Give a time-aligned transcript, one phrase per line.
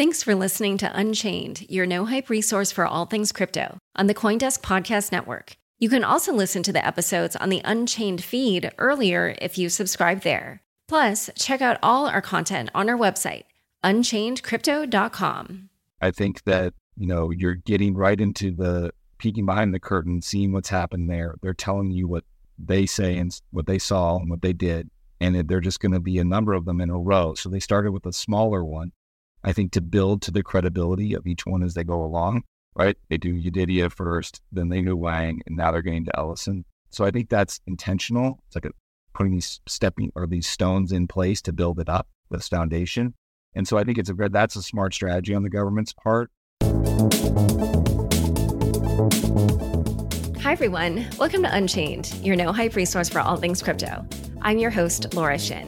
[0.00, 4.14] Thanks for listening to Unchained, your no hype resource for all things crypto on the
[4.14, 5.58] Coindesk Podcast Network.
[5.78, 10.22] You can also listen to the episodes on the Unchained feed earlier if you subscribe
[10.22, 10.62] there.
[10.88, 13.42] Plus, check out all our content on our website,
[13.84, 15.68] unchainedcrypto.com.
[16.00, 20.52] I think that, you know, you're getting right into the peeking behind the curtain, seeing
[20.52, 21.34] what's happened there.
[21.42, 22.24] They're telling you what
[22.58, 24.88] they say and what they saw and what they did.
[25.20, 27.34] And they're just going to be a number of them in a row.
[27.34, 28.92] So they started with a smaller one,
[29.42, 32.42] I think, to build to the credibility of each one as they go along,
[32.74, 32.96] right?
[33.08, 36.64] They do Yedidia first, then they knew Wang, and now they're getting to Ellison.
[36.90, 38.42] So I think that's intentional.
[38.46, 38.70] It's like a,
[39.14, 43.14] putting these stepping or these stones in place to build it up, this foundation.
[43.54, 46.30] And so I think it's a that's a smart strategy on the government's part.
[50.42, 51.06] Hi, everyone.
[51.18, 54.06] Welcome to Unchained, your no hype resource for all things crypto.
[54.42, 55.66] I'm your host, Laura Shin,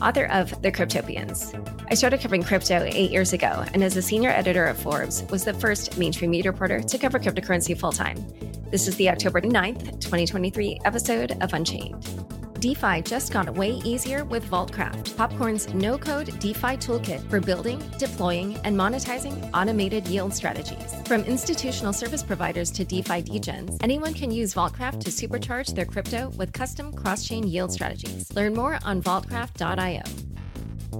[0.00, 1.54] author of The Cryptopians.
[1.90, 5.44] I started covering crypto eight years ago, and as a senior editor at Forbes, was
[5.44, 8.24] the first mainstream media reporter to cover cryptocurrency full time.
[8.70, 12.49] This is the October 9th, 2023 episode of Unchained.
[12.60, 18.54] DeFi just got way easier with Vaultcraft, Popcorn's no code DeFi toolkit for building, deploying,
[18.64, 20.94] and monetizing automated yield strategies.
[21.06, 26.28] From institutional service providers to DeFi degens, anyone can use Vaultcraft to supercharge their crypto
[26.36, 28.30] with custom cross chain yield strategies.
[28.36, 30.02] Learn more on vaultcraft.io.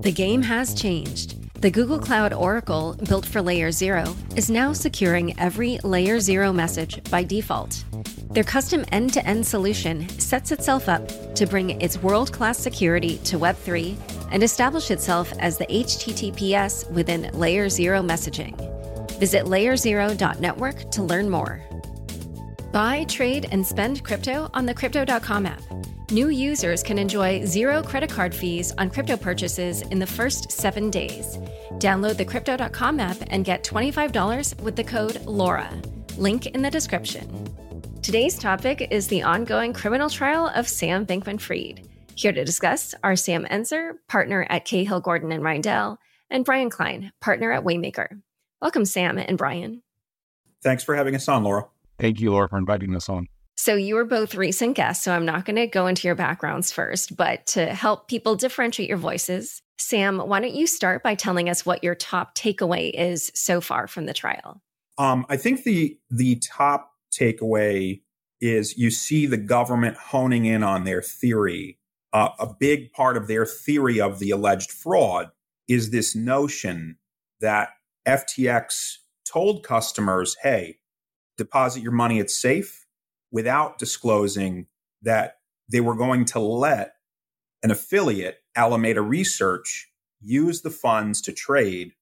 [0.01, 1.50] The game has changed.
[1.61, 7.85] The Google Cloud Oracle, built for LayerZero, is now securing every LayerZero message by default.
[8.31, 13.19] Their custom end to end solution sets itself up to bring its world class security
[13.25, 13.95] to Web3
[14.33, 18.57] and establish itself as the HTTPS within LayerZero messaging.
[19.19, 21.61] Visit layerzero.network to learn more.
[22.73, 25.61] Buy, trade, and spend crypto on the Crypto.com app.
[26.13, 30.91] New users can enjoy zero credit card fees on crypto purchases in the first seven
[30.91, 31.39] days.
[31.75, 35.71] Download the Crypto.com app and get $25 with the code LAURA.
[36.19, 37.47] Link in the description.
[38.03, 41.87] Today's topic is the ongoing criminal trial of Sam Bankman Fried.
[42.17, 47.13] Here to discuss are Sam Enzer, partner at Cahill Gordon and Reindel, and Brian Klein,
[47.21, 48.21] partner at Waymaker.
[48.61, 49.85] Welcome, Sam and Brian.
[50.61, 51.67] Thanks for having us on, Laura.
[52.01, 53.29] Thank you, Laura, for inviting us on.
[53.63, 56.73] So, you were both recent guests, so I'm not going to go into your backgrounds
[56.73, 61.51] first, but to help people differentiate your voices, Sam, why don't you start by telling
[61.51, 64.63] us what your top takeaway is so far from the trial?
[64.97, 68.01] Um, I think the the top takeaway
[68.41, 71.79] is you see the government honing in on their theory.
[72.15, 75.33] Uh, a big part of their theory of the alleged fraud
[75.69, 76.97] is this notion
[77.43, 77.69] that
[78.09, 79.01] FTX
[79.31, 80.79] told customers, "Hey,
[81.37, 82.80] deposit your money; it's safe."
[83.31, 84.67] Without disclosing
[85.03, 86.95] that they were going to let
[87.63, 89.89] an affiliate, Alameda Research,
[90.21, 91.93] use the funds to trade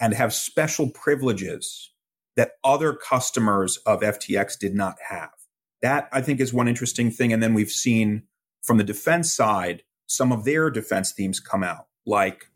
[0.00, 1.92] and have special privileges
[2.36, 5.30] that other customers of FTX did not have.
[5.82, 7.32] That I think is one interesting thing.
[7.32, 8.24] And then we've seen
[8.62, 12.46] from the defense side some of their defense themes come out, like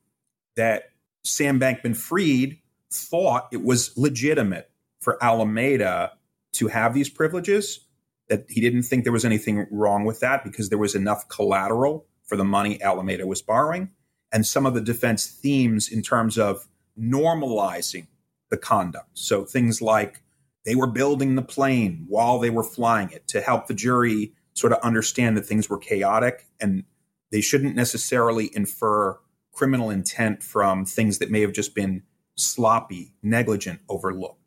[0.57, 0.85] that
[1.25, 2.59] Sam Bankman Fried
[2.93, 4.71] thought it was legitimate
[5.01, 6.13] for Alameda
[6.55, 7.86] to have these privileges
[8.29, 12.07] that he didn't think there was anything wrong with that because there was enough collateral
[12.25, 13.91] for the money Alameda was borrowing.
[14.33, 16.67] And some of the defense themes in terms of
[16.99, 18.09] normalizing
[18.51, 19.11] the conduct.
[19.15, 20.23] So things like
[20.65, 24.73] they were building the plane while they were flying it to help the jury sort
[24.73, 26.85] of understand that things were chaotic and
[27.31, 29.19] they shouldn't necessarily infer
[29.53, 32.03] criminal intent from things that may have just been
[32.37, 34.46] sloppy, negligent, overlooked.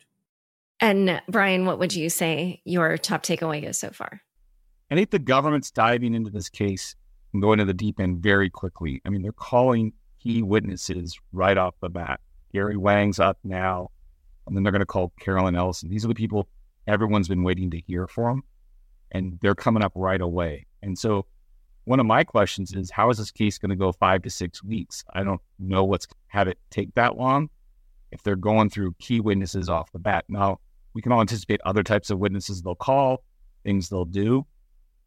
[0.82, 4.22] And Brian, what would you say your top takeaway is so far?
[4.90, 6.96] I think the government's diving into this case
[7.34, 9.02] and going to the deep end very quickly.
[9.06, 12.20] I mean, they're calling key witnesses right off the bat.
[12.54, 13.92] Gary Wang's up now.
[14.48, 15.90] and then they're going to call Caroline Ellison.
[15.90, 16.48] These are the people
[16.88, 18.44] everyone's been waiting to hear from,
[19.12, 20.66] and they're coming up right away.
[20.82, 21.26] And so,
[21.86, 24.64] one of my questions is, how is this case going to go five to six
[24.64, 25.04] weeks?
[25.14, 27.50] I don't know what's had it take that long.
[28.12, 30.60] If they're going through key witnesses off the bat, now
[31.00, 33.24] we can all anticipate other types of witnesses they'll call,
[33.64, 34.46] things they'll do,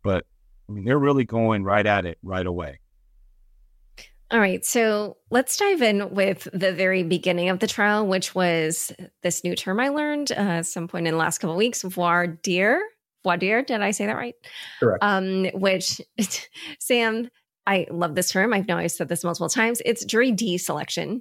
[0.02, 0.24] but
[0.66, 2.80] I mean, they're really going right at it right away.
[4.30, 4.64] All right.
[4.64, 8.90] So let's dive in with the very beginning of the trial, which was
[9.22, 12.26] this new term I learned uh, some point in the last couple of weeks, voir
[12.26, 12.80] dire.
[13.22, 13.60] Voir dire.
[13.60, 14.34] Did I say that right?
[14.80, 15.04] Correct.
[15.04, 16.00] Um, which,
[16.80, 17.28] Sam,
[17.66, 18.54] I love this term.
[18.54, 19.82] I've know I've said this multiple times.
[19.84, 21.20] It's jury deselection.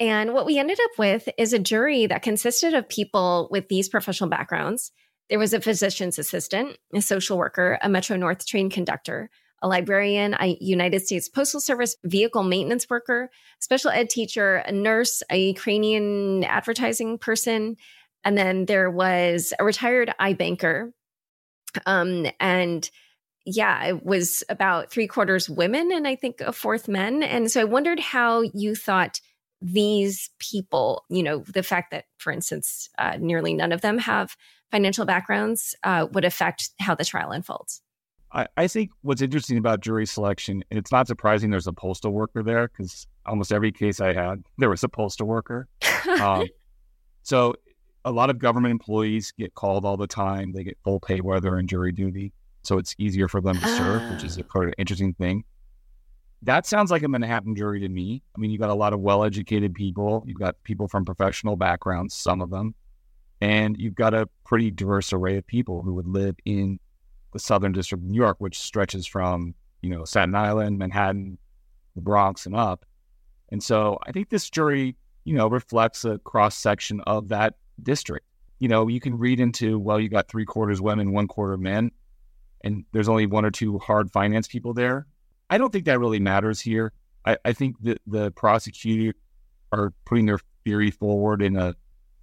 [0.00, 3.88] And what we ended up with is a jury that consisted of people with these
[3.88, 4.90] professional backgrounds.
[5.30, 9.30] There was a physician's assistant, a social worker, a Metro North train conductor,
[9.62, 13.30] a librarian, a United States Postal Service vehicle maintenance worker,
[13.60, 17.76] special ed teacher, a nurse, a Ukrainian advertising person,
[18.24, 20.92] and then there was a retired iBanker.
[21.86, 22.88] Um, and
[23.44, 27.22] yeah, it was about three quarters women and I think a fourth men.
[27.22, 29.20] And so I wondered how you thought
[29.62, 34.36] these people, you know, the fact that, for instance, uh, nearly none of them have
[34.70, 37.80] financial backgrounds uh, would affect how the trial unfolds.
[38.32, 42.12] I, I think what's interesting about jury selection, and it's not surprising there's a postal
[42.12, 45.68] worker there because almost every case I had, there was a postal worker.
[46.20, 46.46] um,
[47.22, 47.54] so
[48.04, 50.52] a lot of government employees get called all the time.
[50.52, 52.32] They get full pay while they're in jury duty.
[52.62, 55.44] So it's easier for them to serve, which is a kind of interesting thing.
[56.42, 58.22] That sounds like a Manhattan jury to me.
[58.34, 60.24] I mean, you've got a lot of well educated people.
[60.26, 62.74] You've got people from professional backgrounds, some of them.
[63.40, 66.78] And you've got a pretty diverse array of people who would live in
[67.32, 71.38] the Southern District of New York, which stretches from, you know, Staten Island, Manhattan,
[71.94, 72.84] the Bronx, and up.
[73.50, 78.26] And so I think this jury, you know, reflects a cross section of that district.
[78.58, 81.90] You know, you can read into, well, you got three quarters women, one quarter men,
[82.62, 85.06] and there's only one or two hard finance people there.
[85.50, 86.92] I don't think that really matters here.
[87.24, 89.16] I, I think that the prosecutor
[89.72, 91.74] are putting their theory forward in a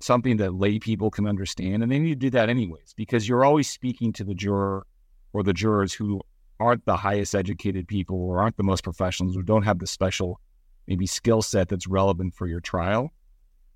[0.01, 3.43] something that lay people can understand, and they need to do that anyways, because you're
[3.43, 4.85] always speaking to the juror
[5.33, 6.21] or the jurors who
[6.59, 10.39] aren't the highest educated people or aren't the most professionals or don't have the special
[10.87, 13.13] maybe skill set that's relevant for your trial.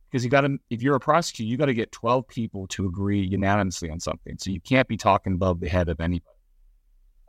[0.10, 2.86] Because you got to if you're a prosecutor you got to get 12 people to
[2.86, 4.38] agree unanimously on something.
[4.38, 6.33] So you can't be talking above the head of anybody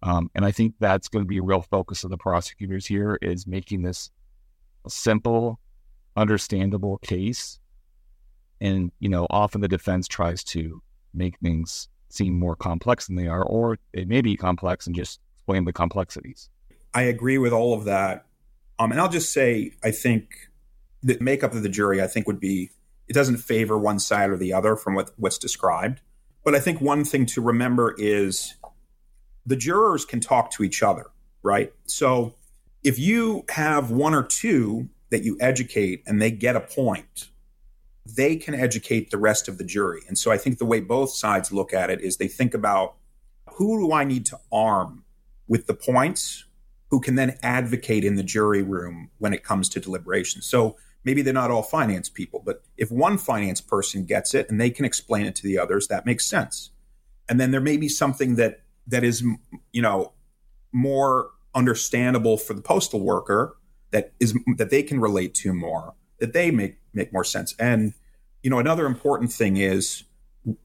[0.04, 3.18] um, and i think that's going to be a real focus of the prosecutors here
[3.20, 4.10] is making this
[4.86, 5.58] a simple
[6.16, 7.58] understandable case
[8.60, 10.80] and you know often the defense tries to
[11.12, 15.20] make things seem more complex than they are, or it may be complex and just
[15.36, 16.48] explain the complexities.
[16.94, 18.26] I agree with all of that.
[18.78, 20.50] Um, and I'll just say, I think
[21.02, 22.70] the makeup of the jury, I think, would be
[23.08, 26.00] it doesn't favor one side or the other from what, what's described.
[26.44, 28.54] But I think one thing to remember is
[29.46, 31.06] the jurors can talk to each other,
[31.42, 31.72] right?
[31.86, 32.34] So
[32.82, 37.28] if you have one or two that you educate and they get a point,
[38.06, 40.02] they can educate the rest of the jury.
[40.08, 42.96] And so I think the way both sides look at it is they think about
[43.54, 45.04] who do I need to arm
[45.46, 46.44] with the points
[46.90, 50.42] who can then advocate in the jury room when it comes to deliberation.
[50.42, 54.60] So maybe they're not all finance people, but if one finance person gets it and
[54.60, 56.70] they can explain it to the others, that makes sense.
[57.28, 59.24] And then there may be something that that is,
[59.72, 60.12] you know,
[60.72, 63.56] more understandable for the postal worker
[63.92, 67.54] that is that they can relate to more that they make make more sense.
[67.58, 67.94] And
[68.42, 70.04] you know, another important thing is,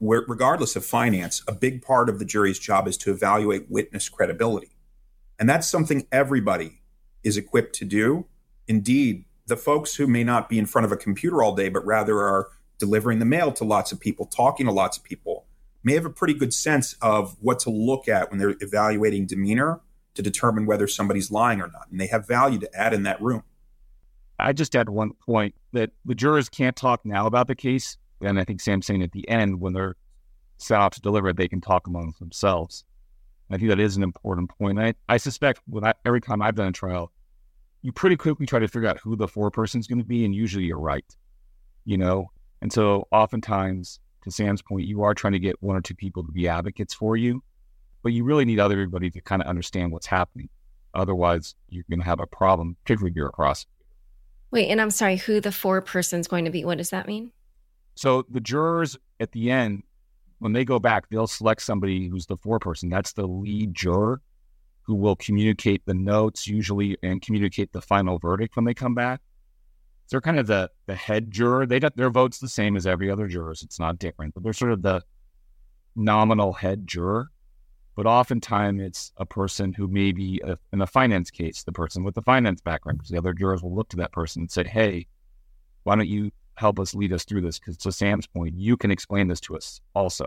[0.00, 4.76] regardless of finance, a big part of the jury's job is to evaluate witness credibility,
[5.38, 6.82] and that's something everybody
[7.22, 8.26] is equipped to do.
[8.66, 11.84] Indeed, the folks who may not be in front of a computer all day, but
[11.86, 12.48] rather are
[12.78, 15.39] delivering the mail to lots of people, talking to lots of people,
[15.82, 19.80] may have a pretty good sense of what to look at when they're evaluating demeanor
[20.14, 21.86] to determine whether somebody's lying or not.
[21.90, 23.42] And they have value to add in that room.
[24.38, 27.96] I just add one point that the jurors can't talk now about the case.
[28.20, 29.96] And I think Sam's saying at the end, when they're
[30.58, 32.84] set out to deliver it, they can talk amongst themselves.
[33.50, 34.78] I think that is an important point.
[34.78, 37.10] I, I suspect when I, every time I've done a trial,
[37.82, 40.34] you pretty quickly try to figure out who the foreperson is going to be, and
[40.34, 41.04] usually you're right,
[41.84, 42.30] you know.
[42.62, 46.24] And so, oftentimes, to Sam's point, you are trying to get one or two people
[46.24, 47.42] to be advocates for you,
[48.02, 50.48] but you really need everybody to kind of understand what's happening.
[50.94, 53.70] Otherwise, you're going to have a problem, particularly if you're a prosecutor.
[54.50, 56.64] Wait, and I'm sorry, who the foreperson's going to be?
[56.64, 57.30] What does that mean?
[57.94, 59.84] So the jurors at the end,
[60.38, 62.90] when they go back, they'll select somebody who's the foreperson.
[62.90, 64.22] That's the lead juror
[64.82, 69.20] who will communicate the notes usually and communicate the final verdict when they come back.
[70.10, 71.66] They're kind of the the head juror.
[71.66, 73.62] They got their votes the same as every other jurors.
[73.62, 75.02] It's not different, but they're sort of the
[75.96, 77.30] nominal head juror.
[77.96, 82.02] But oftentimes it's a person who may be a, in a finance case, the person
[82.02, 84.64] with the finance background, because the other jurors will look to that person and say,
[84.64, 85.06] "Hey,
[85.84, 88.90] why don't you help us lead us through this?" Because to Sam's point, you can
[88.90, 90.26] explain this to us also.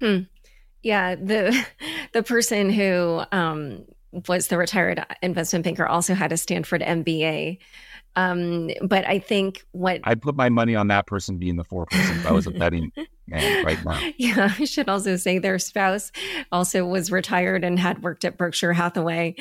[0.00, 0.20] Hmm.
[0.82, 1.66] Yeah, the
[2.12, 3.84] the person who um,
[4.28, 7.58] was the retired investment banker also had a Stanford MBA.
[8.16, 12.16] Um, but I think what I'd put my money on that person being the foreperson
[12.16, 12.92] if I was a betting
[13.28, 14.00] man right now.
[14.16, 16.10] Yeah, I should also say their spouse
[16.50, 19.36] also was retired and had worked at Berkshire Hathaway.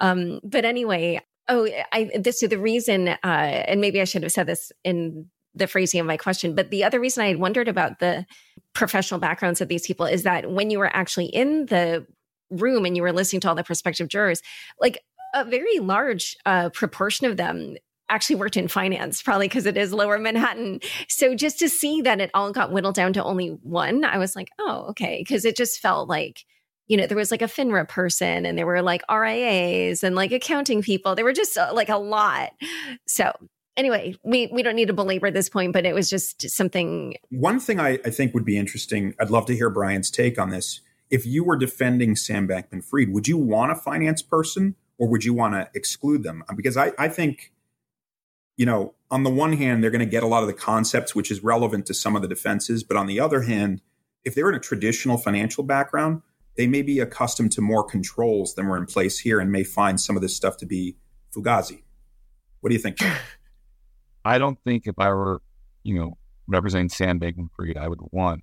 [0.00, 4.32] Um, but anyway, oh, I this so the reason, uh, and maybe I should have
[4.32, 7.68] said this in the phrasing of my question, but the other reason I had wondered
[7.68, 8.26] about the
[8.72, 12.04] professional backgrounds of these people is that when you were actually in the
[12.50, 14.42] room and you were listening to all the prospective jurors,
[14.80, 14.98] like
[15.32, 17.76] a very large uh, proportion of them
[18.14, 20.80] actually worked in finance, probably because it is lower Manhattan.
[21.08, 24.36] So just to see that it all got whittled down to only one, I was
[24.36, 25.18] like, oh, okay.
[25.18, 26.44] Because it just felt like,
[26.86, 30.30] you know, there was like a FINRA person and there were like RIAs and like
[30.30, 31.16] accounting people.
[31.16, 32.52] There were just uh, like a lot.
[33.06, 33.32] So
[33.76, 37.16] anyway, we, we don't need to belabor this point, but it was just something.
[37.30, 40.50] One thing I, I think would be interesting, I'd love to hear Brian's take on
[40.50, 40.80] this.
[41.10, 45.24] If you were defending Sam Bankman Fried, would you want a finance person or would
[45.24, 46.44] you want to exclude them?
[46.54, 47.52] Because I, I think
[48.56, 51.14] you know, on the one hand, they're going to get a lot of the concepts,
[51.14, 52.82] which is relevant to some of the defenses.
[52.82, 53.80] But on the other hand,
[54.24, 56.22] if they're in a traditional financial background,
[56.56, 60.00] they may be accustomed to more controls than were in place here and may find
[60.00, 60.96] some of this stuff to be
[61.34, 61.82] fugazi.
[62.60, 62.98] What do you think?
[64.24, 65.42] I don't think if I were,
[65.82, 68.42] you know, representing Sam Bankman Fried, I would want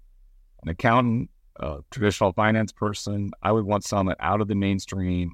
[0.62, 3.32] an accountant, a traditional finance person.
[3.42, 5.32] I would want someone out of the mainstream.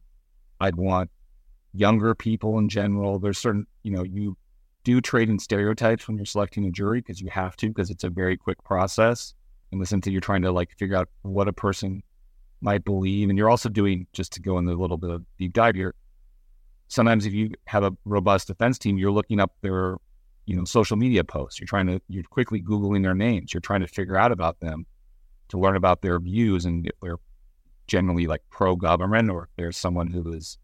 [0.59, 1.09] I'd want
[1.73, 3.19] younger people in general.
[3.19, 4.37] There's certain, you know, you
[4.87, 8.05] do trade in stereotypes when you're selecting a jury because you have to because it's
[8.05, 9.33] a very quick process.
[9.69, 12.01] And listen to you're trying to like figure out what a person
[12.61, 15.51] might believe, and you're also doing just to go in a little bit of deep
[15.51, 15.93] dive here.
[16.87, 19.97] Sometimes if you have a robust defense team, you're looking up their
[20.45, 21.59] you know social media posts.
[21.59, 23.53] You're trying to you're quickly googling their names.
[23.53, 24.85] You're trying to figure out about them
[25.49, 27.19] to learn about their views and if they're
[27.87, 30.57] generally like pro government or if there's someone who is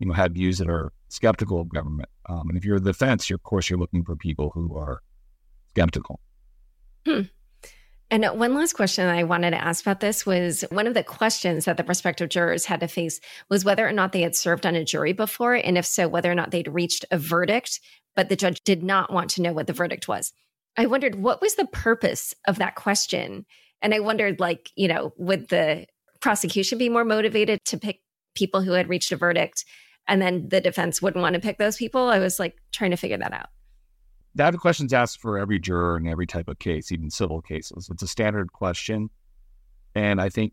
[0.00, 2.08] you know, had views that are skeptical of government.
[2.28, 5.02] Um, and if you're the defense, you're, of course, you're looking for people who are
[5.70, 6.20] skeptical.
[7.06, 7.22] Hmm.
[8.10, 11.66] And one last question I wanted to ask about this was one of the questions
[11.66, 14.74] that the prospective jurors had to face was whether or not they had served on
[14.74, 17.80] a jury before, and if so, whether or not they'd reached a verdict,
[18.16, 20.32] but the judge did not want to know what the verdict was.
[20.78, 23.44] I wondered what was the purpose of that question.
[23.82, 25.86] And I wondered, like, you know, would the
[26.20, 28.00] prosecution be more motivated to pick
[28.34, 29.64] people who had reached a verdict
[30.08, 32.08] and then the defense wouldn't want to pick those people.
[32.08, 33.48] I was like trying to figure that out.
[34.34, 37.88] That question's asked for every juror in every type of case, even civil cases.
[37.90, 39.10] It's a standard question.
[39.94, 40.52] And I think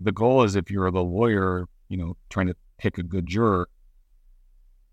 [0.00, 3.68] the goal is if you're the lawyer, you know, trying to pick a good juror,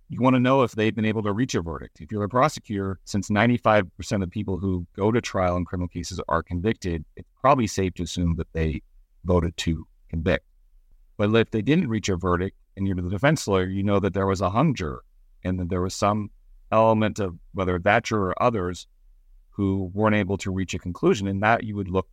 [0.09, 2.00] you want to know if they've been able to reach a verdict.
[2.00, 6.21] If you're a prosecutor, since 95% of people who go to trial in criminal cases
[6.27, 8.81] are convicted, it's probably safe to assume that they
[9.24, 10.45] voted to convict.
[11.17, 14.13] But if they didn't reach a verdict, and you're the defense lawyer, you know that
[14.13, 15.03] there was a hung juror
[15.44, 16.29] and that there was some
[16.72, 18.88] element of whether that juror or others
[19.50, 21.27] who weren't able to reach a conclusion.
[21.27, 22.08] And that you would look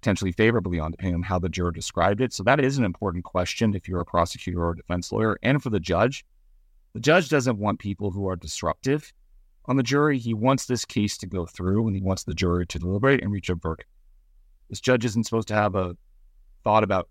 [0.00, 2.32] potentially favorably on, depending on how the juror described it.
[2.32, 5.38] So that is an important question if you're a prosecutor or a defense lawyer.
[5.42, 6.24] And for the judge,
[6.92, 9.12] the judge doesn't want people who are disruptive
[9.64, 10.18] on the jury.
[10.18, 13.32] He wants this case to go through and he wants the jury to deliberate and
[13.32, 13.88] reach a verdict.
[14.68, 15.96] This judge isn't supposed to have a
[16.62, 17.08] thought about,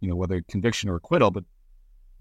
[0.00, 1.44] you know, whether conviction or acquittal, but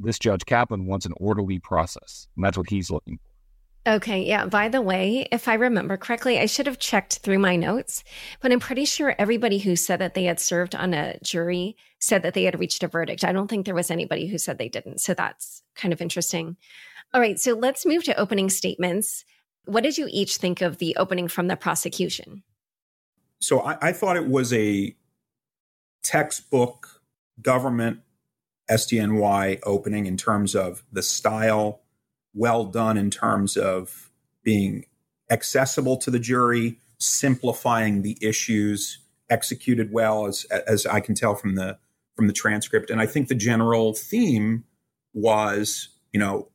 [0.01, 2.27] this Judge Kaplan wants an orderly process.
[2.35, 3.31] And that's what he's looking for.
[3.95, 4.23] Okay.
[4.23, 4.45] Yeah.
[4.45, 8.03] By the way, if I remember correctly, I should have checked through my notes,
[8.39, 12.21] but I'm pretty sure everybody who said that they had served on a jury said
[12.21, 13.23] that they had reached a verdict.
[13.23, 15.01] I don't think there was anybody who said they didn't.
[15.01, 16.57] So that's kind of interesting.
[17.11, 17.39] All right.
[17.39, 19.25] So let's move to opening statements.
[19.65, 22.43] What did you each think of the opening from the prosecution?
[23.39, 24.95] So I, I thought it was a
[26.03, 27.01] textbook
[27.41, 28.01] government
[28.71, 31.81] SDNY opening in terms of the style,
[32.33, 34.09] well done in terms of
[34.43, 34.85] being
[35.29, 38.99] accessible to the jury, simplifying the issues,
[39.29, 41.77] executed well as as I can tell from the
[42.15, 42.89] from the transcript.
[42.89, 44.63] And I think the general theme
[45.13, 46.49] was, you know,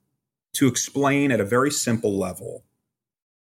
[0.55, 2.65] to explain at a very simple level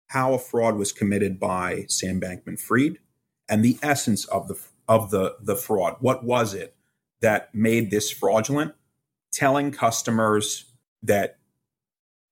[0.08, 2.98] how a fraud was committed by Sam Bankman Fried
[3.48, 5.96] and the essence of the of the the fraud.
[6.00, 6.74] What was it?
[7.20, 8.74] That made this fraudulent,
[9.32, 10.64] telling customers
[11.02, 11.38] that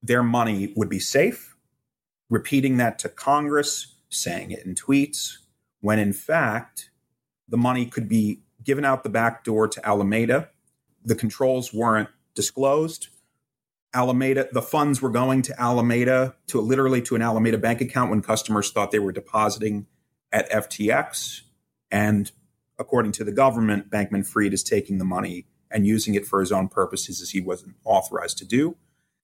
[0.03, 1.57] their money would be safe,
[2.31, 5.39] repeating that to Congress, saying it in tweets,
[5.81, 6.91] when in fact,
[7.49, 10.51] the money could be given out the back door to Alameda.
[11.05, 13.09] The controls weren't disclosed.
[13.95, 18.21] Alameda, the funds were going to Alameda to literally to an Alameda bank account when
[18.21, 19.87] customers thought they were depositing
[20.31, 21.43] at FTX.
[21.91, 22.31] And
[22.79, 26.53] according to the government, Bankman Fried is taking the money and using it for his
[26.53, 28.77] own purposes as he wasn't authorized to do.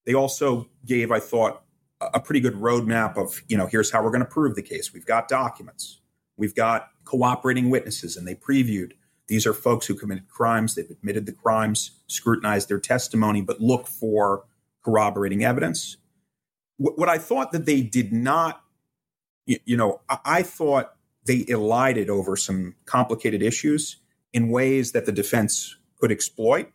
[0.05, 1.63] They also gave, I thought,
[2.01, 4.93] a pretty good roadmap of, you know, here's how we're going to prove the case.
[4.93, 6.01] We've got documents,
[6.37, 8.93] we've got cooperating witnesses, and they previewed
[9.27, 13.87] these are folks who committed crimes, they've admitted the crimes, scrutinized their testimony, but look
[13.87, 14.45] for
[14.85, 15.97] corroborating evidence.
[16.77, 18.63] What, I thought that they did not,
[19.47, 20.95] you, know, I thought
[21.27, 23.97] they elided over some complicated issues
[24.33, 26.71] in ways that the defense could exploit,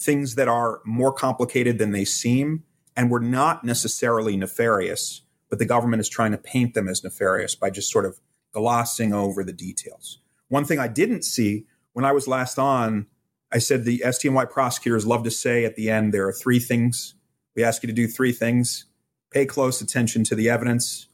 [0.00, 2.64] things that are more complicated than they seem
[2.96, 7.54] and were not necessarily nefarious, but the government is trying to paint them as nefarious
[7.54, 8.18] by just sort of
[8.52, 10.18] glossing over the details.
[10.48, 13.06] One thing I didn't see when I was last on,
[13.52, 17.14] I said the SDNY prosecutors love to say at the end there are three things.
[17.54, 18.86] We ask you to do three things
[19.30, 21.08] pay close attention to the evidence,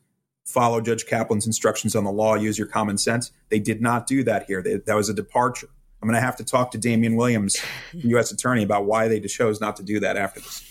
[0.48, 3.30] follow Judge Kaplan's instructions on the law, use your common sense.
[3.50, 4.62] They did not do that here.
[4.62, 5.68] They, that was a departure.
[6.00, 7.56] I'm going to have to talk to Damian Williams,
[7.92, 8.30] U.S.
[8.32, 10.64] Attorney, about why they chose not to do that after this.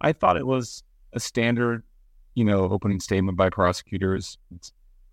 [0.00, 1.84] I thought it was a standard,
[2.34, 4.36] you know, opening statement by prosecutors.
[4.54, 4.72] It's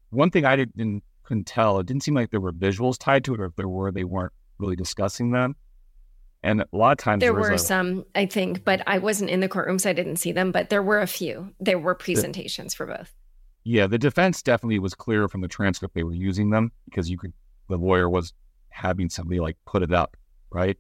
[0.09, 1.79] one thing I didn't couldn't tell.
[1.79, 4.03] It didn't seem like there were visuals tied to it, or if there were, they
[4.03, 5.55] weren't really discussing them.
[6.41, 9.29] And a lot of times there, there were a, some, I think, but I wasn't
[9.29, 10.51] in the courtroom, so I didn't see them.
[10.51, 11.53] But there were a few.
[11.59, 13.13] There were presentations the, for both.
[13.69, 17.17] Yeah, the defense definitely was clear from the transcript they were using them because you
[17.17, 17.33] could.
[17.67, 18.31] The lawyer was
[18.69, 20.15] having somebody like put it up,
[20.49, 20.77] right?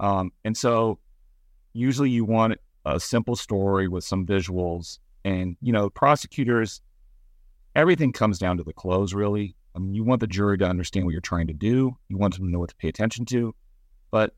[0.00, 0.98] Um, and so
[1.74, 4.98] usually you want a simple story with some visuals.
[5.26, 6.80] And, you know, prosecutors,
[7.74, 9.54] everything comes down to the close, really.
[9.74, 12.34] I mean, you want the jury to understand what you're trying to do, you want
[12.34, 13.54] them to know what to pay attention to,
[14.10, 14.34] but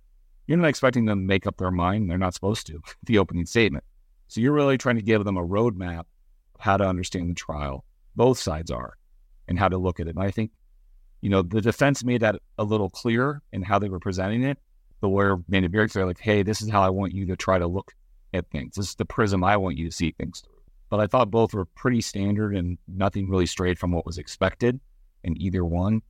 [0.49, 2.11] you're not expecting them to make up their mind.
[2.11, 3.85] They're not supposed to, the opening statement.
[4.27, 6.07] So you're really trying to give them a roadmap
[6.59, 7.85] how to understand the trial.
[8.17, 8.97] Both sides are,
[9.47, 10.17] and how to look at it.
[10.17, 10.51] And I think,
[11.21, 14.59] you know, the defense made that a little clearer in how they were presenting it.
[15.01, 17.37] The lawyer made it very clear, like, hey, this is how I want you to
[17.37, 17.93] try to look
[18.35, 18.75] at things.
[18.75, 20.61] This is the prism I want you to see things through.
[20.91, 24.81] But I thought both were pretty standard and nothing really strayed from what was expected
[25.23, 26.03] in either one.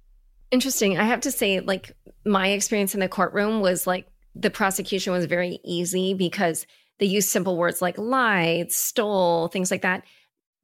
[0.50, 0.98] Interesting.
[0.98, 1.92] I have to say, like,
[2.24, 6.66] my experience in the courtroom was like the prosecution was very easy because
[6.98, 10.04] they used simple words like lied, stole, things like that.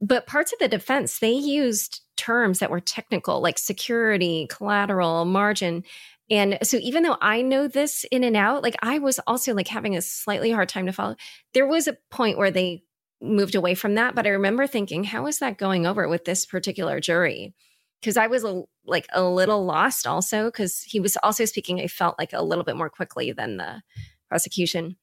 [0.00, 5.84] But parts of the defense, they used terms that were technical, like security, collateral, margin.
[6.30, 9.68] And so even though I know this in and out, like I was also like
[9.68, 11.16] having a slightly hard time to follow.
[11.52, 12.82] There was a point where they
[13.20, 16.46] moved away from that, but I remember thinking, how is that going over with this
[16.46, 17.54] particular jury?
[18.00, 21.86] Because I was a, like a little lost also because he was also speaking, I
[21.86, 23.82] felt like a little bit more quickly than the
[24.28, 24.96] prosecution.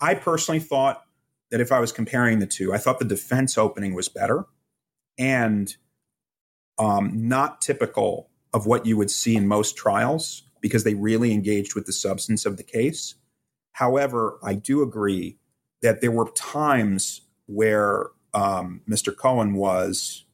[0.00, 1.02] I personally thought
[1.52, 4.46] that if I was comparing the two, I thought the defense opening was better
[5.18, 5.76] and
[6.78, 11.74] um, not typical of what you would see in most trials because they really engaged
[11.74, 13.16] with the substance of the case.
[13.72, 15.38] However, I do agree
[15.82, 19.14] that there were times where um, Mr.
[19.14, 20.24] Cohen was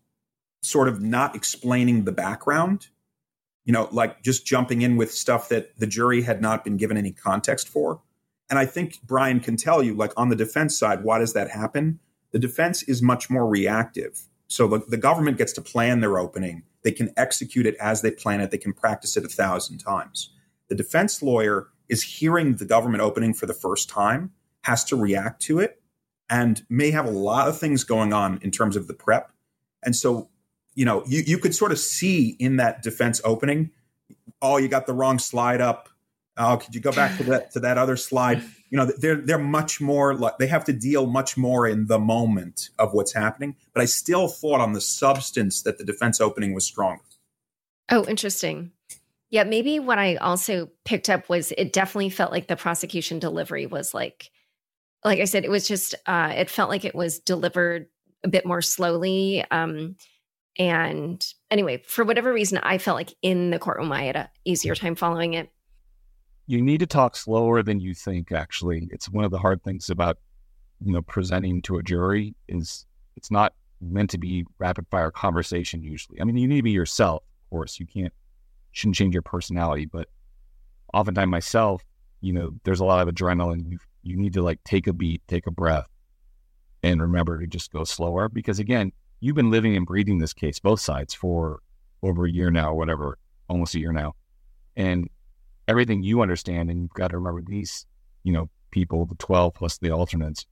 [0.63, 2.89] sort of not explaining the background,
[3.65, 6.97] you know, like just jumping in with stuff that the jury had not been given
[6.97, 8.03] any context for.
[8.51, 11.51] And I think Brian can tell you, like on the defense side, why does that
[11.51, 12.01] happen?
[12.33, 14.23] The defense is much more reactive.
[14.49, 18.11] So the, the government gets to plan their opening they can execute it as they
[18.11, 18.51] plan it.
[18.51, 20.31] They can practice it a thousand times.
[20.69, 24.33] The defense lawyer is hearing the government opening for the first time,
[24.63, 25.81] has to react to it,
[26.31, 29.33] and may have a lot of things going on in terms of the prep.
[29.83, 30.29] And so,
[30.75, 33.71] you know, you, you could sort of see in that defense opening,
[34.43, 35.89] oh, you got the wrong slide up.
[36.39, 38.43] Oh, could you go back to that to that other slide?
[38.71, 41.99] you know they're they're much more like they have to deal much more in the
[41.99, 46.55] moment of what's happening but i still thought on the substance that the defense opening
[46.55, 47.03] was stronger.
[47.91, 48.73] Oh interesting.
[49.31, 53.67] Yeah maybe what i also picked up was it definitely felt like the prosecution delivery
[53.67, 54.31] was like
[55.05, 57.87] like i said it was just uh it felt like it was delivered
[58.25, 59.97] a bit more slowly um
[60.59, 64.75] and anyway for whatever reason i felt like in the courtroom i had a easier
[64.75, 65.51] time following it
[66.49, 68.89] you need to talk slower than you think actually.
[68.91, 70.19] It's one of the hard things about
[70.85, 75.83] you know presenting to a jury is it's not meant to be rapid fire conversation
[75.83, 76.21] usually.
[76.21, 77.79] I mean you need to be yourself of course.
[77.79, 78.13] You can't
[78.73, 80.09] shouldn't change your personality but
[80.95, 81.83] oftentimes myself
[82.21, 83.71] you know there's a lot of adrenaline.
[83.71, 85.89] You you need to like take a beat take a breath
[86.83, 90.59] and remember to just go slower because again, you've been living and breathing this case,
[90.59, 91.61] both sides, for
[92.03, 94.15] over a year now, whatever, almost a year now.
[94.77, 95.11] And
[95.69, 97.87] everything you understand, and you've got to remember these,
[98.25, 100.47] you know, people, the 12 plus the alternates.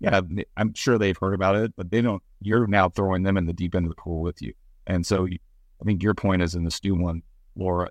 [0.00, 0.20] Yeah,
[0.56, 3.52] I'm sure they've heard about it, but they don't, you're now throwing them in the
[3.52, 4.52] deep end of the pool with you.
[4.86, 7.22] And so I think your point is an astute one,
[7.56, 7.88] Laura,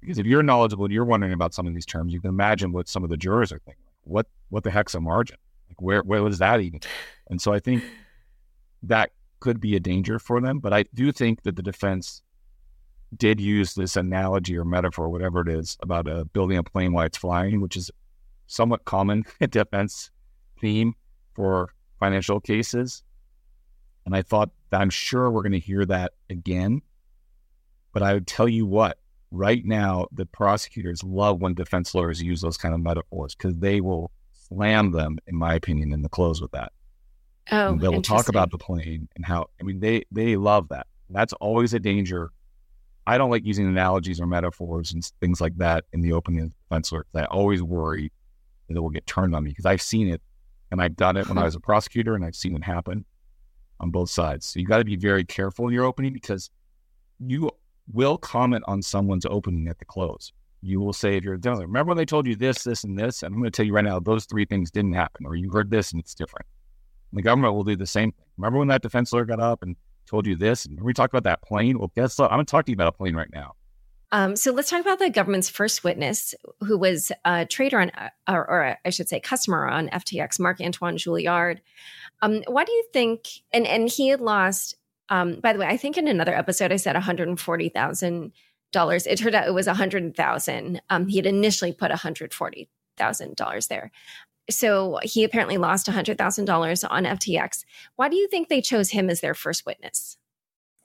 [0.00, 2.72] because if you're knowledgeable and you're wondering about some of these terms, you can imagine
[2.72, 3.84] what some of the jurors are thinking.
[4.04, 5.36] What, what the heck's a margin?
[5.68, 6.80] Like where, where was that even?
[7.30, 7.84] And so I think
[8.82, 10.58] that could be a danger for them.
[10.58, 12.22] But I do think that the defense
[13.16, 17.06] did use this analogy or metaphor, whatever it is, about uh, building a plane while
[17.06, 17.90] it's flying, which is
[18.46, 20.10] somewhat common defense
[20.60, 20.94] theme
[21.34, 23.02] for financial cases.
[24.04, 26.82] And I thought that I'm sure we're going to hear that again.
[27.92, 28.98] But I would tell you what,
[29.30, 33.80] right now, the prosecutors love when defense lawyers use those kind of metaphors because they
[33.80, 36.72] will slam them, in my opinion, in the close with that.
[37.50, 39.46] Oh, they will talk about the plane and how.
[39.60, 40.86] I mean, they they love that.
[41.10, 42.30] That's always a danger.
[43.06, 46.92] I don't like using analogies or metaphors and things like that in the opening defense
[46.92, 47.08] work.
[47.14, 48.12] I always worry
[48.68, 50.22] that it will get turned on me because I've seen it
[50.70, 53.04] and I've done it when I was a prosecutor and I've seen it happen
[53.80, 54.46] on both sides.
[54.46, 56.50] So you got to be very careful in your opening because
[57.18, 57.50] you
[57.92, 60.32] will comment on someone's opening at the close.
[60.62, 63.34] You will say if you're remember when they told you this, this, and this, and
[63.34, 65.70] I'm going to tell you right now those three things didn't happen, or you heard
[65.70, 66.46] this and it's different.
[67.10, 68.24] And the government will do the same thing.
[68.36, 69.74] Remember when that defense lawyer got up and
[70.06, 70.64] told you this?
[70.64, 71.78] And we talked about that plane.
[71.78, 72.30] Well, guess what?
[72.30, 73.54] I'm going to talk to you about a plane right now.
[74.12, 78.10] Um, so let's talk about the government's first witness, who was a trader on, uh,
[78.28, 81.62] or, or I should say, customer on FTX, Marc Antoine Julliard.
[82.20, 83.26] Um, why do you think?
[83.52, 84.76] And and he had lost.
[85.08, 88.32] Um, by the way, I think in another episode I said one hundred forty thousand
[88.70, 89.06] dollars.
[89.06, 90.82] It turned out it was hundred thousand.
[90.90, 93.90] Um, he had initially put hundred forty thousand dollars there.
[94.50, 97.64] So he apparently lost $100,000 on FTX.
[97.96, 100.16] Why do you think they chose him as their first witness?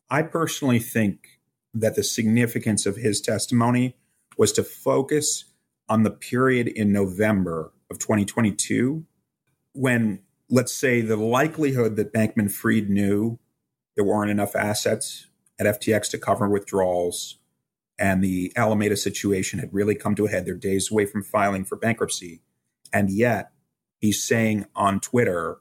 [0.10, 1.40] I personally think
[1.74, 3.98] that the significance of his testimony
[4.38, 5.46] was to focus
[5.90, 9.06] on the period in November of 2022
[9.74, 13.40] when, let's say, the likelihood that Bankman Fried knew
[13.96, 15.28] there weren't enough assets
[15.60, 17.38] at FTX to cover withdrawals
[18.00, 20.46] and the Alameda situation had really come to a head.
[20.46, 22.42] They're days away from filing for bankruptcy.
[22.92, 23.52] And yet
[24.00, 25.58] he's saying on Twitter,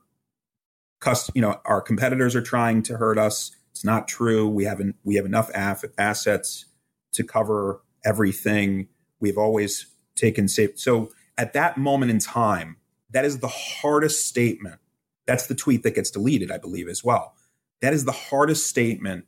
[1.34, 3.52] you know, our competitors are trying to hurt us.
[3.70, 4.48] It's not true.
[4.48, 6.64] We haven't we have enough assets
[7.12, 8.88] to cover everything.
[9.20, 10.78] We've always taken safe.
[10.78, 12.78] So at that moment in time,
[13.10, 14.80] that is the hardest statement.
[15.26, 17.34] That's the tweet that gets deleted, I believe, as well.
[17.82, 19.26] That is the hardest statement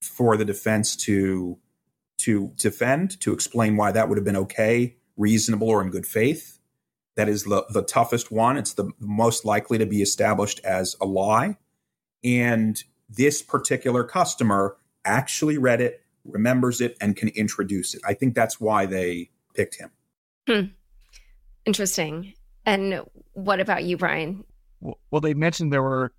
[0.00, 1.58] for the defense to
[2.18, 6.59] to defend, to explain why that would have been okay, reasonable, or in good faith.
[7.20, 8.56] That is the, the toughest one.
[8.56, 11.58] It's the most likely to be established as a lie.
[12.24, 18.00] And this particular customer actually read it, remembers it, and can introduce it.
[18.06, 19.90] I think that's why they picked him.
[20.48, 20.72] Hmm.
[21.66, 22.32] Interesting.
[22.64, 23.02] And
[23.34, 24.42] what about you, Brian?
[24.80, 26.14] Well, they mentioned there were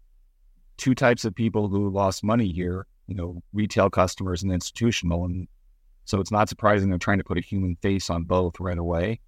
[0.78, 5.26] two types of people who lost money here, you know, retail customers and institutional.
[5.26, 5.48] And
[6.06, 9.20] so it's not surprising they're trying to put a human face on both right away.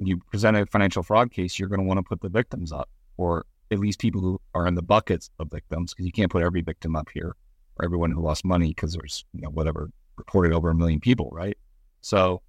[0.00, 2.72] When you present a financial fraud case, you're going to want to put the victims
[2.72, 6.32] up or at least people who are in the buckets of victims, because you can't
[6.32, 7.36] put every victim up here
[7.76, 11.28] or everyone who lost money because there's, you know, whatever reported over a million people,
[11.32, 11.58] right?
[12.00, 12.40] So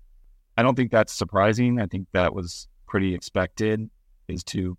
[0.56, 1.82] I don't think that's surprising.
[1.82, 3.90] I think that was pretty expected
[4.30, 4.78] is to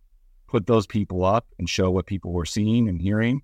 [0.48, 3.42] put those people up and show what people were seeing and hearing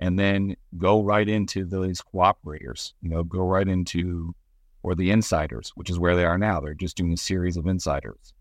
[0.00, 4.34] and then go right into those cooperators, you know, go right into
[4.82, 6.58] or the insiders, which is where they are now.
[6.58, 8.32] They're just doing a series of insiders.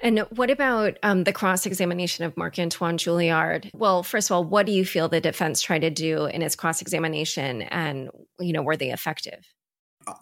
[0.00, 3.70] And what about um, the cross examination of Marc Antoine Julliard?
[3.74, 6.56] Well, first of all, what do you feel the defense tried to do in its
[6.56, 9.54] cross examination, and you know, were they effective?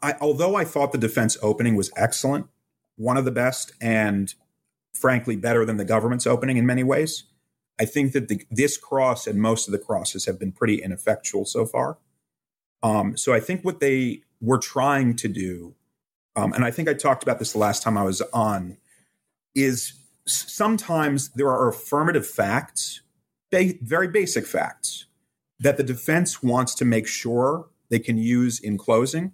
[0.02, 2.46] I, although I thought the defense opening was excellent,
[2.96, 4.32] one of the best, and
[4.94, 7.24] frankly better than the government's opening in many ways,
[7.80, 11.44] I think that the, this cross and most of the crosses have been pretty ineffectual
[11.44, 11.98] so far.
[12.82, 15.74] Um, so I think what they were trying to do,
[16.37, 18.76] um, and I think I talked about this the last time I was on
[19.55, 19.95] is
[20.27, 23.03] sometimes there are affirmative facts,
[23.51, 25.07] ba- very basic facts,
[25.59, 29.33] that the defense wants to make sure they can use in closing.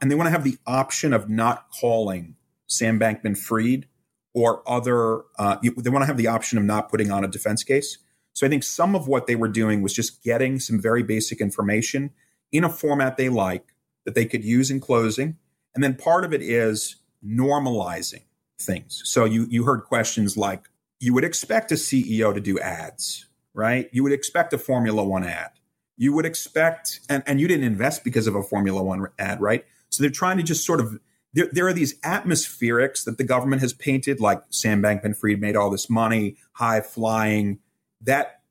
[0.00, 3.86] And they want to have the option of not calling Sam Bankman Fried
[4.32, 7.62] or other, uh, they want to have the option of not putting on a defense
[7.62, 7.98] case.
[8.32, 11.40] So I think some of what they were doing was just getting some very basic
[11.40, 12.10] information
[12.52, 15.36] in a format they like that they could use in closing.
[15.74, 18.22] And then part of it is normalizing
[18.60, 19.02] things.
[19.04, 20.68] So you you heard questions like
[21.00, 23.88] you would expect a CEO to do ads, right?
[23.90, 25.50] You would expect a Formula One ad.
[25.96, 29.64] You would expect, and, and you didn't invest because of a Formula One ad, right?
[29.88, 31.00] So they're trying to just sort of,
[31.32, 35.56] there, there are these atmospherics that the government has painted, like Sam Bankman Fried made
[35.56, 37.58] all this money, high flying.
[38.02, 38.42] That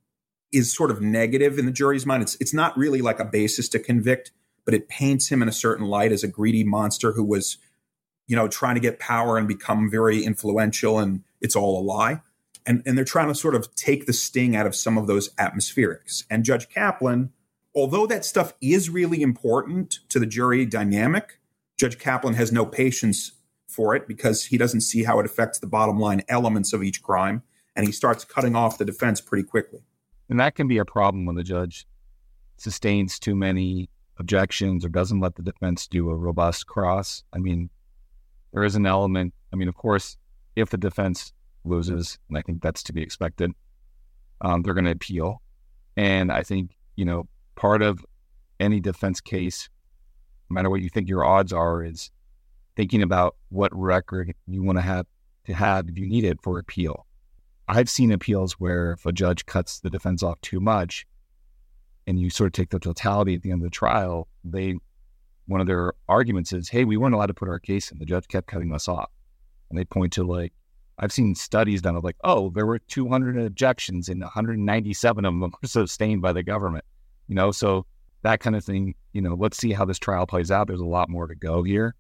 [0.52, 2.24] is sort of negative in the jury's mind.
[2.24, 4.32] It's, it's not really like a basis to convict,
[4.66, 7.58] but it paints him in a certain light as a greedy monster who was,
[8.30, 12.22] you know, trying to get power and become very influential, and it's all a lie
[12.70, 15.34] and, and they're trying to sort of take the sting out of some of those
[15.36, 16.24] atmospherics.
[16.30, 17.32] And Judge Kaplan,
[17.76, 21.40] although that stuff is really important to the jury dynamic,
[21.78, 23.32] Judge Kaplan has no patience
[23.68, 27.02] for it because he doesn't see how it affects the bottom line elements of each
[27.02, 27.42] crime.
[27.76, 29.80] And he starts cutting off the defense pretty quickly.
[30.30, 31.88] And that can be a problem when the judge
[32.58, 33.90] sustains too many
[34.20, 37.24] objections or doesn't let the defense do a robust cross.
[37.34, 37.72] I mean,
[38.54, 39.34] there is an element.
[39.54, 40.18] I mean, of course,
[40.56, 41.34] if the defense
[41.64, 43.52] loses, and I think that's to be expected.
[44.42, 45.42] Um, they're going to appeal,
[45.98, 48.06] and I think you know part of
[48.60, 49.70] any defense case,
[50.50, 52.10] no matter what you think your odds are, is
[52.76, 55.06] thinking about what record you want to have
[55.46, 57.06] to have if you need it for appeal.
[57.68, 61.06] I've seen appeals where if a judge cuts the defense off too much,
[62.08, 64.76] and you sort of take the totality at the end of the trial, they
[65.50, 68.00] one of their arguments is, "Hey, we weren't allowed to put our case in.
[68.00, 69.10] The judge kept cutting us off,"
[69.70, 70.54] and they point to like
[71.00, 75.42] I've seen studies done of like, oh, there were 200 objections and 197 of them
[75.62, 76.84] were sustained by the government.
[77.28, 77.86] You know, so
[78.24, 78.96] that kind of thing.
[79.14, 80.68] You know, let's see how this trial plays out.
[80.68, 81.96] There's a lot more to go here,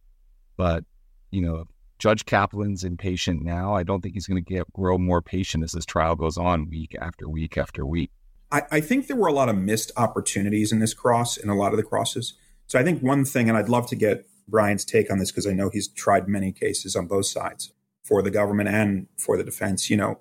[0.58, 0.84] but
[1.32, 1.66] you know,
[1.98, 3.74] Judge Kaplan's impatient now.
[3.74, 6.70] I don't think he's going to get grow more patient as this trial goes on
[6.70, 8.12] week after week after week.
[8.52, 11.56] I, I think there were a lot of missed opportunities in this cross, in a
[11.56, 12.34] lot of the crosses.
[12.70, 15.48] So I think one thing, and I'd love to get Brian's take on this because
[15.48, 19.44] I know he's tried many cases on both sides for the government and for the
[19.44, 19.90] defense.
[19.90, 20.20] You know,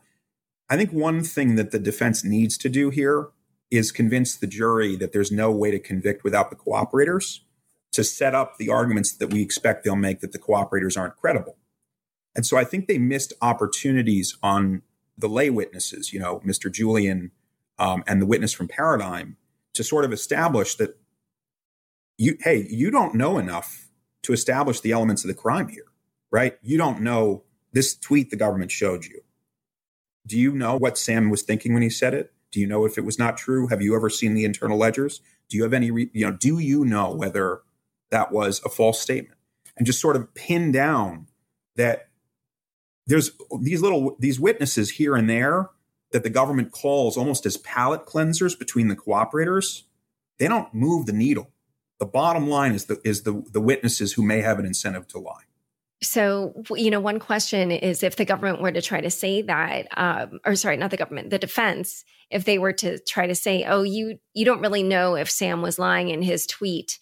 [0.69, 3.29] I think one thing that the defense needs to do here
[3.71, 7.41] is convince the jury that there's no way to convict without the cooperators
[7.93, 11.57] to set up the arguments that we expect they'll make that the cooperators aren't credible.
[12.35, 14.83] And so I think they missed opportunities on
[15.19, 16.73] the lay witnesses, you know, Mr.
[16.73, 17.31] Julian
[17.79, 19.37] um, and the witness from Paradigm
[19.75, 20.99] to sort of establish that
[22.19, 23.89] you, hey, you don't know enough
[24.25, 25.87] to establish the elements of the crime here,
[26.31, 26.59] right?
[26.63, 29.23] You don't know this tweet the government showed you.
[30.27, 32.33] Do you know what Sam was thinking when he said it?
[32.51, 33.69] Do you know if it was not true?
[33.69, 35.21] Have you ever seen the internal ledgers?
[35.49, 37.61] Do you have any, re- you know, do you know whether
[38.11, 39.39] that was a false statement?
[39.77, 41.29] And just sort of pin down
[41.77, 42.09] that
[43.07, 45.71] there's these little, these witnesses here and there
[46.11, 49.85] that the government calls almost as palate cleansers between the cooperators.
[50.39, 51.51] They don't move the needle.
[51.99, 55.19] The bottom line is the, is the, the witnesses who may have an incentive to
[55.19, 55.43] lie.
[56.01, 59.89] So, you know, one question is if the government were to try to say that,
[59.97, 63.65] um, or sorry, not the government, the defense, if they were to try to say,
[63.65, 67.01] "Oh, you you don't really know if Sam was lying in his tweet,"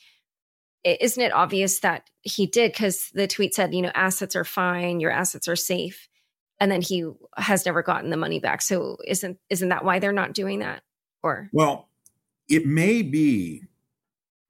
[0.82, 2.72] isn't it obvious that he did?
[2.72, 6.08] Because the tweet said, "You know, assets are fine, your assets are safe,"
[6.58, 7.04] and then he
[7.36, 8.62] has never gotten the money back.
[8.62, 10.82] So, isn't isn't that why they're not doing that?
[11.22, 11.90] Or well,
[12.48, 13.64] it may be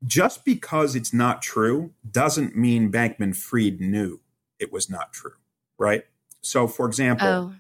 [0.05, 4.21] just because it's not true doesn't mean Bankman Fried knew
[4.59, 5.35] it was not true,
[5.79, 6.05] right?
[6.41, 7.55] So, for example, oh.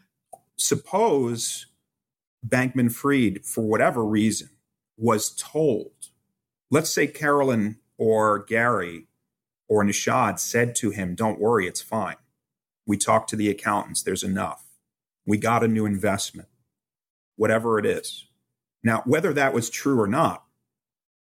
[0.56, 1.66] suppose
[2.46, 4.50] Bankman Fried, for whatever reason,
[4.96, 5.92] was told,
[6.70, 9.06] let's say Caroline or Gary
[9.68, 12.16] or Nishad said to him, Don't worry, it's fine.
[12.86, 14.64] We talked to the accountants, there's enough.
[15.26, 16.48] We got a new investment,
[17.34, 18.28] whatever it is.
[18.84, 20.45] Now, whether that was true or not,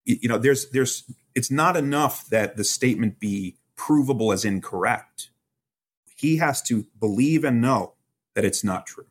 [0.05, 5.31] you know, there's, there's, it's not enough that the statement be provable as incorrect
[6.21, 7.95] he has to believe and know
[8.35, 9.07] that it's not true.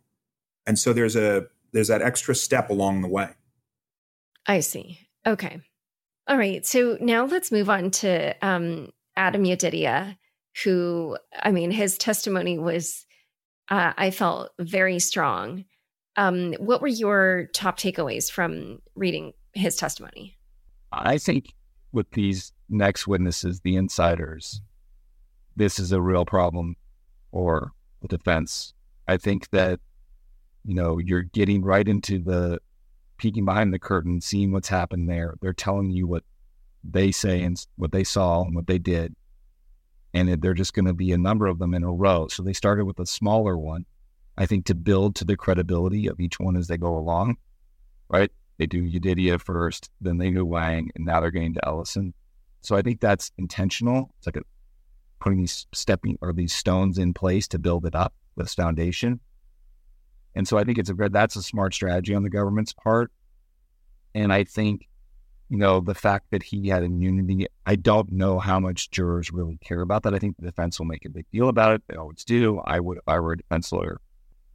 [0.67, 3.29] And so there's a there's that extra step along the way.
[4.45, 4.99] I see.
[5.25, 5.59] Okay.
[6.27, 6.65] All right.
[6.65, 10.17] So now let's move on to um, Adam Yedidia,
[10.63, 13.05] who, I mean, his testimony was,
[13.69, 15.65] uh, I felt very strong.
[16.15, 20.38] Um, what were your top takeaways from reading his testimony?
[20.91, 21.53] I think
[21.91, 24.61] with these next witnesses, the insiders,
[25.55, 26.75] this is a real problem
[27.31, 27.71] or
[28.01, 28.73] the defense.
[29.07, 29.79] I think that,
[30.63, 32.59] you know, you're getting right into the
[33.17, 35.35] peeking behind the curtain, seeing what's happened there.
[35.41, 36.23] They're telling you what
[36.83, 39.15] they say and what they saw and what they did.
[40.13, 42.27] And they're just going to be a number of them in a row.
[42.29, 43.85] So they started with a smaller one,
[44.37, 47.37] I think, to build to the credibility of each one as they go along,
[48.07, 48.31] right?
[48.59, 52.13] They do Yedidia first, then they do Wang, and now they're getting to Ellison.
[52.61, 54.13] So I think that's intentional.
[54.17, 54.41] It's like a
[55.19, 59.19] putting these stepping or these stones in place to build it up, this foundation.
[60.35, 63.11] And so I think it's a that's a smart strategy on the government's part.
[64.13, 64.87] And I think,
[65.49, 69.57] you know, the fact that he had immunity, I don't know how much jurors really
[69.61, 70.13] care about that.
[70.13, 71.83] I think the defense will make a big deal about it.
[71.87, 72.59] They always do.
[72.65, 74.01] I would if I were a defense lawyer.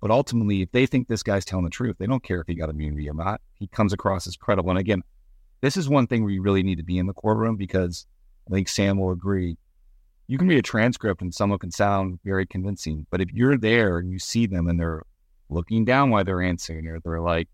[0.04, 2.54] But ultimately, if they think this guy's telling the truth, they don't care if he
[2.54, 3.40] got immunity or not.
[3.54, 4.68] He comes across as credible.
[4.68, 5.02] And again,
[5.62, 8.06] this is one thing where you really need to be in the courtroom because
[8.46, 9.56] I think Sam will agree.
[10.26, 13.96] You can read a transcript and someone can sound very convincing, but if you're there
[13.96, 15.04] and you see them and they're
[15.48, 17.48] looking down while they're answering, or they're like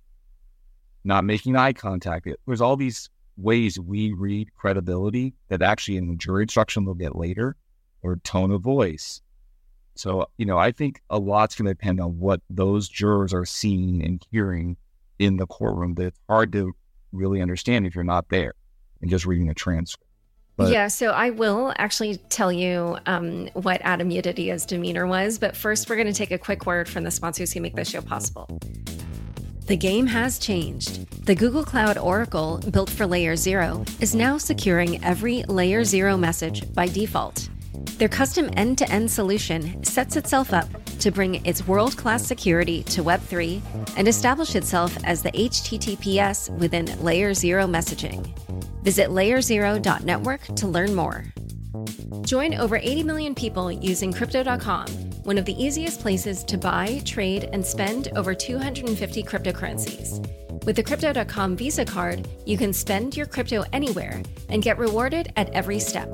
[1.05, 6.43] not making eye contact, there's all these ways we read credibility that actually in jury
[6.43, 7.55] instruction we'll get later,
[8.03, 9.23] or tone of voice.
[10.01, 13.45] So, you know, I think a lot's going to depend on what those jurors are
[13.45, 14.79] seeing and hearing
[15.19, 16.73] in the courtroom that it's hard to
[17.13, 18.55] really understand if you're not there
[19.03, 20.11] and just reading a transcript.
[20.57, 25.55] But, yeah, so I will actually tell you um, what Adam Yedidia's demeanor was, but
[25.55, 28.01] first we're going to take a quick word from the sponsors who make this show
[28.01, 28.49] possible.
[29.67, 31.27] The game has changed.
[31.27, 37.51] The Google Cloud Oracle, built for LayerZero, is now securing every LayerZero message by default.
[37.99, 40.69] Their custom end to end solution sets itself up
[41.01, 46.87] to bring its world class security to Web3 and establish itself as the HTTPS within
[46.87, 48.27] LayerZero messaging.
[48.83, 51.25] Visit layerzero.network to learn more.
[52.23, 54.89] Join over 80 million people using Crypto.com,
[55.25, 60.50] one of the easiest places to buy, trade, and spend over 250 cryptocurrencies.
[60.65, 65.49] With the Crypto.com Visa card, you can spend your crypto anywhere and get rewarded at
[65.51, 66.09] every step.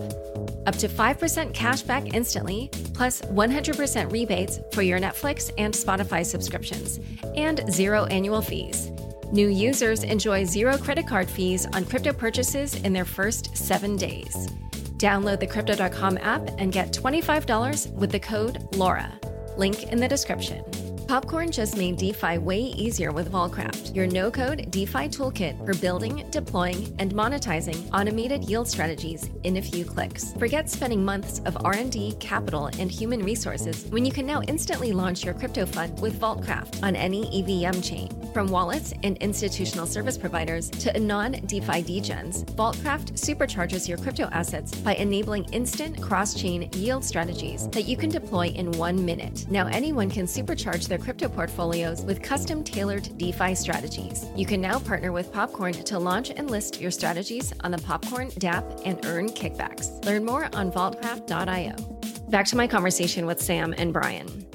[0.66, 7.00] Up to 5% cash back instantly, plus 100% rebates for your Netflix and Spotify subscriptions,
[7.36, 8.90] and zero annual fees.
[9.32, 14.48] New users enjoy zero credit card fees on crypto purchases in their first seven days.
[14.96, 19.12] Download the Crypto.com app and get $25 with the code LAURA.
[19.58, 20.64] Link in the description.
[21.06, 26.92] Popcorn just made DeFi way easier with Vaultcraft, your no-code DeFi toolkit for building, deploying,
[26.98, 30.32] and monetizing automated yield strategies in a few clicks.
[30.32, 35.24] Forget spending months of R&D, capital, and human resources when you can now instantly launch
[35.24, 38.10] your crypto fund with Vaultcraft on any EVM chain.
[38.34, 44.96] From wallets and institutional service providers to non-DeFi degens, Vaultcraft supercharges your crypto assets by
[44.96, 49.46] enabling instant cross-chain yield strategies that you can deploy in one minute.
[49.48, 54.24] Now anyone can supercharge their their crypto portfolios with custom tailored DeFi strategies.
[54.34, 58.30] You can now partner with Popcorn to launch and list your strategies on the Popcorn
[58.30, 60.02] dApp and earn kickbacks.
[60.06, 62.30] Learn more on vaultcraft.io.
[62.30, 64.46] Back to my conversation with Sam and Brian.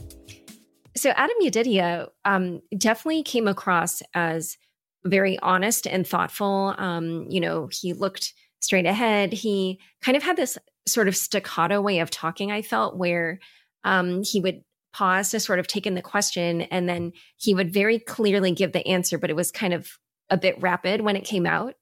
[0.96, 4.58] So Adam Yedidia um, definitely came across as
[5.06, 6.74] very honest and thoughtful.
[6.78, 9.32] Um, you know, he looked straight ahead.
[9.32, 13.40] He kind of had this sort of staccato way of talking, I felt, where
[13.84, 17.74] um, he would pause to sort of take in the question and then he would
[17.74, 19.98] very clearly give the answer but it was kind of
[20.30, 21.76] a bit rapid when it came out.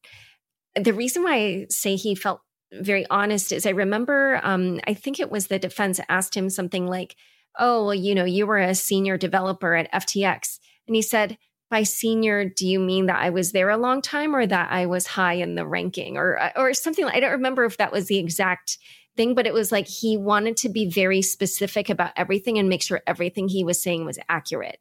[0.76, 2.41] The reason why i say he felt
[2.72, 6.86] very honest is i remember um, i think it was the defense asked him something
[6.86, 7.15] like
[7.58, 11.38] oh well you know you were a senior developer at ftx and he said
[11.69, 14.86] by senior do you mean that i was there a long time or that i
[14.86, 16.17] was high in the ranking?
[16.17, 18.78] Or or something i don't remember if that was the exact
[19.19, 22.82] thing, but it was like he wanted to be very specific about everything and make
[22.82, 24.79] sure everything he was saying was accurate.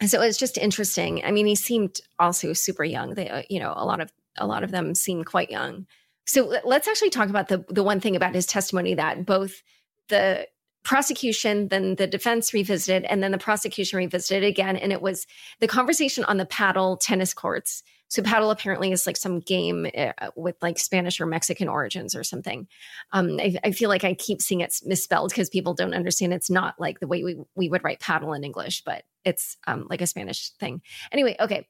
[0.00, 1.22] And so it's just interesting.
[1.24, 3.14] I mean, he seemed also super young.
[3.14, 5.86] They, uh, you know, a lot of a lot of them seem quite young.
[6.26, 9.62] So let's actually talk about the the one thing about his testimony that both
[10.08, 10.48] the
[10.82, 14.76] prosecution, then the defense revisited, and then the prosecution revisited again.
[14.76, 15.28] And it was
[15.60, 20.12] the conversation on the paddle tennis courts so paddle apparently is like some game uh,
[20.34, 22.66] with like Spanish or Mexican origins or something.
[23.12, 26.34] Um, I, I, feel like I keep seeing it misspelled because people don't understand.
[26.34, 29.86] It's not like the way we we would write paddle in English, but it's um,
[29.88, 30.82] like a Spanish thing.
[31.12, 31.66] Anyway, okay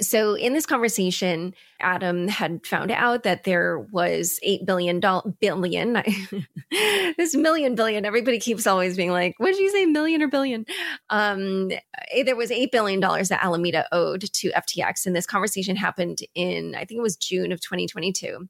[0.00, 5.94] so in this conversation adam had found out that there was eight billion dollar billion
[7.16, 10.64] this million billion everybody keeps always being like what did you say million or billion?
[11.10, 11.70] Um
[12.10, 16.18] eh, there was eight billion dollars that alameda owed to ftx and this conversation happened
[16.34, 18.48] in i think it was june of 2022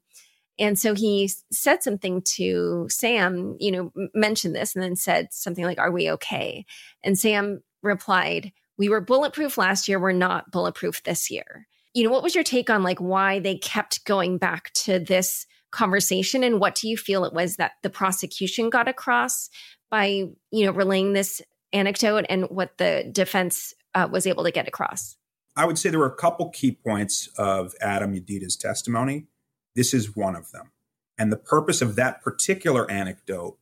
[0.57, 5.65] and so he said something to sam you know mentioned this and then said something
[5.65, 6.65] like are we okay?
[7.03, 11.67] And sam replied we were bulletproof last year, we're not bulletproof this year.
[11.93, 15.45] You know, what was your take on like why they kept going back to this
[15.71, 19.49] conversation and what do you feel it was that the prosecution got across
[19.89, 21.41] by, you know, relaying this
[21.73, 25.17] anecdote and what the defense uh, was able to get across?
[25.55, 29.27] I would say there were a couple key points of Adam Yedidia's testimony.
[29.75, 30.71] This is one of them.
[31.17, 33.57] And the purpose of that particular anecdote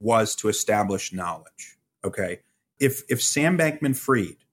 [0.00, 1.76] was to establish knowledge.
[2.04, 2.40] Okay.
[2.78, 4.43] If if Sam Bankman Fried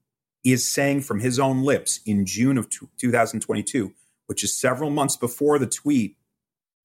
[0.43, 3.93] is saying from his own lips in June of 2022,
[4.27, 6.17] which is several months before the tweet,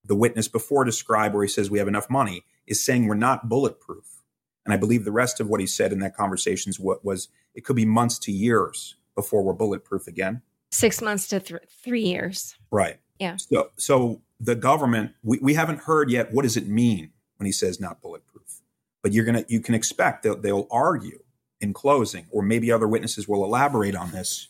[0.04, 3.48] the witness before described where he says we have enough money, is saying we're not
[3.48, 4.22] bulletproof.
[4.64, 7.76] And I believe the rest of what he said in that conversation was it could
[7.76, 10.42] be months to years before we're bulletproof again.
[10.70, 12.56] Six months to th- three years.
[12.70, 12.98] Right.
[13.18, 13.36] Yeah.
[13.36, 17.52] So, so the government, we, we haven't heard yet what does it mean when he
[17.52, 18.60] says not bulletproof.
[19.02, 21.20] But you're gonna you can expect that they'll argue
[21.60, 24.48] in closing, or maybe other witnesses will elaborate on this.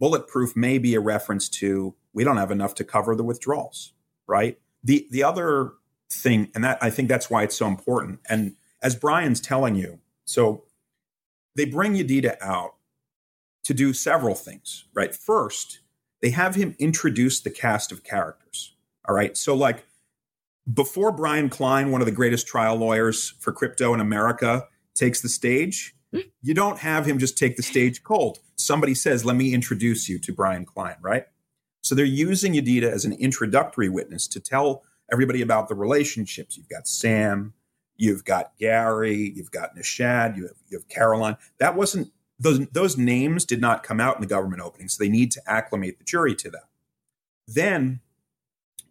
[0.00, 3.92] Bulletproof may be a reference to we don't have enough to cover the withdrawals,
[4.26, 4.58] right?
[4.82, 5.72] The the other
[6.10, 8.20] thing, and that I think that's why it's so important.
[8.28, 10.64] And as Brian's telling you, so
[11.54, 12.74] they bring Yedidia out
[13.64, 15.14] to do several things, right?
[15.14, 15.80] First,
[16.20, 18.74] they have him introduce the cast of characters.
[19.08, 19.36] All right.
[19.36, 19.86] So, like,
[20.72, 25.28] before Brian Klein, one of the greatest trial lawyers for crypto in America, takes the
[25.28, 25.94] stage.
[26.42, 28.38] You don't have him just take the stage cold.
[28.56, 31.26] Somebody says, Let me introduce you to Brian Klein, right?
[31.82, 36.56] So they're using Yedidia as an introductory witness to tell everybody about the relationships.
[36.56, 37.54] You've got Sam,
[37.96, 41.36] you've got Gary, you've got Nishad, you have, you have Caroline.
[41.58, 45.10] That wasn't those those names did not come out in the government opening, so they
[45.10, 46.68] need to acclimate the jury to that.
[47.46, 48.00] Then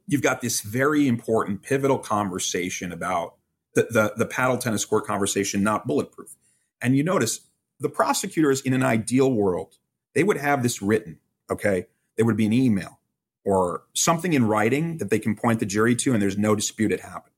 [0.07, 3.35] you've got this very important pivotal conversation about
[3.73, 6.35] the, the, the paddle tennis court conversation, not bulletproof.
[6.81, 7.41] And you notice
[7.79, 9.77] the prosecutors in an ideal world,
[10.13, 11.19] they would have this written,
[11.49, 11.85] okay?
[12.17, 12.99] There would be an email
[13.43, 16.91] or something in writing that they can point the jury to, and there's no dispute
[16.91, 17.33] it happened.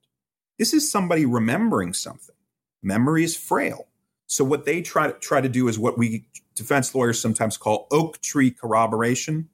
[0.60, 2.36] This is somebody remembering something.
[2.82, 3.88] Memory is frail.
[4.28, 6.26] So what they try to try to do is what we
[6.56, 9.50] defense lawyers sometimes call oak tree corroboration.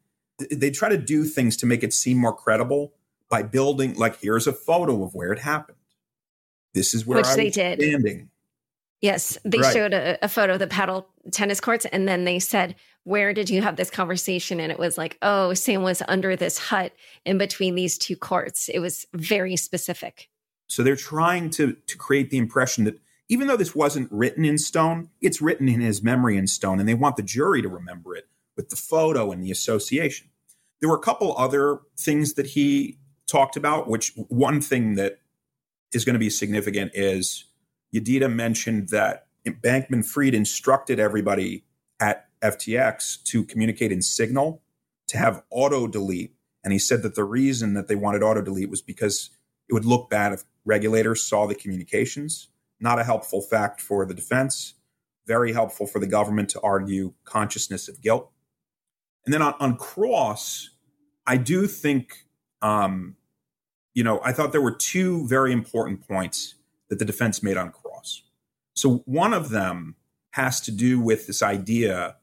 [0.51, 2.93] They try to do things to make it seem more credible
[3.29, 5.77] by building like here's a photo of where it happened.
[6.73, 7.81] This is where Which I they was did.
[7.81, 8.29] standing.
[9.01, 9.73] Yes, they Right.
[9.73, 13.49] showed a, a photo of the paddle tennis courts, and then they said, "Where did
[13.49, 16.93] you have this conversation?" And it was like, "Oh, Sam was under this hut
[17.25, 20.29] in between these two courts." It was very specific.
[20.67, 24.57] So they're trying to to create the impression that even though this wasn't written in
[24.57, 28.15] stone, it's written in his memory in stone, and they want the jury to remember
[28.15, 28.27] it
[28.57, 30.27] with the photo and the association.
[30.81, 32.97] There were a couple other things that he
[33.27, 35.19] talked about, which one thing that
[35.93, 37.45] is going to be significant is
[37.93, 41.63] Yedidia mentioned that Bankman Fried instructed everybody
[41.99, 44.61] at FTX to communicate in Signal
[45.07, 46.33] to have auto delete.
[46.63, 49.31] And he said that the reason that they wanted auto delete was because
[49.67, 52.49] it would look bad if regulators saw the communications.
[52.79, 54.75] Not a helpful fact for the defense,
[55.25, 58.31] very helpful for the government to argue consciousness of guilt.
[59.25, 60.69] And then on, on cross,
[61.27, 62.25] I do think,
[62.61, 63.15] um,
[63.93, 66.55] you know, I thought there were two very important points
[66.89, 68.23] that the defense made on cross.
[68.73, 69.95] So one of them
[70.31, 72.15] has to do with this idea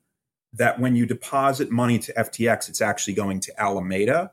[0.52, 4.32] that when you deposit money to FTX, it's actually going to Alameda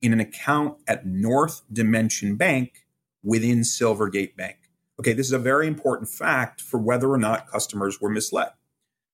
[0.00, 2.84] in an account at North Dimension Bank
[3.22, 4.56] within Silvergate Bank.
[5.00, 8.50] Okay, this is a very important fact for whether or not customers were misled.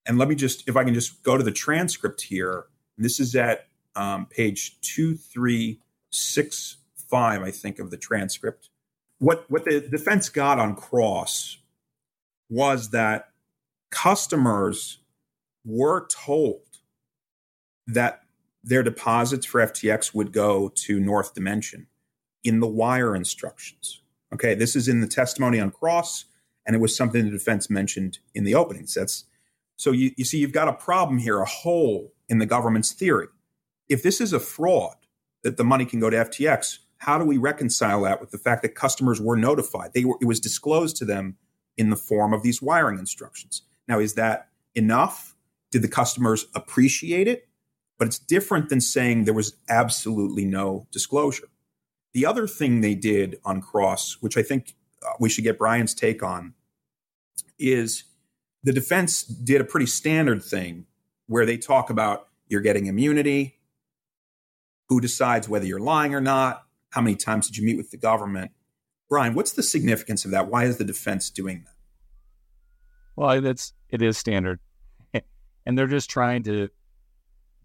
[0.05, 2.65] And let me just, if I can just go to the transcript here,
[2.99, 8.69] this is at um, page 2365, I think, of the transcript.
[9.23, 11.59] What, what the defense got on cross
[12.51, 13.29] was that
[13.93, 14.99] customers
[15.65, 16.63] were told
[17.87, 18.23] that
[18.65, 21.87] their deposits for FTX would go to North Dimension
[22.43, 24.03] in the wire instructions.
[24.35, 26.25] Okay, this is in the testimony on cross,
[26.67, 28.93] and it was something the defense mentioned in the openings.
[28.95, 29.27] That's
[29.77, 33.29] so you, you see, you've got a problem here, a hole in the government's theory.
[33.89, 34.97] If this is a fraud
[35.45, 38.63] that the money can go to FTX, how do we reconcile that with the fact
[38.63, 39.93] that customers were notified?
[39.93, 41.37] They were it was disclosed to them
[41.77, 43.63] in the form of these wiring instructions.
[43.89, 45.35] Now, is that enough?
[45.73, 47.49] Did the customers appreciate it?
[47.99, 51.49] But it's different than saying there was absolutely no disclosure.
[52.15, 55.95] The other thing they did on Cross, which I think uh, we should get Brian's
[55.95, 56.55] take on,
[57.59, 58.05] is
[58.63, 60.87] the defense did a pretty standard thing
[61.27, 63.59] where they talk about you're getting immunity,
[64.89, 67.97] who decides whether you're lying or not, how many times did you meet with the
[67.97, 68.53] government.
[69.09, 70.49] Brian, what's the significance of that?
[70.49, 71.75] Why is the defense doing that?
[73.17, 74.61] Well, it's it is standard,
[75.67, 76.69] and they're just trying to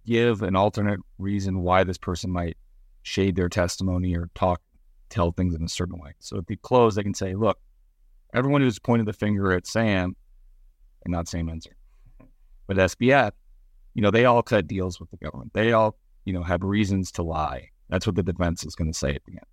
[0.06, 2.58] give an alternate reason why this person might
[3.04, 4.62] shade their testimony or talk,
[5.10, 6.14] tell things in a certain way.
[6.20, 7.60] So if they close, they can say, "Look,
[8.34, 10.16] everyone who's pointed the finger at Sam,
[11.06, 11.76] and not Sam Enzer,
[12.66, 13.32] but SBF,
[13.94, 15.54] you know, they all cut deals with the government.
[15.54, 17.70] They all, you know, have reasons to lie.
[17.90, 19.46] That's what the defense is going to say at the end,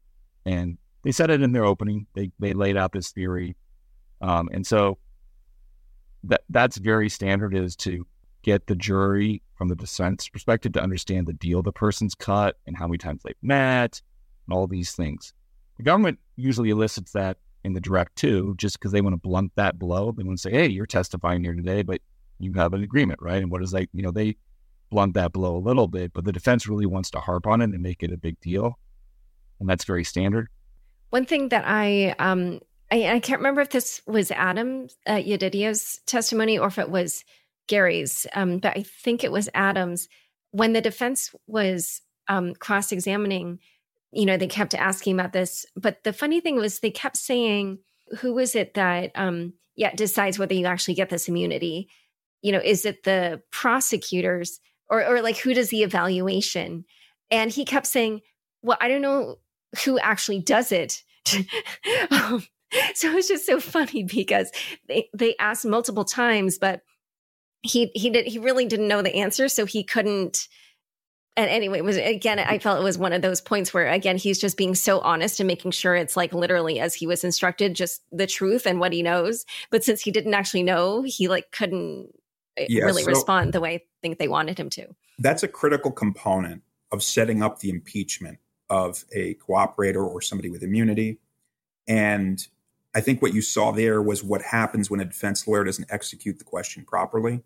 [0.44, 2.06] and they said it in their opening.
[2.14, 3.56] They they laid out this theory,
[4.20, 4.98] um, and so
[6.24, 8.06] that that's very standard is to
[8.42, 12.76] get the jury from the defense perspective to understand the deal the person's cut and
[12.76, 14.02] how many times they've met
[14.46, 15.32] and all these things.
[15.76, 19.52] The government usually elicits that in the direct too, just because they want to blunt
[19.56, 20.12] that blow.
[20.12, 22.00] They want to say, hey, you're testifying here today, but
[22.38, 23.42] you have an agreement, right?
[23.42, 23.88] And what is that?
[23.92, 24.36] You know, they
[24.94, 27.70] blunt that blow a little bit, but the defense really wants to harp on it
[27.70, 28.78] and make it a big deal.
[29.58, 30.48] And that's very standard.
[31.10, 32.60] One thing that I, um,
[32.92, 35.20] I, I can't remember if this was Adam uh,
[36.06, 37.24] testimony or if it was
[37.66, 40.08] Gary's, um, but I think it was Adam's.
[40.52, 43.58] When the defense was um, cross examining,
[44.12, 45.66] you know, they kept asking about this.
[45.74, 47.80] But the funny thing was, they kept saying,
[48.20, 51.88] who is it that, um, yeah, decides whether you actually get this immunity?
[52.42, 54.60] You know, is it the prosecutors
[54.90, 56.84] or, or like who does the evaluation?
[57.30, 58.20] And he kept saying,
[58.62, 59.36] well, I don't know
[59.84, 61.02] who actually does it.
[62.10, 62.44] um,
[62.94, 64.50] so it was just so funny because
[64.88, 66.82] they, they asked multiple times, but
[67.62, 70.48] he he did he really didn't know the answer, so he couldn't.
[71.36, 74.16] And anyway, it was again, I felt it was one of those points where again
[74.16, 77.74] he's just being so honest and making sure it's like literally as he was instructed,
[77.74, 79.44] just the truth and what he knows.
[79.70, 82.10] But since he didn't actually know, he like couldn't
[82.56, 84.94] Eh, yeah, really so respond the way I think they wanted him to.
[85.18, 88.38] That's a critical component of setting up the impeachment
[88.70, 91.18] of a cooperator or somebody with immunity.
[91.86, 92.46] And
[92.94, 96.38] I think what you saw there was what happens when a defense lawyer doesn't execute
[96.38, 97.42] the question properly.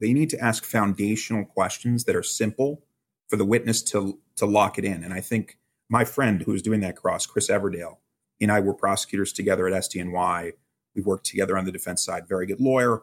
[0.00, 2.84] They need to ask foundational questions that are simple
[3.28, 5.02] for the witness to to lock it in.
[5.04, 7.98] And I think my friend who was doing that cross, Chris Everdell,
[8.38, 10.52] he and I were prosecutors together at SDNY.
[10.94, 12.28] We worked together on the defense side.
[12.28, 13.02] Very good lawyer.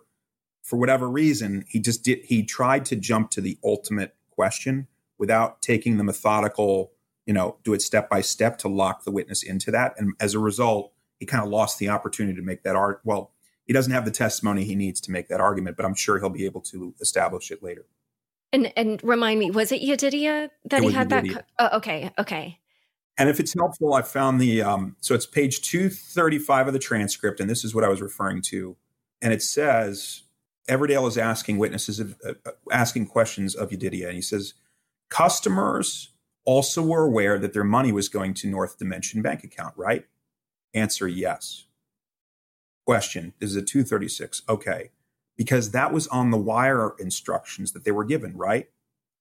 [0.62, 2.20] For whatever reason, he just did.
[2.26, 4.88] He tried to jump to the ultimate question
[5.18, 6.91] without taking the methodical,
[7.26, 9.93] you know, do it step by step to lock the witness into that.
[9.97, 13.01] And as a result, he kind of lost the opportunity to make that art.
[13.03, 13.32] Well,
[13.66, 16.30] he doesn't have the testimony he needs to make that argument, but I'm sure he'll
[16.30, 17.86] be able to establish it later.
[18.51, 21.34] And and remind me, was it Yedidia that it he had Yedidia.
[21.36, 21.45] that?
[21.60, 22.60] Oh, okay, okay.
[23.16, 26.74] And if it's helpful, I found the um, so it's page two thirty five of
[26.74, 28.76] the transcript, and this is what I was referring to,
[29.22, 30.24] and it says
[30.70, 34.53] Everdell is asking witnesses uh, uh asking questions of Yedidia, and he says
[35.09, 36.11] customers
[36.45, 40.05] also were aware that their money was going to North Dimension bank account, right?
[40.74, 41.65] Answer yes.
[42.86, 44.43] Question This is a 236.
[44.47, 44.91] Okay.
[45.38, 48.70] Because that was on the wire instructions that they were given, right?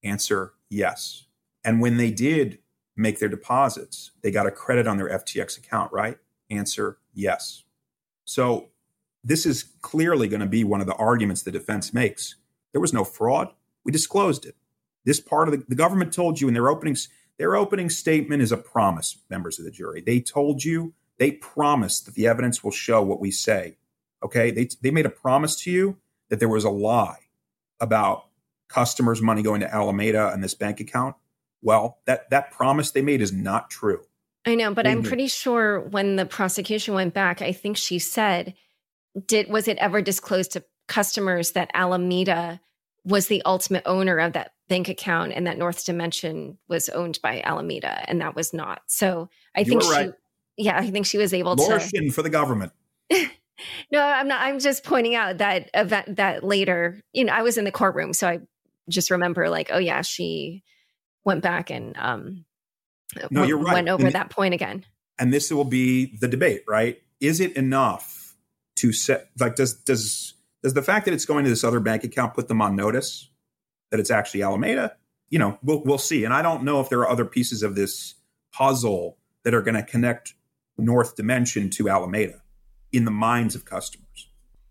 [0.02, 1.26] Answer yes.
[1.64, 2.58] And when they did
[2.96, 6.18] make their deposits, they got a credit on their FTX account, right?
[6.50, 7.64] Answer yes.
[8.24, 8.70] So
[9.28, 12.36] this is clearly going to be one of the arguments the defense makes.
[12.72, 13.48] There was no fraud.
[13.84, 14.56] We disclosed it.
[15.04, 16.96] This part of the, the government told you in their opening
[17.38, 20.00] their opening statement is a promise, members of the jury.
[20.00, 23.76] They told you they promised that the evidence will show what we say.
[24.24, 24.50] Okay.
[24.50, 25.98] They, they made a promise to you
[26.30, 27.28] that there was a lie
[27.80, 28.24] about
[28.68, 31.14] customers' money going to Alameda and this bank account.
[31.62, 34.00] Well, that, that promise they made is not true.
[34.44, 38.54] I know, but I'm pretty sure when the prosecution went back, I think she said,
[39.26, 42.60] did was it ever disclosed to customers that Alameda
[43.04, 47.40] was the ultimate owner of that bank account and that North Dimension was owned by
[47.40, 48.82] Alameda and that was not.
[48.86, 50.12] So I think she right
[50.58, 51.88] yeah, I think she was able Laura to.
[51.88, 52.72] Shin for the government.
[53.12, 54.42] no, I'm not.
[54.42, 58.12] I'm just pointing out that event that later, you know, I was in the courtroom,
[58.12, 58.40] so I
[58.88, 60.64] just remember like, oh yeah, she
[61.24, 62.44] went back and um,
[63.30, 63.74] no, you're right.
[63.74, 64.84] went over and, that point again.
[65.18, 67.00] And this will be the debate, right?
[67.20, 68.17] Is it enough
[68.78, 72.04] to set like does does does the fact that it's going to this other bank
[72.04, 73.30] account put them on notice
[73.90, 74.96] that it's actually Alameda?
[75.30, 76.24] You know, we'll we'll see.
[76.24, 78.14] And I don't know if there are other pieces of this
[78.52, 80.34] puzzle that are going to connect
[80.78, 82.42] North Dimension to Alameda
[82.92, 84.28] in the minds of customers.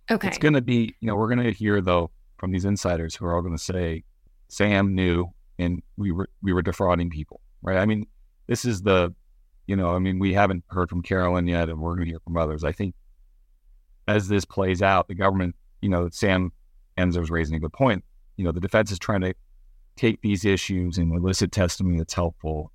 [0.09, 0.27] Okay.
[0.27, 3.25] It's going to be, you know, we're going to hear though from these insiders who
[3.25, 4.03] are all going to say
[4.47, 7.77] Sam knew and we were we were defrauding people, right?
[7.77, 8.07] I mean,
[8.47, 9.13] this is the,
[9.65, 12.19] you know, I mean, we haven't heard from Caroline yet, and we're going to hear
[12.19, 12.63] from others.
[12.63, 12.95] I think
[14.07, 16.51] as this plays out, the government, you know, Sam
[16.97, 18.03] Enzer was raising a good point.
[18.37, 19.33] You know, the defense is trying to
[19.95, 22.71] take these issues and elicit testimony that's helpful,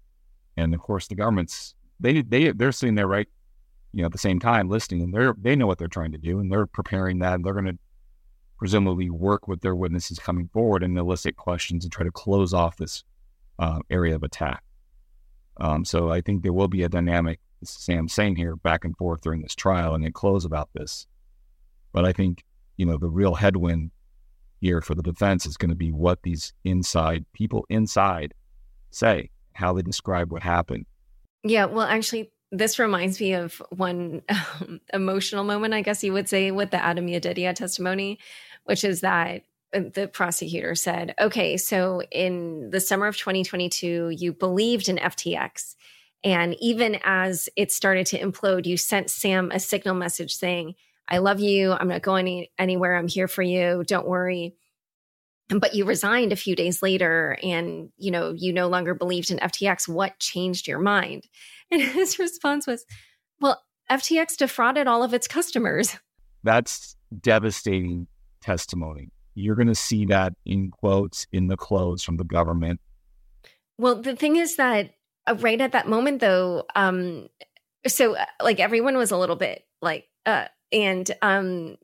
[0.56, 3.28] and of course, the government's they they they're sitting there right,
[3.92, 6.18] you know, at the same time listening, and they're they know what they're trying to
[6.18, 7.78] do, and they're preparing that, and they're going to
[8.58, 12.76] presumably work with their witnesses coming forward and elicit questions and try to close off
[12.76, 13.02] this
[13.58, 14.62] uh, area of attack.
[15.56, 19.22] Um, so I think there will be a dynamic, Sam saying here, back and forth
[19.22, 21.06] during this trial, and they close about this.
[21.92, 22.44] But I think
[22.76, 23.90] you know the real headwind
[24.60, 28.32] here for the defense is going to be what these inside people inside
[28.90, 30.86] say, how they describe what happened,
[31.44, 36.28] yeah, well, actually, this reminds me of one um, emotional moment, I guess you would
[36.28, 38.18] say, with the Adam Yedidia testimony,
[38.64, 39.42] which is that
[39.74, 45.74] uh, the prosecutor said, okay, so in the summer of 2022, you believed in FTX.
[46.24, 50.74] And even as it started to implode, you sent Sam a signal message saying,
[51.08, 51.72] I love you.
[51.72, 52.96] I'm not going anywhere.
[52.96, 53.84] I'm here for you.
[53.86, 54.54] Don't worry.
[55.48, 59.38] But you resigned a few days later and, you know, you no longer believed in
[59.38, 59.88] FTX.
[59.88, 61.24] What changed your mind?
[61.70, 62.84] And his response was,
[63.40, 65.96] well, FTX defrauded all of its customers.
[66.42, 68.08] That's devastating
[68.42, 69.08] testimony.
[69.34, 72.80] You're going to see that in quotes in the close from the government.
[73.78, 74.90] Well, the thing is that
[75.26, 77.28] uh, right at that moment, though, um,
[77.86, 81.76] so uh, like everyone was a little bit like, uh, and um,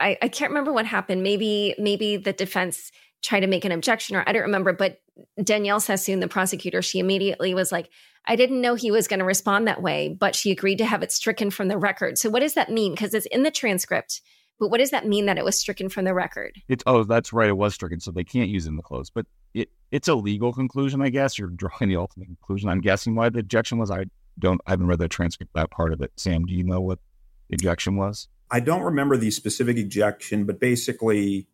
[0.00, 1.22] I, I can't remember what happened.
[1.22, 2.92] Maybe maybe the defense
[3.22, 4.72] tried to make an objection, or I don't remember.
[4.72, 5.00] But
[5.42, 7.90] Danielle Sassoon, the prosecutor, she immediately was like,
[8.26, 11.02] I didn't know he was going to respond that way, but she agreed to have
[11.02, 12.18] it stricken from the record.
[12.18, 12.92] So what does that mean?
[12.92, 14.20] Because it's in the transcript.
[14.60, 16.56] But what does that mean that it was stricken from the record?
[16.68, 19.10] It's oh, that's right, it was stricken, so they can't use it in the close.
[19.10, 21.38] But it it's a legal conclusion, I guess.
[21.38, 22.68] You're drawing the ultimate conclusion.
[22.68, 23.90] I'm guessing why the objection was.
[23.90, 24.04] I
[24.38, 24.60] don't.
[24.66, 26.12] I haven't read the transcript that part of it.
[26.16, 27.00] Sam, do you know what
[27.48, 28.28] the objection was?
[28.50, 31.48] I don't remember the specific objection, but basically,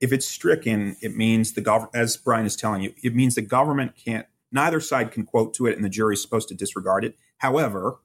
[0.00, 3.42] if it's stricken, it means the government, as Brian is telling you, it means the
[3.42, 4.26] government can't.
[4.52, 7.16] Neither side can quote to it, and the jury's supposed to disregard it.
[7.38, 7.98] However,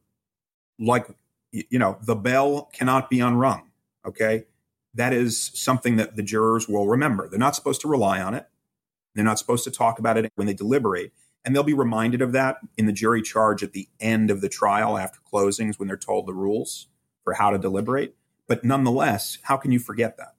[0.79, 1.07] like
[1.51, 3.69] you know, the bell cannot be unrung.
[4.05, 4.45] Okay,
[4.93, 7.29] that is something that the jurors will remember.
[7.29, 8.47] They're not supposed to rely on it.
[9.15, 11.13] They're not supposed to talk about it when they deliberate.
[11.45, 14.49] And they'll be reminded of that in the jury charge at the end of the
[14.49, 16.87] trial after closings when they're told the rules
[17.23, 18.15] for how to deliberate.
[18.47, 20.35] But nonetheless, how can you forget that?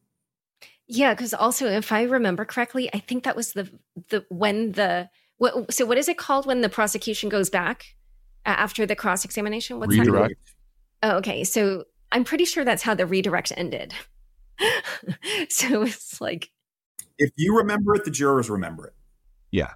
[0.87, 3.71] Yeah, because also, if I remember correctly, I think that was the
[4.11, 5.09] the when the
[5.39, 7.97] what, so what is it called when the prosecution goes back
[8.45, 9.79] after the cross examination?
[9.79, 10.37] What's redirect.
[11.03, 11.11] that?
[11.11, 11.45] Oh, okay.
[11.45, 13.95] So I'm pretty sure that's how the redirect ended.
[15.49, 16.51] so it's like
[17.19, 18.95] if you remember it, the jurors remember it.
[19.51, 19.73] Yeah.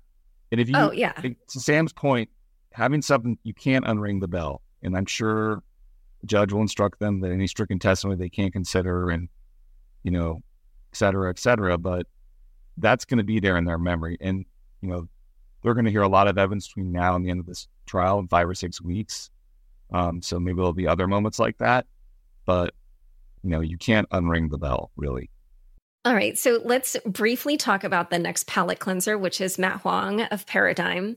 [0.50, 1.12] And if you, oh, yeah.
[1.12, 2.30] To Sam's point,
[2.72, 4.62] having something, you can't unring the bell.
[4.82, 5.62] And I'm sure the
[6.24, 9.28] judge will instruct them that any stricken testimony they can't consider and,
[10.02, 10.40] you know,
[10.92, 11.78] et cetera, et cetera.
[11.78, 12.06] But
[12.76, 14.16] that's going to be there in their memory.
[14.20, 14.44] And,
[14.80, 15.08] you know,
[15.62, 17.68] they're going to hear a lot of evidence between now and the end of this
[17.86, 19.30] trial in five or six weeks.
[19.92, 21.86] Um, so maybe there'll be other moments like that.
[22.46, 22.74] But,
[23.42, 25.30] you know, you can't unring the bell, really.
[26.04, 30.22] All right, so let's briefly talk about the next palate cleanser, which is Matt Huang
[30.22, 31.16] of Paradigm.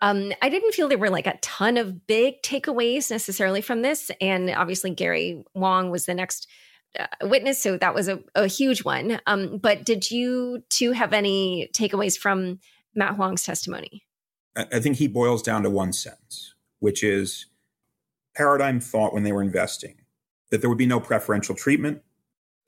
[0.00, 4.10] Um, I didn't feel there were like a ton of big takeaways necessarily from this.
[4.20, 6.46] And obviously, Gary Wang was the next
[6.98, 9.20] uh, witness, so that was a, a huge one.
[9.26, 12.60] Um, but did you two have any takeaways from
[12.94, 14.04] Matt Huang's testimony?
[14.56, 17.46] I think he boils down to one sentence, which is
[18.36, 19.96] Paradigm thought when they were investing
[20.50, 22.02] that there would be no preferential treatment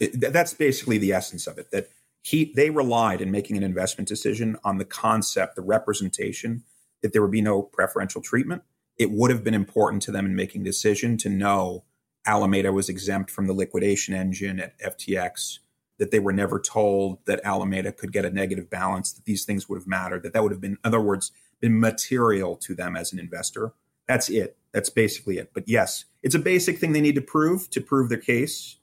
[0.02, 1.70] it, that's basically the essence of it.
[1.70, 1.88] That
[2.22, 6.64] he they relied in making an investment decision on the concept, the representation
[7.02, 8.62] that there would be no preferential treatment.
[8.98, 11.84] It would have been important to them in making decision to know
[12.26, 15.58] Alameda was exempt from the liquidation engine at FTX,
[15.98, 19.68] that they were never told that Alameda could get a negative balance, that these things
[19.68, 22.96] would have mattered, that that would have been, in other words, been material to them
[22.96, 23.72] as an investor.
[24.06, 24.56] That's it.
[24.72, 25.50] That's basically it.
[25.54, 28.76] But yes, it's a basic thing they need to prove to prove their case.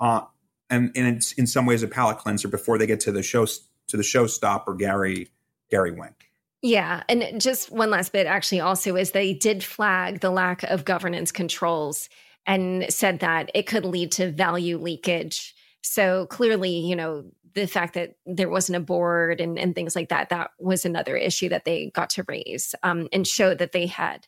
[0.00, 0.22] Uh,
[0.70, 3.46] and and it's in some ways a palate cleanser before they get to the show
[3.46, 5.28] to the showstopper Gary
[5.70, 6.14] Gary Wang.
[6.62, 10.84] Yeah, and just one last bit actually also is they did flag the lack of
[10.84, 12.08] governance controls
[12.46, 15.54] and said that it could lead to value leakage.
[15.82, 20.08] So clearly, you know, the fact that there wasn't a board and, and things like
[20.10, 23.86] that, that was another issue that they got to raise um, and showed that they
[23.86, 24.26] had,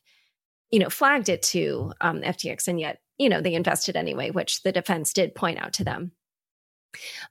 [0.70, 4.62] you know, flagged it to um, FTX and yet, you know, they invested anyway, which
[4.62, 6.12] the defense did point out to them.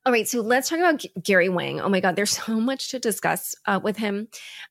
[0.05, 1.81] All right, so let's talk about G- Gary Wang.
[1.81, 4.27] Oh my God, there's so much to discuss uh, with him.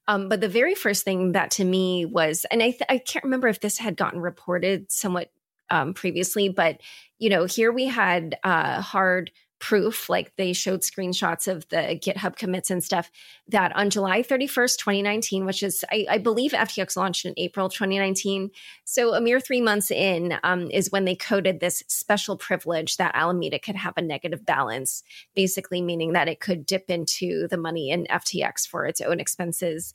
[0.08, 3.24] Um, but the very first thing that to me was, and I, th- I can't
[3.24, 5.30] remember if this had gotten reported somewhat
[5.70, 6.80] um, previously, but
[7.18, 12.36] you know, here we had uh, hard proof, like they showed screenshots of the GitHub
[12.36, 13.10] commits and stuff,
[13.48, 18.50] that on July 31st, 2019, which is, I, I believe FTX launched in April 2019.
[18.84, 23.14] So a mere three months in um, is when they coded this special privilege that
[23.14, 25.02] Alameda could have a negative balance,
[25.34, 29.94] basically meaning that it could dip into the money in FTX for its own expenses.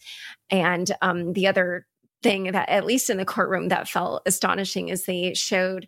[0.50, 1.86] And um, the other
[2.24, 5.88] thing that, at least in the courtroom, that felt astonishing is they showed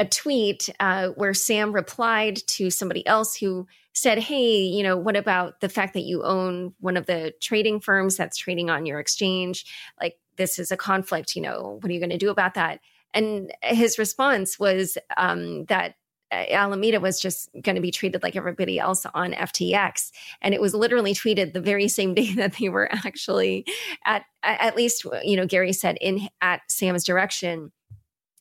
[0.00, 5.14] a tweet uh, where Sam replied to somebody else who said, Hey, you know, what
[5.14, 8.98] about the fact that you own one of the trading firms that's trading on your
[8.98, 9.66] exchange?
[10.00, 12.80] Like, this is a conflict, you know, what are you going to do about that?
[13.12, 15.96] And his response was um, that
[16.32, 20.12] Alameda was just going to be treated like everybody else on FTX.
[20.40, 23.66] And it was literally tweeted the very same day that they were actually
[24.06, 27.70] at, at least, you know, Gary said in at Sam's direction,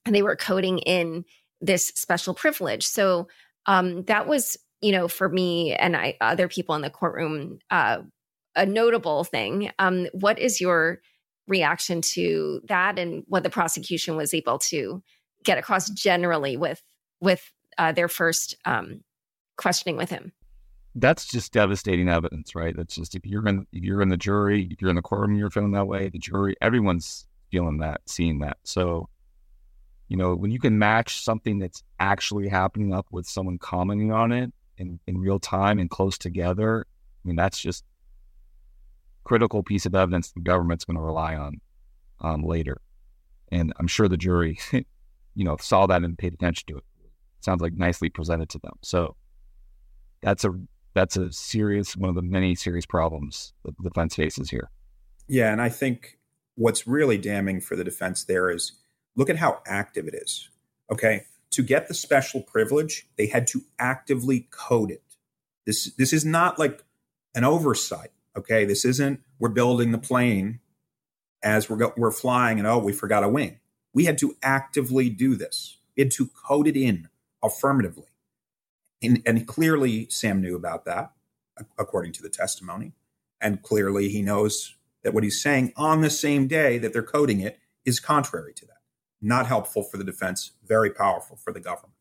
[0.05, 1.26] and they were coding in
[1.62, 2.86] this special privilege.
[2.86, 3.28] So
[3.66, 7.99] um, that was, you know, for me and I, other people in the courtroom, uh,
[8.55, 9.72] a notable thing.
[9.80, 11.01] Um, what is your
[11.47, 15.03] reaction to that and what the prosecution was able to
[15.43, 16.82] get across generally with
[17.20, 19.01] with uh, their first um,
[19.57, 20.32] questioning with him.
[20.95, 22.76] That's just devastating evidence, right?
[22.76, 25.36] That's just if you're in if you're in the jury, if you're in the courtroom,
[25.36, 26.10] you're feeling that way.
[26.10, 28.57] The jury, everyone's feeling that, seeing that.
[28.64, 29.10] So,
[30.10, 34.32] you know, when you can match something that's actually happening up with someone commenting on
[34.32, 36.86] it in, in real time and close together,
[37.24, 37.86] I mean, that's just
[39.24, 41.62] critical piece of evidence the government's going to rely on
[42.22, 42.82] um, later.
[43.51, 46.84] And I'm sure the jury, you know, saw that and paid attention to it
[47.39, 48.74] sounds like nicely presented to them.
[48.82, 49.16] So
[50.22, 50.51] that's a
[50.93, 54.70] that's a serious one of the many serious problems that the defense faces here.
[55.28, 56.18] Yeah, and I think
[56.55, 58.74] what's really damning for the defense there is
[59.20, 60.49] look at how active it is.
[60.89, 65.03] Okay, to get the special privilege, they had to actively code it.
[65.65, 66.84] This this is not like
[67.36, 68.11] an oversight.
[68.36, 70.61] Okay, this isn't we're building the plane
[71.43, 73.59] as we're go, we're flying and oh we forgot a wing.
[73.93, 75.78] We had to actively do this.
[75.95, 77.09] We had to code it in
[77.43, 78.05] affirmatively.
[79.01, 81.11] And, and clearly, Sam knew about that,
[81.78, 82.93] according to the testimony.
[83.41, 87.39] And clearly, he knows that what he's saying on the same day that they're coding
[87.39, 88.79] it is contrary to that.
[89.22, 91.93] Not helpful for the defense, very powerful for the government.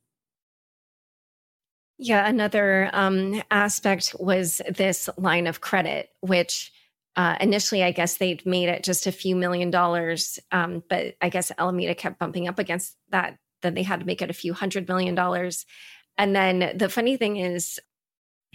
[1.99, 6.73] Yeah, another um, aspect was this line of credit, which
[7.17, 11.29] uh, initially, I guess they'd made it just a few million dollars, um, but I
[11.29, 14.55] guess Alameda kept bumping up against that then they had to make it a few
[14.55, 15.67] hundred million dollars.
[16.17, 17.79] And then the funny thing is,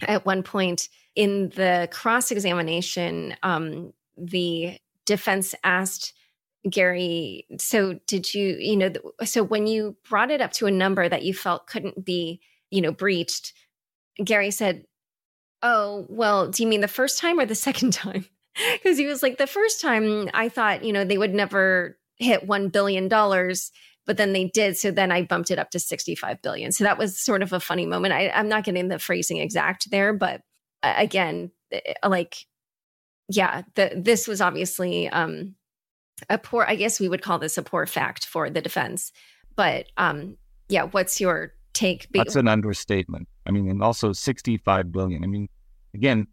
[0.06, 6.12] at one point in the cross examination, um, the defense asked
[6.68, 8.92] Gary, so did you, you know,
[9.24, 12.40] so when you brought it up to a number that you felt couldn't be,
[12.70, 13.52] you know, breached,
[14.22, 14.84] Gary said,
[15.62, 18.26] Oh, well, do you mean the first time or the second time?
[18.72, 22.46] Because he was like, The first time I thought, you know, they would never hit
[22.46, 23.08] $1 billion
[24.06, 24.76] but then they did.
[24.76, 26.72] So then I bumped it up to 65 billion.
[26.72, 28.12] So that was sort of a funny moment.
[28.12, 30.42] I, I'm not getting the phrasing exact there, but
[30.82, 32.46] uh, again, eh, like,
[33.28, 35.54] yeah, the, this was obviously um,
[36.28, 39.12] a poor, I guess we would call this a poor fact for the defense.
[39.56, 40.36] But um,
[40.68, 42.08] yeah, what's your take?
[42.12, 43.28] That's an understatement.
[43.46, 45.24] I mean, and also 65 billion.
[45.24, 45.48] I mean,
[45.94, 46.26] again,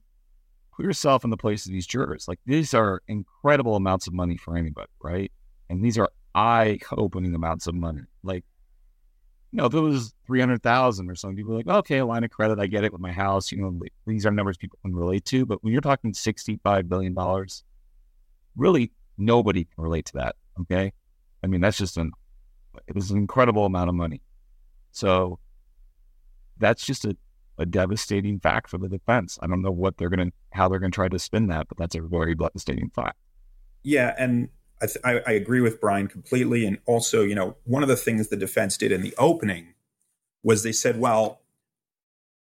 [0.76, 2.28] put yourself in the place of these jurors.
[2.28, 5.32] Like these are incredible amounts of money for anybody, right?
[5.70, 8.02] And these are eye opening amounts of money.
[8.24, 8.44] Like,
[9.52, 12.32] you know, if it was 300,000 or something, people are like, okay, a line of
[12.32, 13.52] credit, I get it with my house.
[13.52, 15.46] You know, these are numbers people can relate to.
[15.46, 17.16] But when you're talking $65 billion,
[18.56, 18.92] really
[19.22, 20.36] nobody can relate to that.
[20.62, 20.92] Okay.
[21.44, 22.12] I mean, that's just an,
[22.88, 24.22] it was an incredible amount of money.
[24.92, 25.40] So
[26.58, 27.16] that's just a,
[27.58, 29.40] a devastating fact for the defense.
[29.42, 31.68] I don't know what they're going to, how they're going to try to spin that,
[31.68, 33.18] but that's a very devastating fact.
[33.84, 34.14] Yeah.
[34.18, 34.50] And
[34.82, 36.66] I, th- I, I agree with Brian completely.
[36.66, 39.74] And also, you know, one of the things the defense did in the opening
[40.44, 41.42] was they said, well,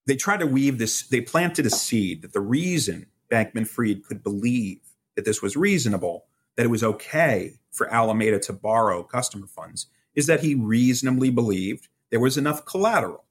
[0.05, 4.23] they tried to weave this, they planted a seed that the reason Bankman Fried could
[4.23, 4.80] believe
[5.15, 6.26] that this was reasonable,
[6.56, 11.88] that it was okay for Alameda to borrow customer funds, is that he reasonably believed
[12.10, 13.26] there was enough collateral.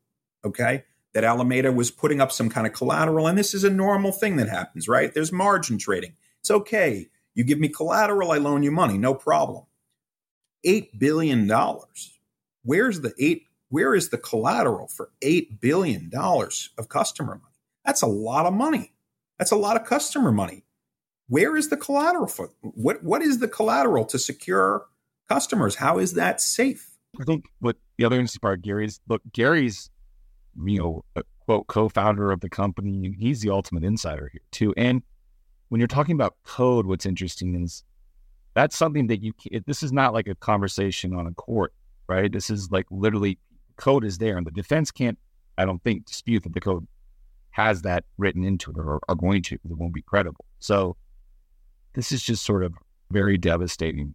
[0.45, 0.85] Okay.
[1.14, 3.29] That Alameda was putting up some kind of collateral.
[3.29, 5.14] And this is a normal thing that happens, right?
[5.14, 6.14] There's margin trading.
[6.41, 9.64] It's okay you give me collateral, I loan you money, no problem.
[10.64, 11.51] $8 billion.
[12.62, 13.47] Where's the eight?
[13.68, 17.55] Where is the collateral for $8 billion of customer money?
[17.85, 18.93] That's a lot of money.
[19.39, 20.64] That's a lot of customer money.
[21.29, 24.87] Where is the collateral for what what is the collateral to secure
[25.29, 25.77] customers?
[25.77, 26.91] How is that safe?
[27.20, 29.91] I think what the other interesting part, Gary's look, Gary's,
[30.64, 31.05] you know,
[31.47, 33.07] quote co-founder of the company.
[33.07, 34.75] and He's the ultimate insider here too.
[34.77, 35.03] And
[35.68, 37.85] when you're talking about code, what's interesting is
[38.55, 39.33] that's something that you,
[39.66, 41.72] this is not like a conversation on a court,
[42.09, 42.31] right?
[42.31, 43.39] This is like literally
[43.77, 45.18] code is there and the defense can't,
[45.59, 46.87] I don't think, dispute that the code
[47.51, 50.45] has that written into it or are going to, it won't be credible.
[50.61, 50.97] So
[51.95, 52.74] this is just sort of
[53.11, 54.14] very devastating.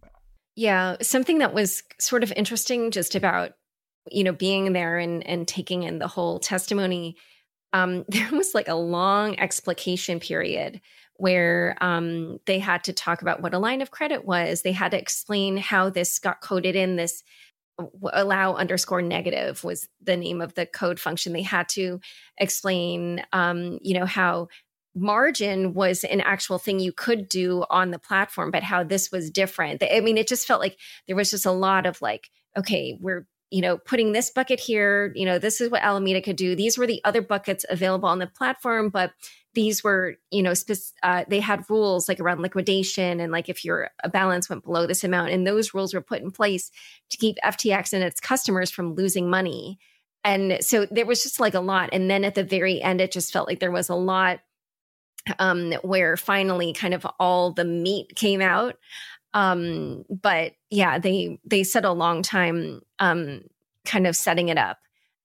[0.56, 0.96] Yeah.
[1.00, 3.52] Something that was sort of interesting just about,
[4.10, 7.16] you know, being there and, and taking in the whole testimony.
[7.72, 10.80] Um, there was like a long explication period
[11.16, 14.62] where um, they had to talk about what a line of credit was.
[14.62, 17.22] They had to explain how this got coded in this
[18.12, 21.32] allow underscore negative was the name of the code function.
[21.32, 22.00] They had to
[22.38, 24.48] explain, um, you know, how
[24.94, 29.30] margin was an actual thing you could do on the platform, but how this was
[29.30, 29.82] different.
[29.82, 30.76] I mean, it just felt like
[31.06, 35.12] there was just a lot of like, okay, we're you know, putting this bucket here,
[35.16, 36.54] you know, this is what Alameda could do.
[36.54, 39.12] These were the other buckets available on the platform, but
[39.54, 40.54] these were, you know,
[41.02, 45.02] uh, they had rules like around liquidation and like if your balance went below this
[45.02, 46.70] amount, and those rules were put in place
[47.10, 49.80] to keep FTX and its customers from losing money.
[50.22, 51.90] And so there was just like a lot.
[51.92, 54.40] And then at the very end, it just felt like there was a lot
[55.38, 58.76] um, where finally kind of all the meat came out.
[59.32, 63.42] Um but yeah they they said a long time um
[63.84, 64.78] kind of setting it up.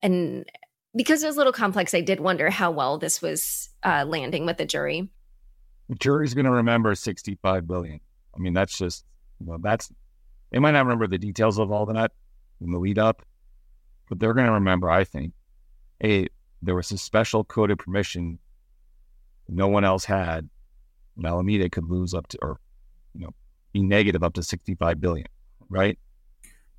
[0.04, 0.46] And
[0.96, 4.46] because it was a little complex i did wonder how well this was uh landing
[4.46, 5.10] with the jury.
[5.89, 8.00] The jury's going to remember 65 billion.
[8.36, 9.06] I mean that's just
[9.39, 9.91] well that's
[10.52, 12.12] they might not remember the details of all that
[12.62, 13.24] in the lead up
[14.08, 15.34] but they're going to remember i think.
[16.00, 16.28] Hey
[16.62, 18.38] there was a special coded permission
[19.48, 20.50] no one else had
[21.24, 22.60] Alameda could lose up to or
[23.14, 23.34] you know
[23.74, 25.28] be negative up to 65 billion,
[25.70, 25.98] right?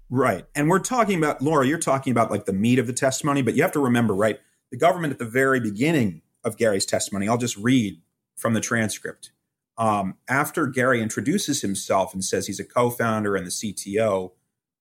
[0.09, 0.45] Right.
[0.55, 3.55] And we're talking about, Laura, you're talking about like the meat of the testimony, but
[3.55, 4.39] you have to remember, right?
[4.71, 8.01] The government at the very beginning of Gary's testimony, I'll just read
[8.37, 9.33] from the transcript.
[9.79, 14.33] Um, after Gary introduces himself and says he's a co founder and the CTO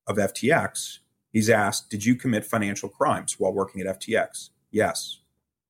[0.07, 0.99] of FTX,
[1.33, 4.51] he's asked, Did you commit financial crimes while working at FTX?
[4.71, 5.19] Yes.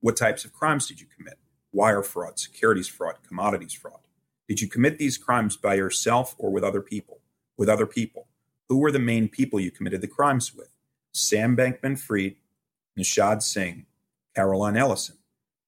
[0.02, 1.40] What types of crimes did you commit?
[1.76, 4.00] Wire fraud, securities fraud, commodities fraud.
[4.48, 7.20] Did you commit these crimes by yourself or with other people?
[7.58, 8.28] With other people.
[8.70, 10.70] Who were the main people you committed the crimes with?
[11.12, 12.38] Sam Bankman Fried,
[12.98, 13.88] Nishad Singh,
[14.34, 15.18] Caroline Ellison.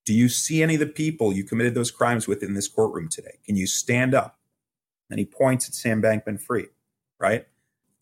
[0.06, 3.10] Do you see any of the people you committed those crimes with in this courtroom
[3.10, 3.40] today?
[3.46, 4.40] Can you stand up?
[5.10, 6.70] And he points at Sam Bankman Fried,
[7.20, 7.48] right?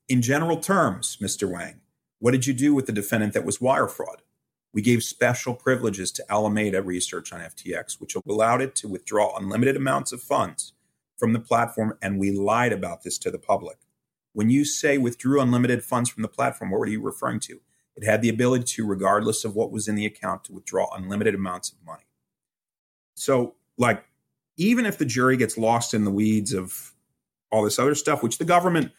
[0.07, 1.51] In general terms, Mr.
[1.51, 1.81] Wang,
[2.19, 4.21] what did you do with the defendant that was wire fraud?
[4.75, 9.77] We gave special privileges to Alameda Research on FTX, which allowed it to withdraw unlimited
[9.77, 10.73] amounts of funds
[11.17, 13.77] from the platform, and we lied about this to the public.
[14.33, 17.61] When you say withdrew unlimited funds from the platform, what were you referring to?
[17.95, 21.35] It had the ability to, regardless of what was in the account, to withdraw unlimited
[21.35, 22.03] amounts of money.
[23.13, 24.03] So, like,
[24.57, 26.93] even if the jury gets lost in the weeds of
[27.49, 28.91] all this other stuff, which the government,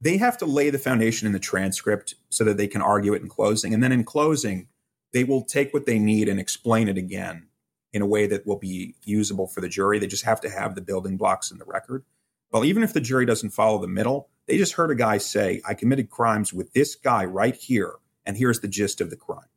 [0.00, 3.20] they have to lay the foundation in the transcript so that they can argue it
[3.20, 3.74] in closing.
[3.74, 4.68] And then in closing,
[5.12, 7.48] they will take what they need and explain it again
[7.92, 9.98] in a way that will be usable for the jury.
[9.98, 12.04] They just have to have the building blocks in the record.
[12.50, 15.60] Well, even if the jury doesn't follow the middle, they just heard a guy say,
[15.66, 17.94] I committed crimes with this guy right here,
[18.24, 19.48] and here's the gist of the crime.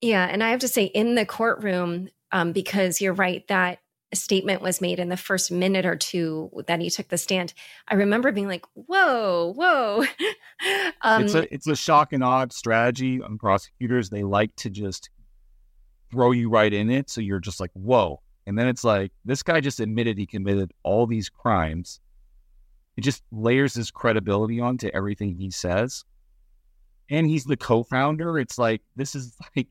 [0.00, 0.26] Yeah.
[0.26, 3.80] And I have to say, in the courtroom, um, because you're right that
[4.12, 7.54] statement was made in the first minute or two that he took the stand,
[7.88, 10.04] I remember being like, "Whoa, whoa!"
[11.02, 14.10] um, it's a it's a shock and awe strategy on prosecutors.
[14.10, 15.10] They like to just
[16.10, 19.42] throw you right in it, so you're just like, "Whoa!" And then it's like this
[19.42, 22.00] guy just admitted he committed all these crimes.
[22.96, 26.04] It just layers his credibility onto everything he says,
[27.08, 28.38] and he's the co-founder.
[28.38, 29.68] It's like this is like,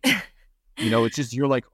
[0.78, 1.66] you know, it's just you're like,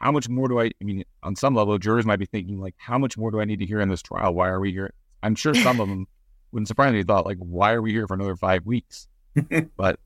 [0.00, 2.74] how much more do I, I mean, on some level, jurors might be thinking, like,
[2.78, 4.32] how much more do I need to hear in this trial?
[4.32, 4.92] Why are we here?
[5.22, 6.06] I'm sure some of them
[6.52, 9.08] wouldn't surprise me, thought, like, why are we here for another five weeks?
[9.76, 10.00] but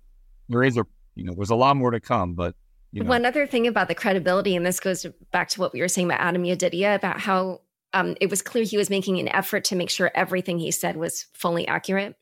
[0.49, 0.85] there is a,
[1.15, 2.35] you know, there's a lot more to come.
[2.35, 2.57] But,
[2.91, 3.09] you know.
[3.09, 6.09] One other thing about the credibility, and this goes back to what we were saying
[6.09, 7.61] about Adam Yedidia, about how
[7.93, 10.97] um, it was clear he was making an effort to make sure everything he said
[10.97, 12.17] was fully accurate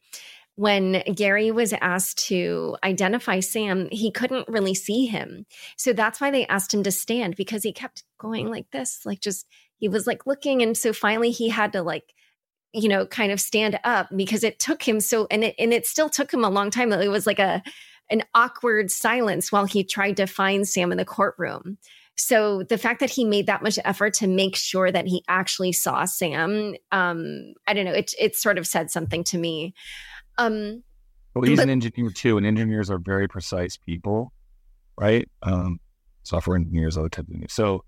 [0.57, 5.47] when Gary was asked to identify Sam, he couldn't really see him.
[5.77, 9.21] So that's why they asked him to stand because he kept going like this, like
[9.21, 9.47] just
[9.79, 10.63] he was like looking.
[10.63, 12.15] And so finally he had to like,
[12.73, 15.87] you know, kind of stand up because it took him so and it and it
[15.87, 16.93] still took him a long time.
[16.93, 17.63] It was like a
[18.11, 21.79] an awkward silence while he tried to find Sam in the courtroom.
[22.15, 25.73] So the fact that he made that much effort to make sure that he actually
[25.73, 29.75] saw Sam, um, I don't know, it it sort of said something to me.
[30.39, 30.83] Um,
[31.35, 34.33] well, he's but, an engineer too, and engineers are very precise people,
[34.99, 35.29] right?
[35.43, 35.81] Um,
[36.23, 37.53] software engineers, other types of engineers.
[37.53, 37.85] So,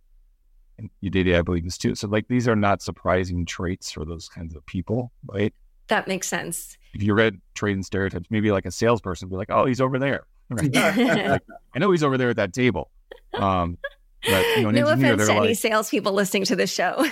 [1.00, 1.94] you did, I believe, this too.
[1.94, 5.54] So, like, these are not surprising traits for those kinds of people, right?
[5.88, 6.78] That makes sense.
[6.94, 9.98] If you read Trade and Stereotypes, maybe like a salesperson be like, "Oh, he's over
[9.98, 10.74] there." Right?
[10.74, 11.42] like,
[11.74, 12.90] I know he's over there at that table.
[13.32, 13.78] Um,
[14.26, 17.06] but, you know, no offense to like, any salespeople listening to the show.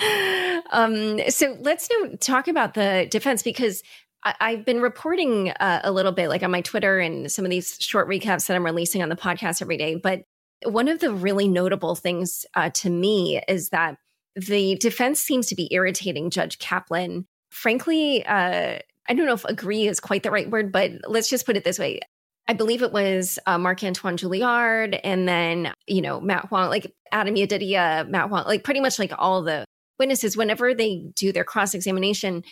[0.72, 3.82] um, so let's now talk about the defense because
[4.24, 7.50] I, have been reporting uh, a little bit, like on my Twitter and some of
[7.50, 9.96] these short recaps that I'm releasing on the podcast every day.
[9.96, 10.22] But
[10.64, 13.96] one of the really notable things uh, to me is that
[14.36, 17.26] the defense seems to be irritating Judge Kaplan.
[17.50, 21.44] Frankly, uh, I don't know if agree is quite the right word, but let's just
[21.44, 22.00] put it this way.
[22.48, 26.92] I believe it was uh, Marc Antoine Julliard and then, you know, Matt Huang, like
[27.12, 29.64] Adam Yedidia, Matt Huang, like pretty much like all the
[29.98, 32.42] witnesses, whenever they do their cross examination,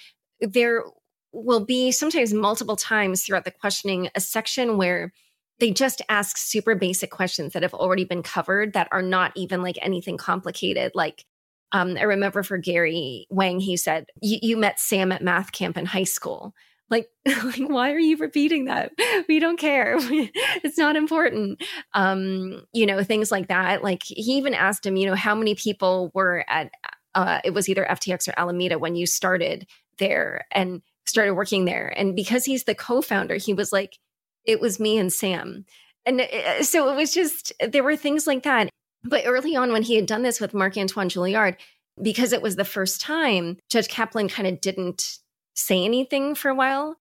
[0.41, 0.85] there
[1.33, 5.13] will be sometimes multiple times throughout the questioning a section where
[5.61, 9.63] they just ask super basic questions that have already been covered that are not even
[9.63, 10.93] like anything complicated.
[10.95, 11.27] Like,
[11.73, 15.87] um, I remember for Gary Wang, he said, You met Sam at math camp in
[15.87, 16.55] high school.
[16.89, 18.91] Like, like, why are you repeating that?
[19.29, 19.97] We don't care.
[20.01, 21.63] it's not important.
[21.95, 23.85] Um, you know, things like that.
[23.85, 26.73] Like, he even asked him, you know, how many people were at,
[27.15, 29.67] uh, it was either FTX or Alameda when you started
[29.99, 31.93] there and started working there.
[31.97, 33.99] And because he's the co founder, he was like,
[34.45, 35.65] it was me and Sam.
[36.07, 38.71] And uh, so it was just, there were things like that.
[39.03, 41.57] But early on, when he had done this with Marc Antoine Julliard,
[42.01, 45.19] because it was the first time, Judge Kaplan kind of didn't
[45.55, 46.97] say anything for a while.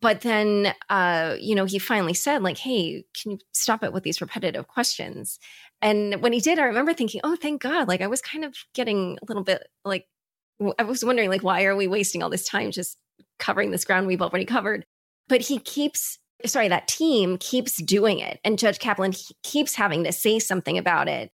[0.00, 4.04] But then, uh, you know, he finally said, like, hey, can you stop it with
[4.04, 5.40] these repetitive questions?
[5.82, 7.88] And when he did, I remember thinking, oh, thank God.
[7.88, 10.06] Like, I was kind of getting a little bit like,
[10.78, 12.98] I was wondering, like, why are we wasting all this time just
[13.40, 14.84] covering this ground we've already covered?
[15.28, 18.40] But he keeps sorry, that team keeps doing it.
[18.44, 19.12] And Judge Kaplan
[19.42, 21.30] keeps having to say something about it.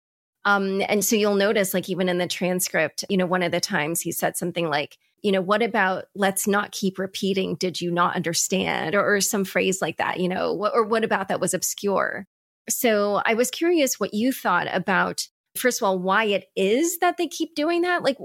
[0.45, 3.59] Um, and so you'll notice, like, even in the transcript, you know, one of the
[3.59, 7.91] times he said something like, you know, what about let's not keep repeating, did you
[7.91, 8.95] not understand?
[8.95, 12.25] Or, or some phrase like that, you know, what, or what about that was obscure?
[12.69, 17.17] So I was curious what you thought about, first of all, why it is that
[17.17, 18.01] they keep doing that.
[18.01, 18.17] Like,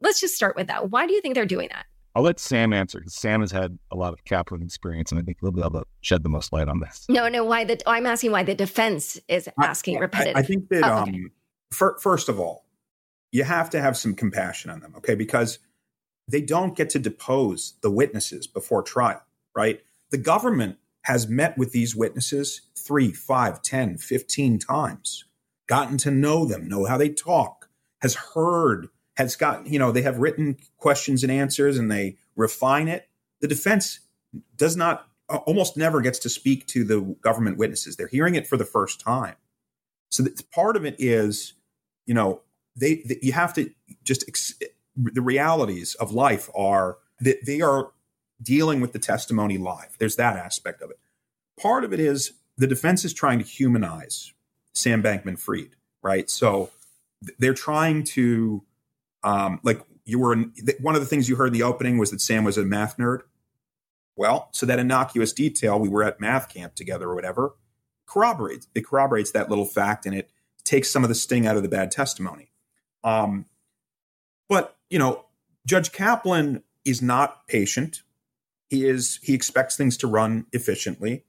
[0.00, 0.90] let's just start with that.
[0.90, 1.86] Why do you think they're doing that?
[2.14, 5.22] I'll let Sam answer because Sam has had a lot of Kaplan experience, and I
[5.22, 7.06] think he'll be able to shed the most light on this.
[7.08, 7.44] No, no.
[7.44, 7.80] Why the?
[7.88, 10.36] I'm asking why the defense is asking I, repetitive.
[10.36, 11.10] I, I think that oh, okay.
[11.10, 11.30] um,
[11.70, 12.66] for, first of all,
[13.30, 15.14] you have to have some compassion on them, okay?
[15.14, 15.58] Because
[16.28, 19.22] they don't get to depose the witnesses before trial,
[19.56, 19.80] right?
[20.10, 25.24] The government has met with these witnesses three, five, ten, fifteen times,
[25.66, 27.70] gotten to know them, know how they talk,
[28.02, 28.88] has heard
[29.22, 33.08] has got, you know, they have written questions and answers and they refine it.
[33.40, 34.00] The defense
[34.56, 35.06] does not,
[35.46, 37.96] almost never gets to speak to the government witnesses.
[37.96, 39.36] They're hearing it for the first time.
[40.10, 41.54] So part of it is,
[42.06, 42.42] you know,
[42.76, 43.70] they, they you have to
[44.04, 44.54] just, ex,
[44.96, 47.92] the realities of life are that they are
[48.42, 49.96] dealing with the testimony live.
[49.98, 50.98] There's that aspect of it.
[51.60, 54.32] Part of it is the defense is trying to humanize
[54.74, 56.28] Sam Bankman Fried, right?
[56.28, 56.70] So
[57.38, 58.64] they're trying to
[59.24, 62.10] um, like you were in, one of the things you heard in the opening was
[62.10, 63.20] that Sam was a math nerd.
[64.16, 67.54] Well, so that innocuous detail, we were at math camp together or whatever,
[68.06, 70.30] corroborates it corroborates that little fact and it
[70.64, 72.50] takes some of the sting out of the bad testimony.
[73.04, 73.46] Um,
[74.48, 75.24] but you know,
[75.66, 78.02] Judge Kaplan is not patient.
[78.68, 81.24] He is he expects things to run efficiently.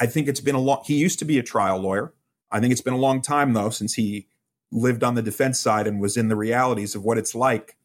[0.00, 0.82] I think it's been a long.
[0.84, 2.14] He used to be a trial lawyer.
[2.50, 4.28] I think it's been a long time though since he
[4.70, 7.76] lived on the defense side and was in the realities of what it's like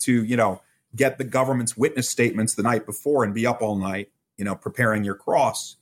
[0.00, 0.60] to, you know,
[0.94, 4.54] get the government's witness statements the night before and be up all night, you know,
[4.54, 5.76] preparing your cross.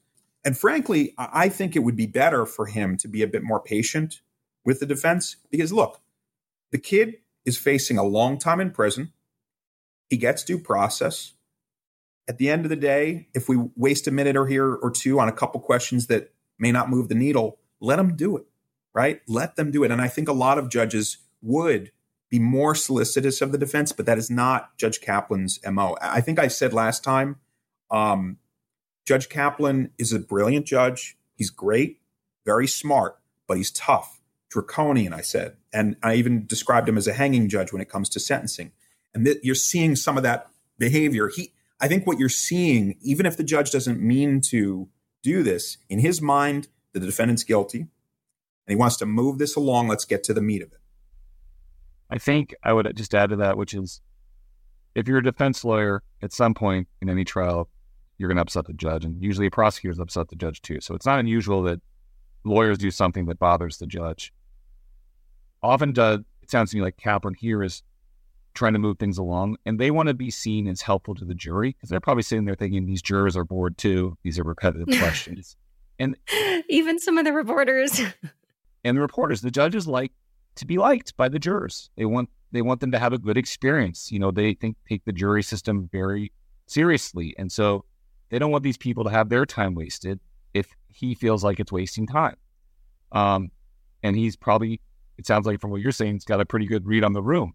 [0.45, 3.61] And frankly, I think it would be better for him to be a bit more
[3.61, 4.21] patient
[4.65, 6.01] with the defense because look,
[6.71, 9.13] the kid is facing a long time in prison.
[10.09, 11.35] He gets due process.
[12.29, 15.19] At the end of the day, if we waste a minute or here or two
[15.19, 18.47] on a couple questions that may not move the needle, let him do it
[18.95, 19.21] right?
[19.27, 19.91] Let them do it.
[19.91, 21.93] And I think a lot of judges would
[22.31, 25.97] be more solicitous of the defense, but that is not Judge Kaplan's MO.
[26.01, 27.37] I think I said last time,
[27.91, 28.39] um,
[29.07, 31.19] Judge Kaplan is a brilliant judge.
[31.35, 32.01] He's great,
[32.47, 35.57] very smart, but he's tough, draconian, I said.
[35.73, 38.73] And I even described him as a hanging judge when it comes to sentencing.
[39.13, 41.29] And th- you're seeing some of that behavior.
[41.35, 44.89] He, I think what you're seeing, even if the judge doesn't mean to
[45.23, 47.89] do this, in his mind, the defendant's guilty
[48.67, 49.89] and he wants to move this along.
[49.89, 50.79] Let's get to the meat of it.
[52.11, 54.01] I think I would just add to that, which is
[54.95, 57.69] if you're a defense lawyer, at some point in any trial,
[58.19, 60.81] you're going to upset the judge, and usually a prosecutors upset the judge too.
[60.81, 61.81] So it's not unusual that
[62.45, 64.33] lawyers do something that bothers the judge.
[65.63, 67.83] Often, does, it sounds to me like Kaplan here is
[68.55, 71.35] trying to move things along, and they want to be seen as helpful to the
[71.35, 74.17] jury because they're probably sitting there thinking these jurors are bored too.
[74.23, 75.57] These are repetitive questions,
[75.99, 76.17] and
[76.69, 78.01] even some of the reporters.
[78.85, 79.41] and the reporters.
[79.41, 80.13] The judges like
[80.57, 81.91] to be liked by the jurors.
[81.97, 84.13] They want they want them to have a good experience.
[84.13, 86.33] You know, they think take the jury system very
[86.67, 87.85] seriously, and so
[88.31, 90.21] they don't want these people to have their time wasted
[90.55, 92.37] if he feels like it's wasting time.
[93.13, 93.51] Um,
[94.03, 94.81] and he's probably
[95.19, 97.23] it sounds like from what you're saying, he's got a pretty good read on the
[97.23, 97.55] room.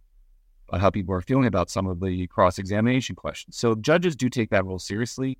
[0.69, 3.57] About how people are feeling about some of the cross examination questions.
[3.57, 5.38] So judges do take that role seriously.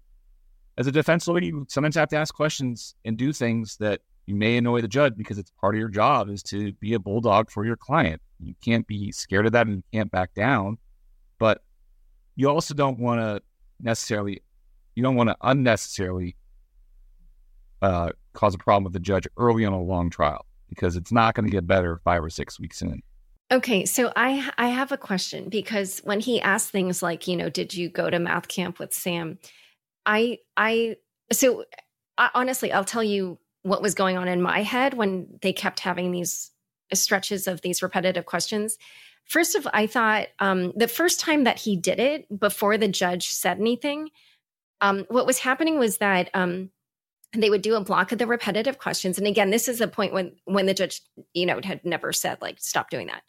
[0.78, 4.36] As a defense lawyer, you sometimes have to ask questions and do things that you
[4.36, 7.50] may annoy the judge because it's part of your job is to be a bulldog
[7.50, 8.22] for your client.
[8.40, 10.78] You can't be scared of that and you can't back down.
[11.40, 11.64] But
[12.36, 13.42] you also don't want to
[13.80, 14.44] necessarily,
[14.96, 16.36] you don't want to unnecessarily
[17.82, 21.34] uh, cause a problem with the judge early on a long trial because it's not
[21.34, 23.02] going to get better five or six weeks in.
[23.50, 27.50] Okay, so I I have a question because when he asked things like, you know,
[27.50, 29.40] did you go to math camp with Sam?
[30.06, 30.98] I I
[31.32, 31.64] so
[32.18, 35.80] I, honestly, I'll tell you what was going on in my head when they kept
[35.80, 36.52] having these
[36.94, 38.78] stretches of these repetitive questions.
[39.26, 42.88] First of all, I thought um, the first time that he did it before the
[42.88, 44.10] judge said anything,
[44.80, 46.70] um, what was happening was that um,
[47.34, 50.14] they would do a block of the repetitive questions and again this is a point
[50.14, 51.02] when when the judge
[51.34, 53.22] you know had never said like stop doing that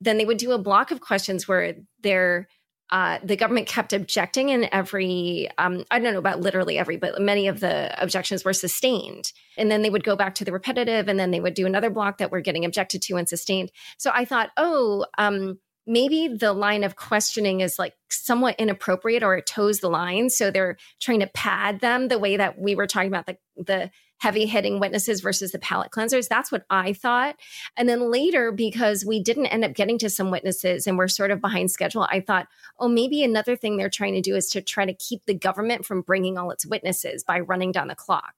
[0.00, 2.48] then they would do a block of questions where they're
[2.90, 7.20] uh, the government kept objecting and every um, i don't know about literally every but
[7.20, 11.08] many of the objections were sustained and then they would go back to the repetitive
[11.08, 14.10] and then they would do another block that were getting objected to and sustained so
[14.14, 15.58] i thought oh um,
[15.88, 20.28] maybe the line of questioning is like somewhat inappropriate or it toes the line.
[20.28, 23.90] So they're trying to pad them the way that we were talking about the, the
[24.18, 26.28] heavy hitting witnesses versus the palate cleansers.
[26.28, 27.36] That's what I thought.
[27.76, 31.30] And then later, because we didn't end up getting to some witnesses and we're sort
[31.30, 32.48] of behind schedule, I thought,
[32.78, 35.84] oh, maybe another thing they're trying to do is to try to keep the government
[35.84, 38.34] from bringing all its witnesses by running down the clock.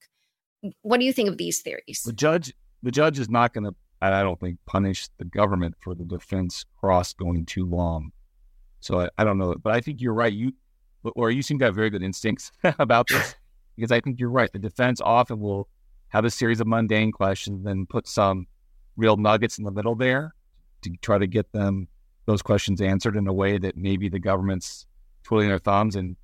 [0.83, 2.03] What do you think of these theories?
[2.05, 2.53] The judge,
[2.83, 6.65] the judge is not going to I don't think, punish the government for the defense
[6.79, 8.13] cross going too long.
[8.81, 10.33] So I, I don't know, but I think you're right.
[10.33, 10.53] You,
[11.03, 13.35] or you seem to have very good instincts about this
[13.81, 14.53] because I think you're right.
[14.53, 15.69] The defense often will
[16.09, 18.47] have a series of mundane questions, then put some
[18.97, 20.35] real nuggets in the middle there
[20.83, 21.89] to try to get them
[22.27, 24.87] those questions answered in a way that maybe the government's
[25.23, 26.17] twiddling their thumbs and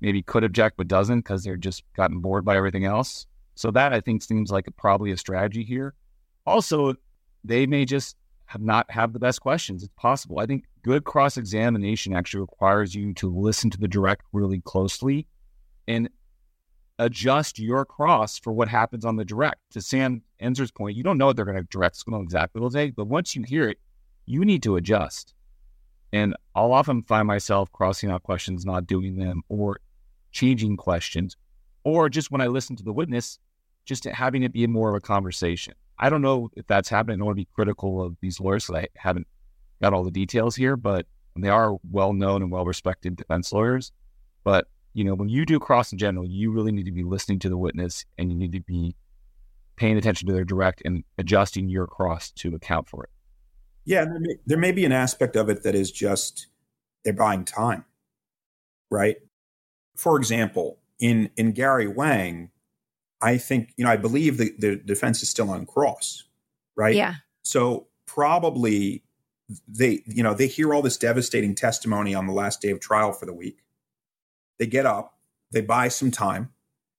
[0.00, 3.26] maybe could object but doesn't because they're just gotten bored by everything else.
[3.54, 5.94] So that I think seems like probably a strategy here.
[6.46, 6.94] Also,
[7.44, 9.82] they may just have not have the best questions.
[9.82, 10.40] It's possible.
[10.40, 15.26] I think good cross examination actually requires you to listen to the direct really closely
[15.86, 16.08] and
[17.04, 19.60] adjust your cross for what happens on the direct.
[19.72, 22.70] To Sam Enzer's point, you don't know what they're going to direct know exactly they'll
[22.70, 23.78] say, but once you hear it,
[24.26, 25.34] you need to adjust.
[26.12, 29.80] And I'll often find myself crossing out questions, not doing them, or
[30.30, 31.36] changing questions,
[31.84, 33.38] or just when I listen to the witness,
[33.84, 35.74] just having it be more of a conversation.
[35.98, 37.14] I don't know if that's happening.
[37.14, 39.26] I don't want to be critical of these lawyers because I haven't
[39.80, 43.92] got all the details here, but they are well known and well respected defense lawyers.
[44.44, 47.38] But you know, when you do cross in general, you really need to be listening
[47.40, 48.94] to the witness and you need to be
[49.76, 53.10] paying attention to their direct and adjusting your cross to account for it.
[53.84, 56.46] Yeah, there may, there may be an aspect of it that is just
[57.04, 57.84] they're buying time,
[58.90, 59.16] right?
[59.96, 62.50] For example, in in Gary Wang,
[63.20, 66.24] I think, you know, I believe the, the defense is still on cross,
[66.76, 66.94] right?
[66.94, 67.14] Yeah.
[67.42, 69.02] So probably
[69.66, 73.12] they, you know, they hear all this devastating testimony on the last day of trial
[73.12, 73.58] for the week.
[74.62, 75.18] They get up,
[75.50, 76.50] they buy some time,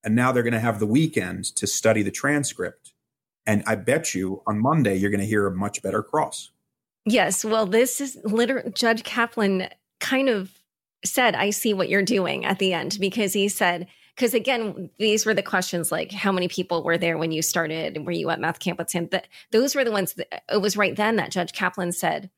[0.03, 2.91] and now they're going to have the weekend to study the transcript.
[3.45, 6.51] And I bet you on Monday, you're going to hear a much better cross.
[7.05, 7.45] Yes.
[7.45, 9.70] Well, this is literally Judge Kaplan
[10.01, 10.51] kind of
[11.05, 15.26] said, I see what you're doing at the end because he said, because again these
[15.26, 18.41] were the questions like how many people were there when you started were you at
[18.41, 21.31] math camp with sam that those were the ones that it was right then that
[21.31, 22.30] judge kaplan said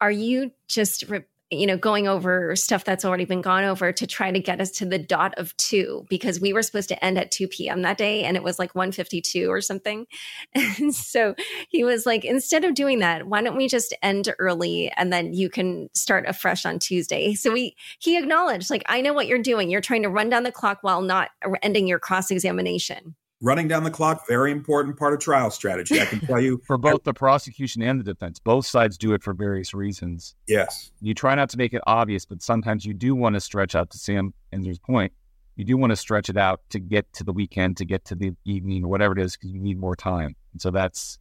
[0.00, 4.06] are you just re- you know, going over stuff that's already been gone over to
[4.06, 7.18] try to get us to the dot of two because we were supposed to end
[7.18, 7.82] at 2 p.m.
[7.82, 10.06] that day and it was like 152 or something.
[10.82, 11.34] And so
[11.68, 15.34] he was like, instead of doing that, why don't we just end early and then
[15.34, 17.34] you can start afresh on Tuesday?
[17.34, 19.70] So we he acknowledged, like, I know what you're doing.
[19.70, 21.30] You're trying to run down the clock while not
[21.62, 26.00] ending your cross examination running down the clock very important part of trial strategy.
[26.00, 29.22] I can tell you for both the prosecution and the defense both sides do it
[29.22, 30.34] for various reasons.
[30.46, 30.92] Yes.
[31.02, 33.90] You try not to make it obvious but sometimes you do want to stretch out
[33.90, 35.12] to sam enzer's point.
[35.56, 38.14] You do want to stretch it out to get to the weekend to get to
[38.14, 40.36] the evening or whatever it is because you need more time.
[40.52, 41.18] And so that's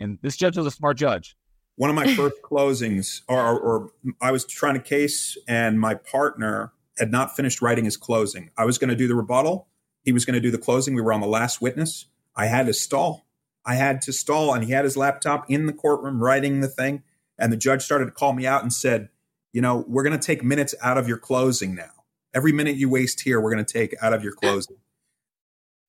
[0.00, 1.36] and this judge is a smart judge.
[1.76, 3.90] One of my first closings or, or, or
[4.22, 8.50] i was trying a case and my partner had not finished writing his closing.
[8.56, 9.68] I was going to do the rebuttal
[10.04, 10.94] he was going to do the closing.
[10.94, 12.06] We were on the last witness.
[12.34, 13.26] I had to stall.
[13.64, 17.02] I had to stall, and he had his laptop in the courtroom writing the thing.
[17.38, 19.08] And the judge started to call me out and said,
[19.52, 21.90] You know, we're going to take minutes out of your closing now.
[22.34, 24.76] Every minute you waste here, we're going to take out of your closing.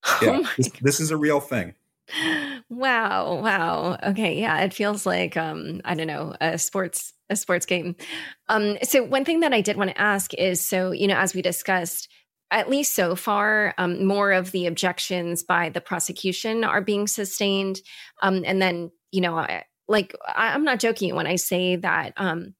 [0.05, 1.75] Oh yeah, oh this, this is a real thing.
[2.69, 3.39] Wow.
[3.41, 3.97] Wow.
[4.03, 4.39] Okay.
[4.39, 4.59] Yeah.
[4.61, 7.95] It feels like, um, I don't know, a sports a sports game.
[8.49, 11.33] Um, so one thing that I did want to ask is, so you know, as
[11.33, 12.09] we discussed,
[12.53, 17.81] at least so far, um, more of the objections by the prosecution are being sustained,
[18.21, 22.13] um, and then you know, I, like I, am not joking when I say that
[22.17, 22.55] um,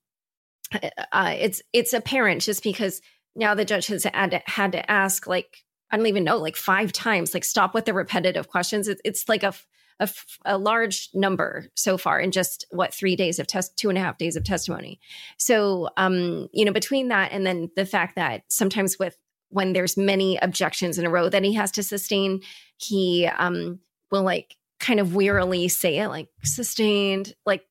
[1.12, 3.02] uh, it's it's apparent just because
[3.36, 6.56] now the judge has had to, had to ask like I don't even know like
[6.56, 8.88] five times like stop with the repetitive questions.
[8.88, 9.54] It, it's like a
[10.00, 10.10] a,
[10.46, 14.02] a, large number so far in just what three days of test, two and a
[14.02, 15.00] half days of testimony.
[15.38, 19.16] So, um, you know, between that and then the fact that sometimes with
[19.54, 22.42] when there's many objections in a row that he has to sustain,
[22.78, 23.80] he um,
[24.12, 27.64] will like kind of wearily say it like sustained, like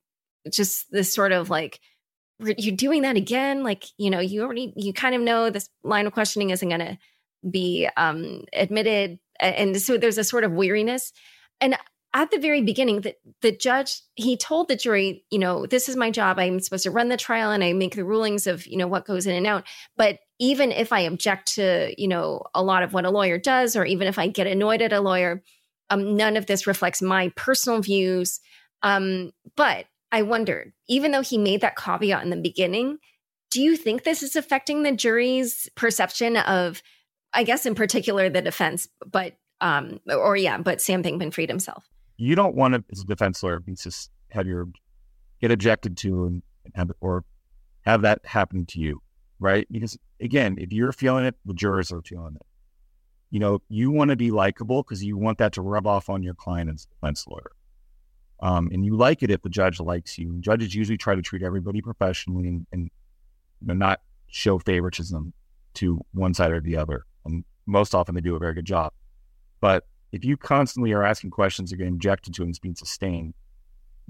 [0.50, 1.80] just this sort of like
[2.38, 3.62] you're doing that again?
[3.62, 6.80] Like you know you already you kind of know this line of questioning isn't going
[6.80, 6.98] to
[7.50, 9.18] be um admitted.
[9.40, 11.12] And so there's a sort of weariness.
[11.60, 11.76] And
[12.14, 15.96] at the very beginning that the judge he told the jury you know this is
[15.96, 16.38] my job.
[16.38, 19.06] I'm supposed to run the trial and i make the rulings of you know what
[19.06, 19.64] goes in and out.
[19.96, 23.76] But even if i object to you know a lot of what a lawyer does
[23.76, 25.42] or even if i get annoyed at a lawyer
[25.90, 28.40] um, none of this reflects my personal views.
[28.82, 32.98] Um, but i wondered even though he made that caveat in the beginning
[33.50, 36.82] do you think this is affecting the jury's perception of
[37.32, 41.88] i guess in particular the defense but um, or yeah, but Sam Bankman Fried himself
[42.22, 44.68] you don't want to, as a defense lawyer, be just have your
[45.40, 46.42] get objected to and
[46.74, 47.24] have or
[47.80, 49.02] have that happen to you,
[49.40, 49.66] right?
[49.70, 52.46] Because again, if you're feeling it, the jurors are feeling it.
[53.30, 56.22] You know, you want to be likable because you want that to rub off on
[56.22, 57.50] your client as a defense lawyer.
[58.40, 60.36] Um, and you like it if the judge likes you.
[60.40, 62.90] Judges usually try to treat everybody professionally and, and
[63.60, 65.32] you know, not show favoritism
[65.74, 67.04] to one side or the other.
[67.24, 68.92] And most often they do a very good job.
[69.60, 73.34] But if you constantly are asking questions, you're getting objected to and it's being sustained,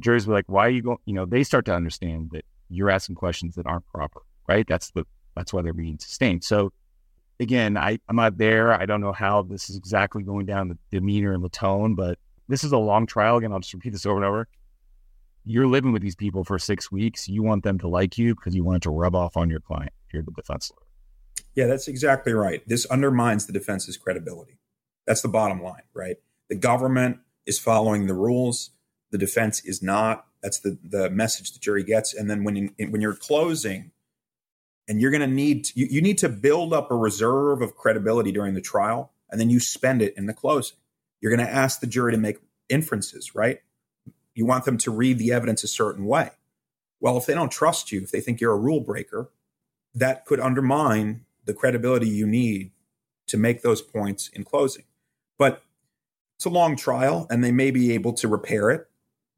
[0.01, 2.91] juries be like, why are you going, you know, they start to understand that you're
[2.91, 4.67] asking questions that aren't proper, right?
[4.67, 5.05] That's the,
[5.37, 6.45] that's why they're being sustained.
[6.45, 6.73] So
[7.41, 8.73] again, I, I'm not there.
[8.73, 12.19] I don't know how this is exactly going down the demeanor and the tone, but
[12.49, 13.37] this is a long trial.
[13.37, 14.49] Again, I'll just repeat this over and over.
[15.45, 17.29] You're living with these people for six weeks.
[17.29, 19.61] You want them to like you because you want it to rub off on your
[19.61, 20.87] client you're the defense lawyer.
[21.55, 22.67] Yeah, that's exactly right.
[22.67, 24.59] This undermines the defense's credibility.
[25.07, 26.17] That's the bottom line, right?
[26.49, 28.71] The government is following the rules.
[29.11, 30.27] The defense is not.
[30.43, 32.15] That's the the message the jury gets.
[32.15, 33.93] And then when when you're closing,
[34.89, 38.33] and you're going to need you, you need to build up a reserve of credibility
[38.33, 40.77] during the trial, and then you spend it in the closing.
[41.21, 42.39] You're going to ask the jury to make
[42.69, 43.61] inferences, right?
[44.35, 46.31] You want them to read the evidence a certain way.
[47.01, 49.31] Well, if they don't trust you, if they think you're a rule breaker,
[49.95, 52.71] that could undermine the credibility you need
[53.27, 54.85] to make those points in closing.
[55.43, 55.65] But
[56.37, 58.87] it's a long trial and they may be able to repair it.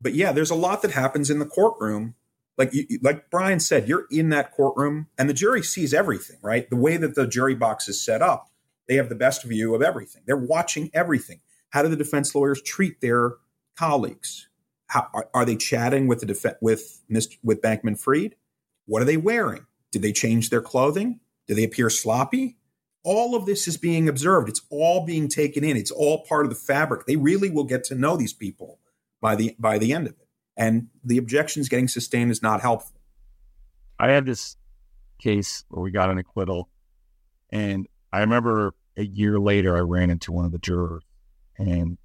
[0.02, 2.14] But yeah, there's a lot that happens in the courtroom.
[2.58, 6.68] Like you, like Brian said, you're in that courtroom and the jury sees everything, right?
[6.68, 8.50] The way that the jury box is set up,
[8.86, 10.20] they have the best view of everything.
[10.26, 11.40] They're watching everything.
[11.70, 13.36] How do the defense lawyers treat their
[13.74, 14.48] colleagues?
[14.88, 17.38] How, are, are they chatting with the def- with Mr.
[17.42, 18.36] with Bankman Fried?
[18.84, 19.64] What are they wearing?
[19.90, 21.20] Did they change their clothing?
[21.46, 22.58] Do they appear sloppy?
[23.04, 24.48] All of this is being observed.
[24.48, 25.76] It's all being taken in.
[25.76, 27.06] It's all part of the fabric.
[27.06, 28.80] They really will get to know these people
[29.20, 30.28] by the by the end of it.
[30.56, 33.00] And the objections getting sustained is not helpful.
[33.98, 34.56] I had this
[35.20, 36.68] case where we got an acquittal,
[37.50, 41.04] and I remember a year later I ran into one of the jurors,
[41.58, 41.98] and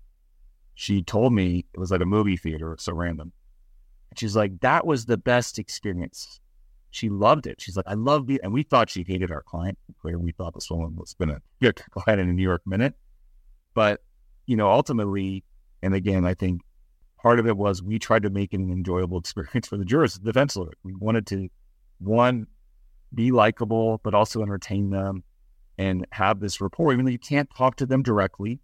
[0.76, 3.32] she told me it was like a movie theater, so random.
[4.16, 6.42] she's like, "That was the best experience
[6.92, 7.62] she loved it.
[7.62, 9.78] She's like, I love the, and we thought she hated our client.
[10.04, 12.96] We thought this woman was going to get client in a New York minute.
[13.74, 14.02] But,
[14.46, 15.44] you know, ultimately,
[15.84, 16.62] and again, I think
[17.22, 20.32] part of it was we tried to make an enjoyable experience for the jurors, the
[20.32, 20.74] defense lawyer.
[20.84, 21.50] We wanted to,
[22.00, 22.48] one,
[23.14, 25.24] be likable, but also entertain them
[25.78, 28.60] and have this rapport, even though you can't talk to them directly.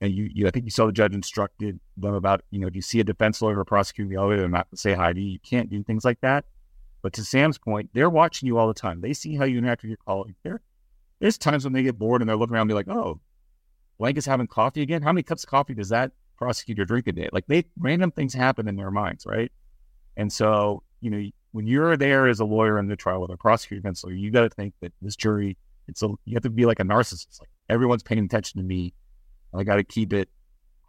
[0.00, 2.74] And you, you I think you saw the judge instructed them about, you know, if
[2.74, 5.32] you see a defense lawyer or prosecuting the elevator, not to say hi to you,
[5.32, 6.44] you can't do things like that
[7.04, 9.02] but to Sam's point, they're watching you all the time.
[9.02, 10.38] They see how you interact with your colleagues.
[10.42, 10.62] There,
[11.20, 13.20] there's times when they get bored and they're looking around and be like, oh,
[13.98, 15.02] Blank is having coffee again.
[15.02, 17.28] How many cups of coffee does that prosecutor drink a day?
[17.30, 19.52] Like they random things happen in their minds, right?
[20.16, 21.22] And so, you know,
[21.52, 24.40] when you're there as a lawyer in the trial with a prosecutor lawyer, you got
[24.40, 27.38] to think that this jury, it's a, you have to be like a narcissist.
[27.38, 28.94] Like everyone's paying attention to me.
[29.54, 30.30] I got to keep it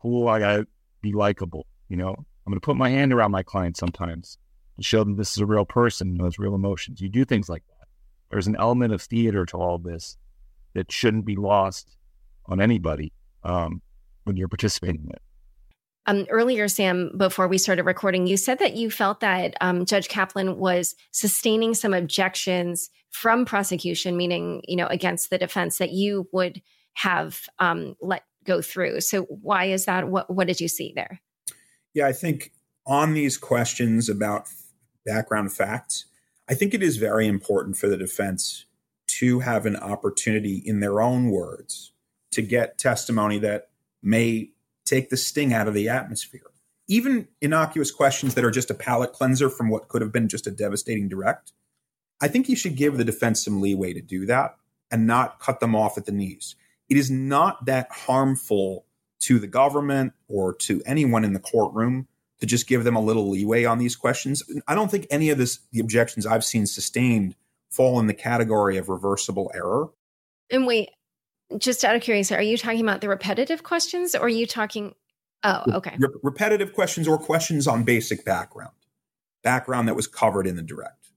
[0.02, 0.30] cool.
[0.30, 0.68] I got to
[1.02, 1.68] be likable.
[1.90, 4.38] You know, I'm going to put my hand around my client sometimes
[4.84, 7.02] show them this is a real person, knows real emotions.
[7.02, 7.88] You do things like that.
[8.30, 10.18] There's an element of theater to all this
[10.74, 11.96] that shouldn't be lost
[12.48, 13.82] on anybody um,
[14.24, 15.22] when you're participating in it.
[16.08, 20.08] um, earlier, Sam, before we started recording, you said that you felt that um, Judge
[20.08, 26.28] Kaplan was sustaining some objections from prosecution, meaning, you know, against the defense that you
[26.32, 26.62] would
[26.94, 29.02] have um, let go through.
[29.02, 30.10] So, why is that?
[30.10, 31.22] What What did you see there?
[31.94, 32.52] Yeah, I think
[32.86, 34.48] on these questions about
[35.06, 36.06] background facts,
[36.48, 38.66] I think it is very important for the defense
[39.08, 41.92] to have an opportunity in their own words
[42.32, 43.70] to get testimony that
[44.04, 44.52] may
[44.86, 46.52] take the sting out of the atmosphere.
[46.88, 50.46] Even innocuous questions that are just a palate cleanser from what could have been just
[50.46, 51.54] a devastating direct.
[52.22, 54.58] I think you should give the defense some leeway to do that
[54.92, 56.56] and not cut them off at the knees.
[56.90, 58.86] It is not that harmful
[59.22, 62.08] to the government or to anyone in the courtroom
[62.46, 64.44] to just give them a little leeway on these questions.
[64.68, 67.36] I don't think any of this the objections I've seen sustained
[67.72, 69.90] fall in the category of reversible error.
[70.52, 70.92] And wait,
[71.58, 74.94] just out of curiosity, are you talking about the repetitive questions or are you talking?
[75.44, 75.96] Oh, okay.
[75.98, 78.76] Re- repetitive questions or questions on basic background,
[79.44, 81.10] background that was covered in the direct.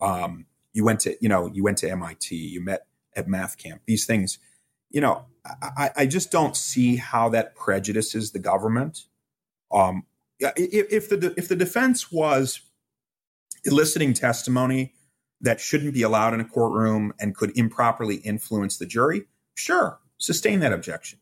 [0.00, 2.86] Um, you went to, you know, you went to MIT, you met
[3.16, 3.82] at math camp.
[3.86, 4.38] These things,
[4.90, 5.24] you know,
[5.62, 9.06] I, I just don't see how that prejudices the government.
[9.72, 10.04] Um,
[10.56, 12.60] if, the if the defense was
[13.64, 14.94] eliciting testimony
[15.40, 20.60] that shouldn't be allowed in a courtroom and could improperly influence the jury, sure, sustain
[20.60, 21.18] that objection.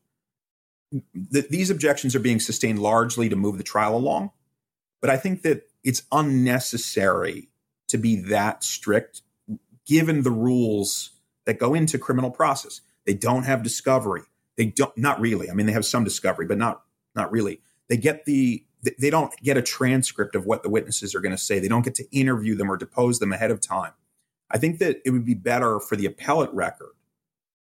[1.14, 4.30] The, these objections are being sustained largely to move the trial along,
[5.00, 7.48] but I think that it's unnecessary
[7.88, 9.22] to be that strict
[9.86, 11.10] given the rules
[11.44, 12.80] that go into criminal process.
[13.04, 14.22] They don't have discovery.
[14.56, 15.50] They don't not really.
[15.50, 16.82] I mean they have some discovery, but not
[17.14, 17.60] not really.
[17.88, 18.64] They get the
[18.98, 21.58] they don't get a transcript of what the witnesses are going to say.
[21.58, 23.92] They don't get to interview them or depose them ahead of time.
[24.50, 26.92] I think that it would be better for the appellate record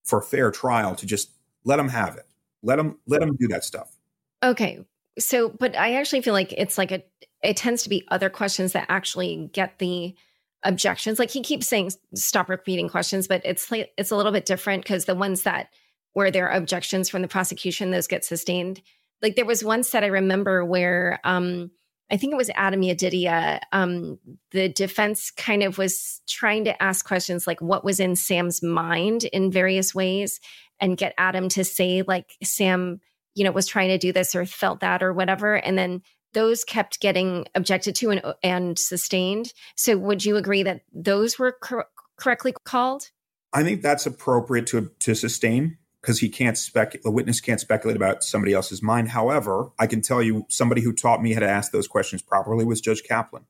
[0.03, 1.31] for a fair trial to just
[1.63, 2.25] let them have it.
[2.63, 3.95] Let them let them do that stuff.
[4.43, 4.83] Okay.
[5.19, 7.03] So, but I actually feel like it's like a
[7.43, 10.15] it tends to be other questions that actually get the
[10.63, 11.19] objections.
[11.19, 14.83] Like he keeps saying stop repeating questions, but it's like it's a little bit different
[14.83, 15.69] because the ones that
[16.13, 18.81] where there are objections from the prosecution, those get sustained
[19.21, 21.71] like there was one set I remember where um,
[22.11, 23.59] I think it was Adam Yedidia.
[23.71, 24.19] Um,
[24.51, 29.23] the defense kind of was trying to ask questions like what was in Sam's mind
[29.25, 30.39] in various ways
[30.79, 32.99] and get Adam to say like Sam,
[33.33, 35.55] you know, was trying to do this or felt that or whatever.
[35.55, 36.01] And then
[36.33, 39.53] those kept getting objected to and, and sustained.
[39.75, 41.87] So would you agree that those were cor-
[42.17, 43.09] correctly called?
[43.53, 47.95] I think that's appropriate to to sustain because he can't spec the witness can't speculate
[47.95, 49.09] about somebody else's mind.
[49.09, 52.65] However, I can tell you somebody who taught me how to ask those questions properly
[52.65, 53.45] was Judge Kaplan.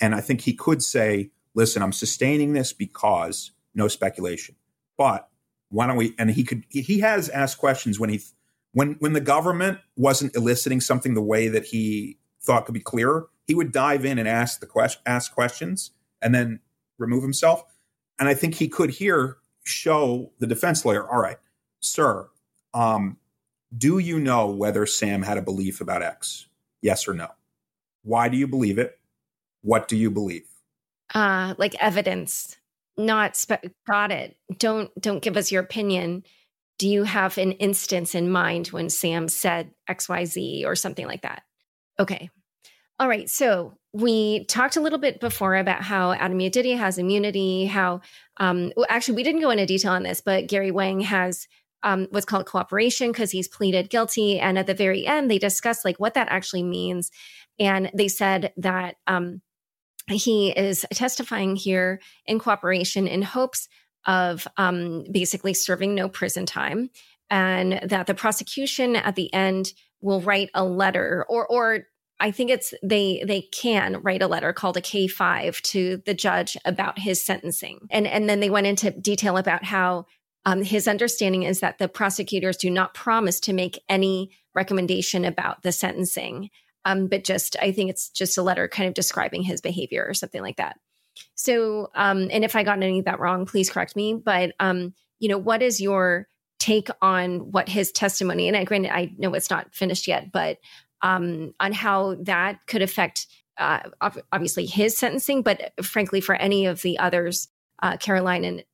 [0.00, 4.56] And I think he could say, listen, I'm sustaining this because no speculation.
[4.96, 5.28] But
[5.68, 8.20] why don't we and he could he has asked questions when he
[8.72, 13.28] when when the government wasn't eliciting something the way that he thought could be clearer,
[13.46, 15.90] he would dive in and ask the question ask questions
[16.22, 16.60] and then
[16.98, 17.64] remove himself.
[18.18, 21.38] And I think he could here show the defense lawyer, all right,
[21.84, 22.28] sir,
[22.72, 23.18] um,
[23.76, 26.46] do you know whether Sam had a belief about X?
[26.82, 27.28] Yes or no?
[28.02, 28.98] Why do you believe it?
[29.62, 30.46] What do you believe?
[31.14, 32.56] Uh, like evidence,
[32.96, 34.36] not spe- got it.
[34.58, 36.24] Don't don't give us your opinion.
[36.78, 41.42] Do you have an instance in mind when Sam said XYZ or something like that?
[41.98, 42.30] Okay.
[42.98, 43.28] All right.
[43.28, 48.00] So we talked a little bit before about how Adam Yedidia has immunity, how,
[48.38, 51.46] um, actually, we didn't go into detail on this, but Gary Wang has
[51.84, 54.40] um, what's called cooperation because he's pleaded guilty.
[54.40, 57.10] And at the very end, they discussed like what that actually means.
[57.60, 59.42] And they said that um,
[60.08, 63.68] he is testifying here in cooperation in hopes
[64.06, 66.90] of um, basically serving no prison time,
[67.30, 71.86] and that the prosecution at the end will write a letter or or
[72.20, 76.56] I think it's they they can write a letter called a K5 to the judge
[76.64, 77.80] about his sentencing.
[77.90, 80.06] And and then they went into detail about how
[80.44, 85.62] um, his understanding is that the prosecutors do not promise to make any recommendation about
[85.62, 86.50] the sentencing,
[86.84, 90.14] um, but just I think it's just a letter kind of describing his behavior or
[90.14, 90.78] something like that.
[91.34, 94.14] So, um, and if I got any of that wrong, please correct me.
[94.14, 98.48] But um, you know, what is your take on what his testimony?
[98.48, 100.58] And I granted, I know it's not finished yet, but
[101.02, 103.26] um, on how that could affect
[103.58, 103.80] uh,
[104.32, 107.48] obviously his sentencing, but frankly, for any of the others,
[107.82, 108.64] uh, Caroline and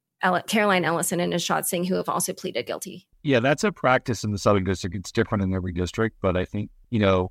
[0.47, 3.07] Caroline Ellison and Nishad Singh, who have also pleaded guilty.
[3.23, 4.95] Yeah, that's a practice in the Southern District.
[4.97, 7.31] It's different in every district, but I think, you know,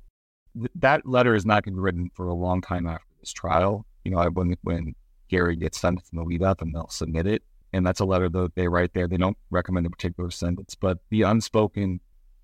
[0.56, 3.32] th- that letter is not going to be written for a long time after this
[3.32, 3.86] trial.
[4.04, 4.94] You know, when, when
[5.28, 7.42] Gary gets sentenced in the lead up and they'll submit it.
[7.72, 9.06] And that's a letter that they write there.
[9.06, 12.00] They don't recommend a particular sentence, but the unspoken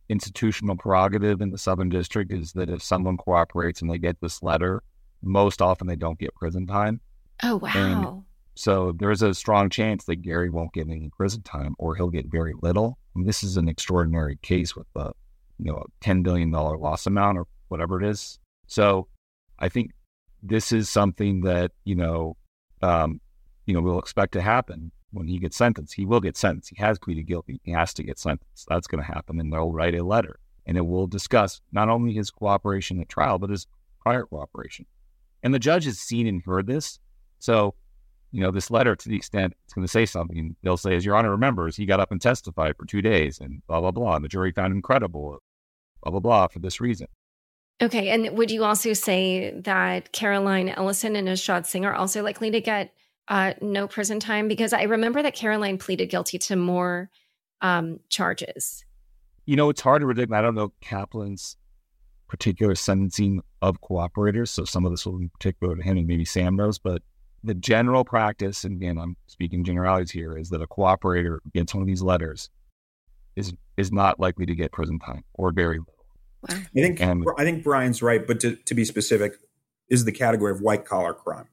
[0.08, 4.40] institutional prerogative in the Southern District is that if someone cooperates and they get this
[4.42, 4.84] letter,
[5.22, 7.00] most often they don't get prison time.
[7.42, 7.70] Oh, wow.
[7.74, 8.22] And
[8.56, 12.26] so there's a strong chance that Gary won't get any prison time or he'll get
[12.26, 12.98] very little.
[13.14, 15.12] And this is an extraordinary case with a,
[15.58, 18.38] you know, a $10 billion loss amount or whatever it is.
[18.66, 19.08] So
[19.58, 19.92] I think
[20.42, 22.36] this is something that, you know,
[22.80, 23.20] um,
[23.66, 25.94] you know, we'll expect to happen when he gets sentenced.
[25.94, 26.70] He will get sentenced.
[26.74, 27.60] He has pleaded guilty.
[27.62, 28.66] He has to get sentenced.
[28.68, 29.38] That's going to happen.
[29.38, 33.38] And they'll write a letter and it will discuss not only his cooperation at trial,
[33.38, 33.66] but his
[34.00, 34.86] prior cooperation.
[35.42, 36.98] And the judge has seen and heard this.
[37.38, 37.74] So,
[38.32, 41.04] you know, this letter, to the extent it's going to say something, they'll say, as
[41.04, 44.16] Your Honor remembers, he got up and testified for two days and blah, blah, blah.
[44.16, 45.38] And the jury found him credible,
[46.02, 47.06] blah, blah, blah, for this reason.
[47.82, 48.08] Okay.
[48.08, 52.60] And would you also say that Caroline Ellison and Nishad Singh are also likely to
[52.60, 52.92] get
[53.28, 54.48] uh, no prison time?
[54.48, 57.10] Because I remember that Caroline pleaded guilty to more
[57.60, 58.84] um, charges.
[59.44, 60.32] You know, it's hard to predict.
[60.32, 61.56] I don't know Kaplan's
[62.28, 64.48] particular sentencing of cooperators.
[64.48, 67.02] So some of this will be particular to him and maybe Sam knows, but
[67.46, 71.82] the general practice, and again, I'm speaking generalities here, is that a cooperator gets one
[71.82, 72.50] of these letters
[73.36, 75.94] is is not likely to get prison time or very little.
[76.48, 76.56] Wow.
[76.56, 79.34] I think and, I think Brian's right, but to, to be specific,
[79.88, 81.48] is the category of white collar crime.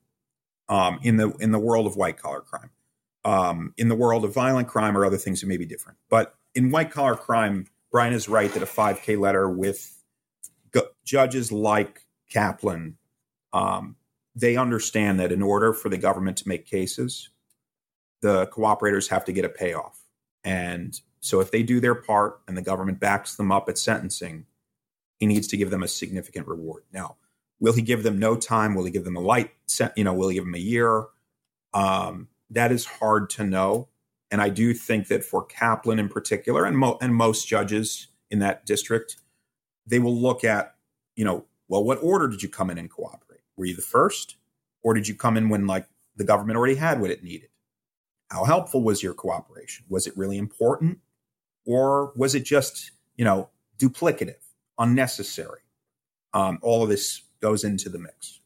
[0.70, 2.72] Um, in the in the world of white collar crime,
[3.26, 6.36] um, in the world of violent crime or other things that may be different, but
[6.56, 10.02] in white collar crime, Brian is right that a 5K letter with
[11.04, 12.02] judges like
[12.32, 12.98] Kaplan,
[13.52, 13.98] um,
[14.36, 17.30] they understand that in order for the government to make cases,
[18.22, 20.00] the cooperators have to get a payoff.
[20.44, 24.46] And so if they do their part and the government backs them up at sentencing,
[25.20, 26.84] he needs to give them a significant reward.
[26.92, 27.18] Now,
[27.60, 28.76] will he give them no time?
[28.76, 29.52] Will he give them a light,
[29.96, 31.06] you know, will he give them a year?
[31.74, 33.88] Um, that is hard to know.
[34.32, 38.40] And I do think that for Kaplan in particular, and, mo- and most judges in
[38.40, 39.18] that district,
[39.86, 40.76] they will look at,
[41.16, 43.33] you know, well, what order did you come in and cooperate?
[43.58, 44.38] Were you the first?
[44.84, 47.50] Or did you come in when like the government already had what it needed?
[48.30, 49.86] How helpful was your cooperation?
[49.90, 51.00] Was it really important?
[51.66, 54.42] Or was it just, you know, duplicative,
[54.78, 55.62] unnecessary?
[56.34, 58.40] Um, all of this goes into the mix.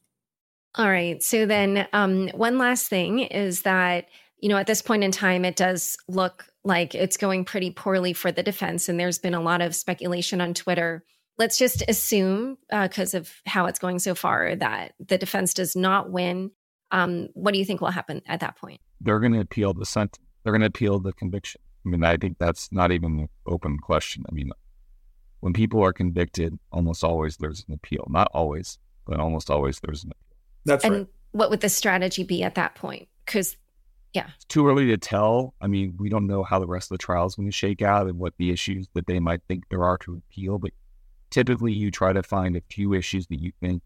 [0.76, 1.24] All right.
[1.24, 4.10] So then um, one last thing is that,
[4.40, 8.14] you know, at this point in time, it does look like it's going pretty poorly
[8.14, 8.88] for the defense.
[8.88, 11.04] And there's been a lot of speculation on Twitter
[11.38, 15.76] let's just assume, because uh, of how it's going so far, that the defense does
[15.76, 16.52] not win.
[16.92, 18.82] Um, what do you think will happen at that point?
[19.02, 20.24] They're going to appeal the sentence.
[20.44, 21.62] They're going to appeal the conviction.
[21.86, 24.24] I mean, I think that's not even an open question.
[24.30, 24.52] I mean,
[25.42, 28.08] when people are convicted, almost always there's an appeal.
[28.10, 30.38] Not always, but almost always there's an appeal.
[30.66, 31.08] That's and right.
[31.32, 33.08] what would the strategy be at that point?
[33.26, 33.58] Because,
[34.14, 35.54] yeah, it's too early to tell.
[35.62, 37.82] I mean, we don't know how the rest of the trial is going to shake
[37.82, 40.58] out and what the issues that they might think there are to appeal.
[40.58, 40.72] But
[41.30, 43.82] typically you try to find a few issues that you think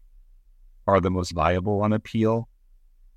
[0.86, 2.48] are the most viable on appeal.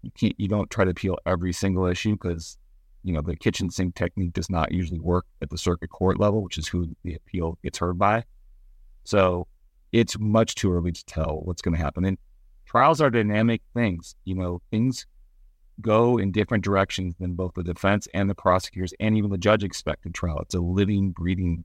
[0.01, 2.57] You can't, you don't try to appeal every single issue because,
[3.03, 6.43] you know, the kitchen sink technique does not usually work at the circuit court level,
[6.43, 8.23] which is who the appeal gets heard by.
[9.03, 9.47] So
[9.91, 12.05] it's much too early to tell what's going to happen.
[12.05, 12.17] And
[12.65, 14.15] trials are dynamic things.
[14.25, 15.05] You know, things
[15.81, 19.63] go in different directions than both the defense and the prosecutors and even the judge
[19.63, 20.39] expect in trial.
[20.39, 21.63] It's a living, breathing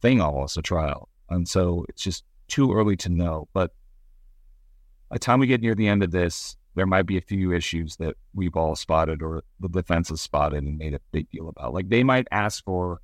[0.00, 1.08] thing almost, a trial.
[1.32, 3.48] And so it's just too early to know.
[3.52, 3.72] But
[5.08, 7.52] by the time we get near the end of this, there might be a few
[7.52, 11.48] issues that we've all spotted or the defense has spotted and made a big deal
[11.48, 11.74] about.
[11.74, 13.00] Like they might ask for,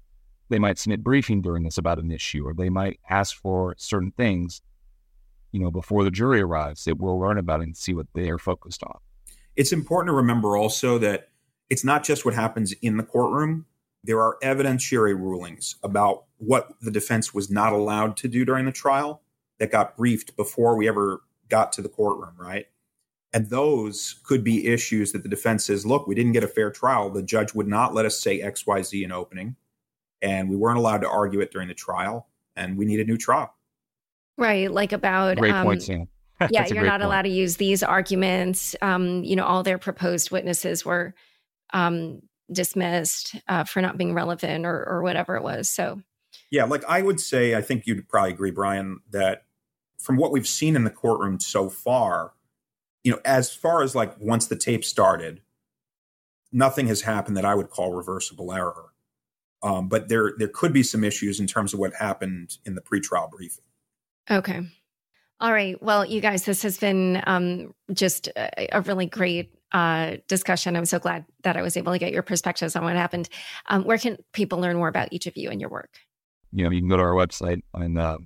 [0.48, 4.12] they might submit briefing during this about an issue, or they might ask for certain
[4.12, 4.62] things,
[5.52, 8.38] you know, before the jury arrives that we'll learn about and see what they are
[8.38, 8.98] focused on.
[9.56, 11.28] It's important to remember also that
[11.68, 13.66] it's not just what happens in the courtroom,
[14.05, 18.73] there are evidentiary rulings about what the defense was not allowed to do during the
[18.73, 19.23] trial
[19.59, 22.66] that got briefed before we ever got to the courtroom, right?
[23.33, 26.70] And those could be issues that the defense says, look, we didn't get a fair
[26.70, 27.11] trial.
[27.11, 29.57] The judge would not let us say XYZ in opening,
[30.23, 33.19] and we weren't allowed to argue it during the trial, and we need a new
[33.19, 33.55] trial.
[34.39, 34.70] Right.
[34.70, 35.37] Like about.
[35.37, 36.09] Great um, point, Sam.
[36.51, 37.03] yeah, you're not point.
[37.03, 38.75] allowed to use these arguments.
[38.81, 41.15] Um, you know, all their proposed witnesses were
[41.75, 45.69] um, dismissed uh, for not being relevant or, or whatever it was.
[45.69, 46.01] So,
[46.51, 49.45] yeah, like I would say, I think you'd probably agree, Brian, that
[49.99, 52.33] from what we've seen in the courtroom so far,
[53.05, 55.43] you know, as far as like once the tape started,
[56.53, 58.93] nothing has happened that I would call reversible error.
[59.62, 62.81] Um, but there there could be some issues in terms of what happened in the
[62.81, 63.65] pretrial briefing.
[64.31, 64.62] Okay.
[65.40, 65.81] All right.
[65.82, 70.74] Well, you guys, this has been um, just a, a, really great uh, discussion.
[70.74, 73.28] I'm so glad that I was able to get your perspectives on what happened.
[73.66, 76.01] Um, where can people learn more about each of you and your work?
[76.52, 78.19] you know, you can go to our website and uh,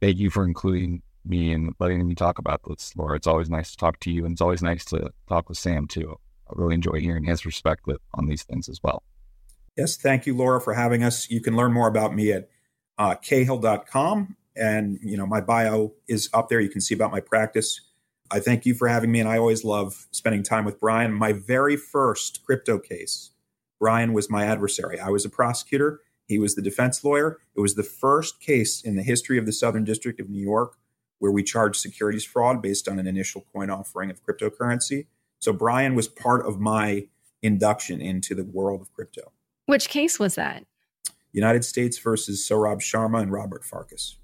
[0.00, 3.16] thank you for including me and letting me talk about this, Laura.
[3.16, 5.88] It's always nice to talk to you, and it's always nice to talk with Sam
[5.88, 6.16] too.
[6.48, 9.02] I really enjoy hearing his perspective on these things as well.
[9.76, 11.28] Yes, thank you, Laura, for having us.
[11.28, 12.48] You can learn more about me at
[12.98, 14.36] uh, cahill.com.
[14.56, 16.60] And, you know, my bio is up there.
[16.60, 17.80] You can see about my practice.
[18.30, 19.20] I thank you for having me.
[19.20, 21.12] And I always love spending time with Brian.
[21.12, 23.30] My very first crypto case,
[23.78, 24.98] Brian was my adversary.
[24.98, 26.00] I was a prosecutor.
[26.26, 27.38] He was the defense lawyer.
[27.54, 30.76] It was the first case in the history of the Southern District of New York
[31.18, 35.06] where we charged securities fraud based on an initial coin offering of cryptocurrency.
[35.38, 37.08] So Brian was part of my
[37.42, 39.32] induction into the world of crypto.
[39.66, 40.64] Which case was that?
[41.32, 44.16] United States versus Sohrab Sharma and Robert Farkas.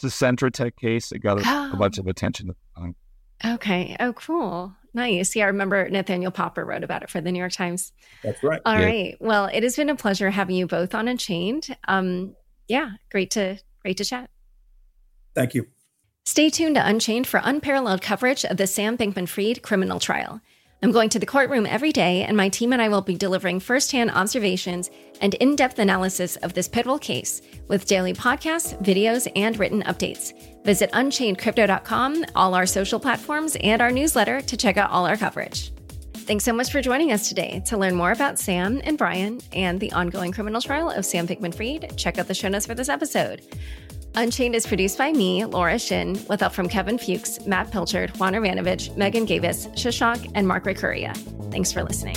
[0.00, 1.10] It's a Centra Tech case.
[1.10, 1.70] It got a, oh.
[1.72, 2.54] a bunch of attention.
[3.44, 3.96] Okay.
[3.98, 4.74] Oh, cool.
[4.94, 5.34] Nice.
[5.34, 7.92] Yeah, I remember Nathaniel Popper wrote about it for the New York Times.
[8.22, 8.60] That's right.
[8.64, 8.84] All yeah.
[8.84, 9.16] right.
[9.20, 11.76] Well, it has been a pleasure having you both on Unchained.
[11.88, 12.36] Um,
[12.68, 14.30] yeah, great to great to chat.
[15.34, 15.66] Thank you.
[16.24, 20.40] Stay tuned to Unchained for unparalleled coverage of the Sam Bankman Fried criminal trial.
[20.80, 23.58] I'm going to the courtroom every day, and my team and I will be delivering
[23.58, 24.90] firsthand observations
[25.20, 30.32] and in depth analysis of this pivotal case with daily podcasts, videos, and written updates.
[30.64, 35.72] Visit unchainedcrypto.com, all our social platforms, and our newsletter to check out all our coverage.
[36.14, 37.60] Thanks so much for joining us today.
[37.66, 41.54] To learn more about Sam and Brian and the ongoing criminal trial of Sam Bankman
[41.54, 43.42] Fried, check out the show notes for this episode.
[44.18, 48.32] Unchained is produced by me, Laura Shin, with help from Kevin Fuchs, Matt Pilchard, Juan
[48.32, 51.16] Romanovich, Megan Gavis, Shashank, and Mark Recuria.
[51.52, 52.16] Thanks for listening.